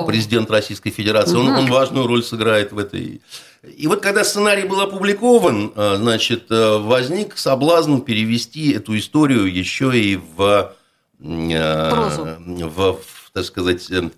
президент 0.05 0.51
Российской 0.51 0.89
Федерации. 0.89 1.37
Он, 1.37 1.47
он 1.47 1.67
важную 1.67 2.05
роль 2.05 2.21
сыграет 2.21 2.73
в 2.73 2.77
этой. 2.77 3.21
И 3.77 3.87
вот 3.87 4.01
когда 4.01 4.25
сценарий 4.25 4.67
был 4.67 4.81
опубликован, 4.81 5.71
а, 5.77 5.95
значит, 5.95 6.51
э, 6.51 6.77
возник 6.79 7.37
соблазн 7.37 7.99
перевести 7.99 8.73
эту 8.73 8.97
историю 8.97 9.45
еще 9.45 9.97
и 9.97 10.17
в, 10.17 10.73
э, 11.21 11.89
Прозу. 11.91 12.27
в, 12.39 12.91
в, 12.91 13.31
так 13.31 13.45
сказать, 13.45 13.89
э, 13.89 14.09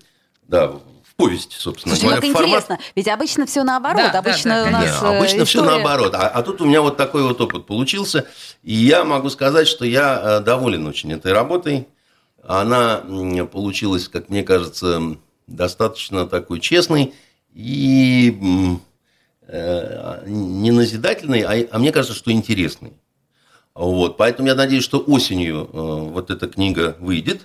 да, 0.48 0.72
повесть, 1.16 1.52
собственно 1.52 1.96
Слушайте, 1.96 2.26
ну 2.26 2.32
говоря, 2.32 2.34
в 2.34 2.42
формат 2.42 2.64
интересно, 2.64 2.90
ведь 2.94 3.08
обычно 3.08 3.46
все 3.46 3.64
наоборот. 3.64 3.96
Да, 3.98 4.12
да, 4.12 4.18
обычно 4.18 4.50
да, 4.50 4.60
у 4.60 4.64
конечно. 4.64 4.86
нас 4.86 5.00
да, 5.00 5.12
э, 5.12 5.18
обычно 5.18 5.44
все 5.44 5.58
история- 5.58 5.76
наоборот. 5.76 6.14
А, 6.14 6.28
а 6.28 6.42
тут 6.42 6.60
у 6.60 6.66
меня 6.66 6.82
вот 6.82 6.96
такой 6.96 7.22
вот 7.22 7.40
опыт 7.40 7.66
получился. 7.66 8.26
И 8.62 8.74
я 8.74 9.04
могу 9.04 9.30
сказать, 9.30 9.66
что 9.66 9.84
я 9.84 10.20
э, 10.22 10.40
доволен 10.40 10.86
очень 10.86 11.12
этой 11.12 11.32
работой. 11.32 11.88
Она 12.42 13.02
получилась, 13.50 14.08
как 14.08 14.28
мне 14.28 14.44
кажется, 14.44 15.16
достаточно 15.46 16.26
такой 16.26 16.60
честной 16.60 17.14
и 17.52 18.78
э, 19.48 20.22
не 20.26 20.70
назидательной, 20.70 21.40
а, 21.40 21.66
а 21.70 21.78
мне 21.78 21.92
кажется, 21.92 22.16
что 22.16 22.30
интересной. 22.30 22.92
Вот, 23.76 24.16
поэтому 24.16 24.48
я 24.48 24.54
надеюсь, 24.54 24.82
что 24.84 24.98
осенью 25.00 25.68
э, 25.70 25.76
вот 26.12 26.30
эта 26.30 26.46
книга 26.48 26.96
выйдет. 26.98 27.42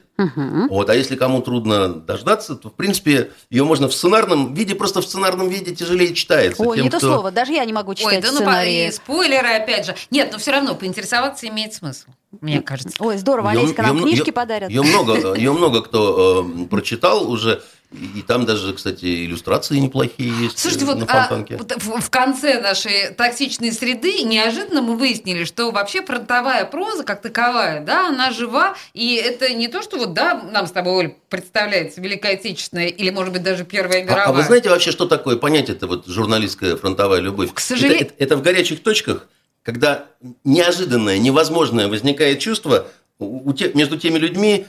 Вот, 0.69 0.89
а 0.89 0.95
если 0.95 1.15
кому 1.15 1.41
трудно 1.41 1.89
дождаться, 1.89 2.55
то, 2.55 2.69
в 2.69 2.73
принципе, 2.73 3.31
ее 3.49 3.63
можно 3.65 3.87
в 3.89 3.93
сценарном 3.93 4.53
виде, 4.53 4.75
просто 4.75 5.01
в 5.01 5.05
сценарном 5.05 5.49
виде 5.49 5.75
тяжелее 5.75 6.13
читается. 6.13 6.61
Ой, 6.63 6.77
Тем, 6.77 6.85
не 6.85 6.89
то 6.91 6.97
кто- 6.99 7.07
слово, 7.15 7.31
даже 7.31 7.51
я 7.53 7.65
не 7.65 7.73
могу 7.73 7.89
Ой, 7.89 7.95
читать 7.95 8.21
да 8.21 8.29
ну 8.31 8.35
сценарии. 8.37 8.87
и 8.87 8.91
спойлеры 8.91 9.47
опять 9.49 9.85
же. 9.87 9.95
Нет, 10.11 10.29
но 10.31 10.37
все 10.37 10.51
равно 10.51 10.75
поинтересоваться 10.75 11.47
имеет 11.47 11.73
смысл, 11.73 12.09
мне 12.39 12.61
кажется. 12.61 12.95
Ой, 12.99 13.17
здорово, 13.17 13.49
Олеська 13.51 13.81
нам 13.81 13.95
её- 13.97 14.05
книжки 14.05 14.27
её- 14.27 14.33
подарят. 14.33 14.69
Ее 14.69 14.83
много, 14.83 15.33
ее 15.35 15.51
много 15.51 15.81
кто 15.81 16.47
э, 16.61 16.65
прочитал 16.67 17.29
уже. 17.29 17.61
И, 17.93 18.19
и 18.19 18.21
там 18.21 18.45
даже, 18.45 18.73
кстати, 18.73 19.25
иллюстрации 19.25 19.77
неплохие 19.77 20.31
есть 20.43 20.57
Слушайте, 20.57 20.85
э, 20.85 20.87
вот 20.87 20.99
на 20.99 21.05
а, 21.05 21.27
фонтанке. 21.27 21.57
вот 21.57 21.73
в, 21.75 21.99
в 21.99 22.09
конце 22.09 22.61
нашей 22.61 23.13
токсичной 23.13 23.73
среды 23.73 24.23
неожиданно 24.23 24.81
мы 24.81 24.95
выяснили, 24.95 25.43
что 25.43 25.71
вообще 25.71 26.01
фронтовая 26.01 26.63
проза 26.65 27.03
как 27.03 27.21
таковая, 27.21 27.81
да, 27.83 28.07
она 28.07 28.31
жива, 28.31 28.75
и 28.93 29.15
это 29.15 29.53
не 29.53 29.67
то, 29.67 29.81
что 29.81 29.97
вот, 29.97 30.13
да, 30.13 30.41
нам 30.41 30.67
с 30.67 30.71
тобой, 30.71 30.93
Оль, 30.93 31.13
представляется 31.29 31.99
Великая 31.99 32.35
Отечественная 32.35 32.87
или, 32.87 33.09
может 33.09 33.33
быть, 33.33 33.43
даже 33.43 33.65
Первая 33.65 34.01
А- 34.01 34.03
мировая. 34.05 34.25
А, 34.27 34.31
вы 34.31 34.43
знаете 34.43 34.69
вообще, 34.69 34.91
что 34.91 35.05
такое 35.05 35.35
понятие 35.35 35.75
это 35.75 35.87
вот 35.87 36.07
журналистская 36.07 36.77
фронтовая 36.77 37.19
любовь? 37.19 37.53
К 37.53 37.59
сожалению- 37.59 38.01
Это, 38.05 38.13
это- 38.13 38.23
это 38.23 38.37
в 38.37 38.41
горячих 38.41 38.83
точках, 38.83 39.27
когда 39.63 40.05
неожиданное, 40.45 41.17
невозможное 41.17 41.87
возникает 41.89 42.39
чувство 42.39 42.87
у- 43.19 43.49
у 43.49 43.53
те- 43.53 43.71
между 43.73 43.97
теми 43.97 44.17
людьми, 44.17 44.65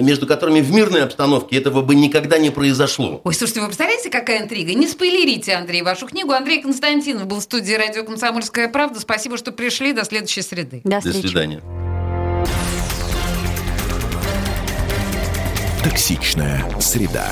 между 0.00 0.26
которыми 0.26 0.60
в 0.60 0.72
мирной 0.72 1.04
обстановке 1.04 1.56
этого 1.56 1.82
бы 1.82 1.94
никогда 1.94 2.38
не 2.38 2.50
произошло. 2.50 3.20
Ой, 3.24 3.34
слушайте, 3.34 3.60
вы 3.60 3.66
представляете, 3.66 4.10
какая 4.10 4.42
интрига? 4.42 4.74
Не 4.74 4.86
спойлерите, 4.86 5.54
Андрей, 5.54 5.82
вашу 5.82 6.06
книгу. 6.06 6.32
Андрей 6.32 6.62
Константинов 6.62 7.26
был 7.26 7.40
в 7.40 7.42
студии 7.42 7.74
радио 7.74 8.04
«Комсомольская 8.04 8.68
правда». 8.68 9.00
Спасибо, 9.00 9.36
что 9.36 9.52
пришли. 9.52 9.92
До 9.92 10.04
следующей 10.04 10.42
среды. 10.42 10.80
До 10.84 11.00
До 11.00 11.12
свидания. 11.12 11.62
Токсичная 15.84 16.64
среда. 16.80 17.28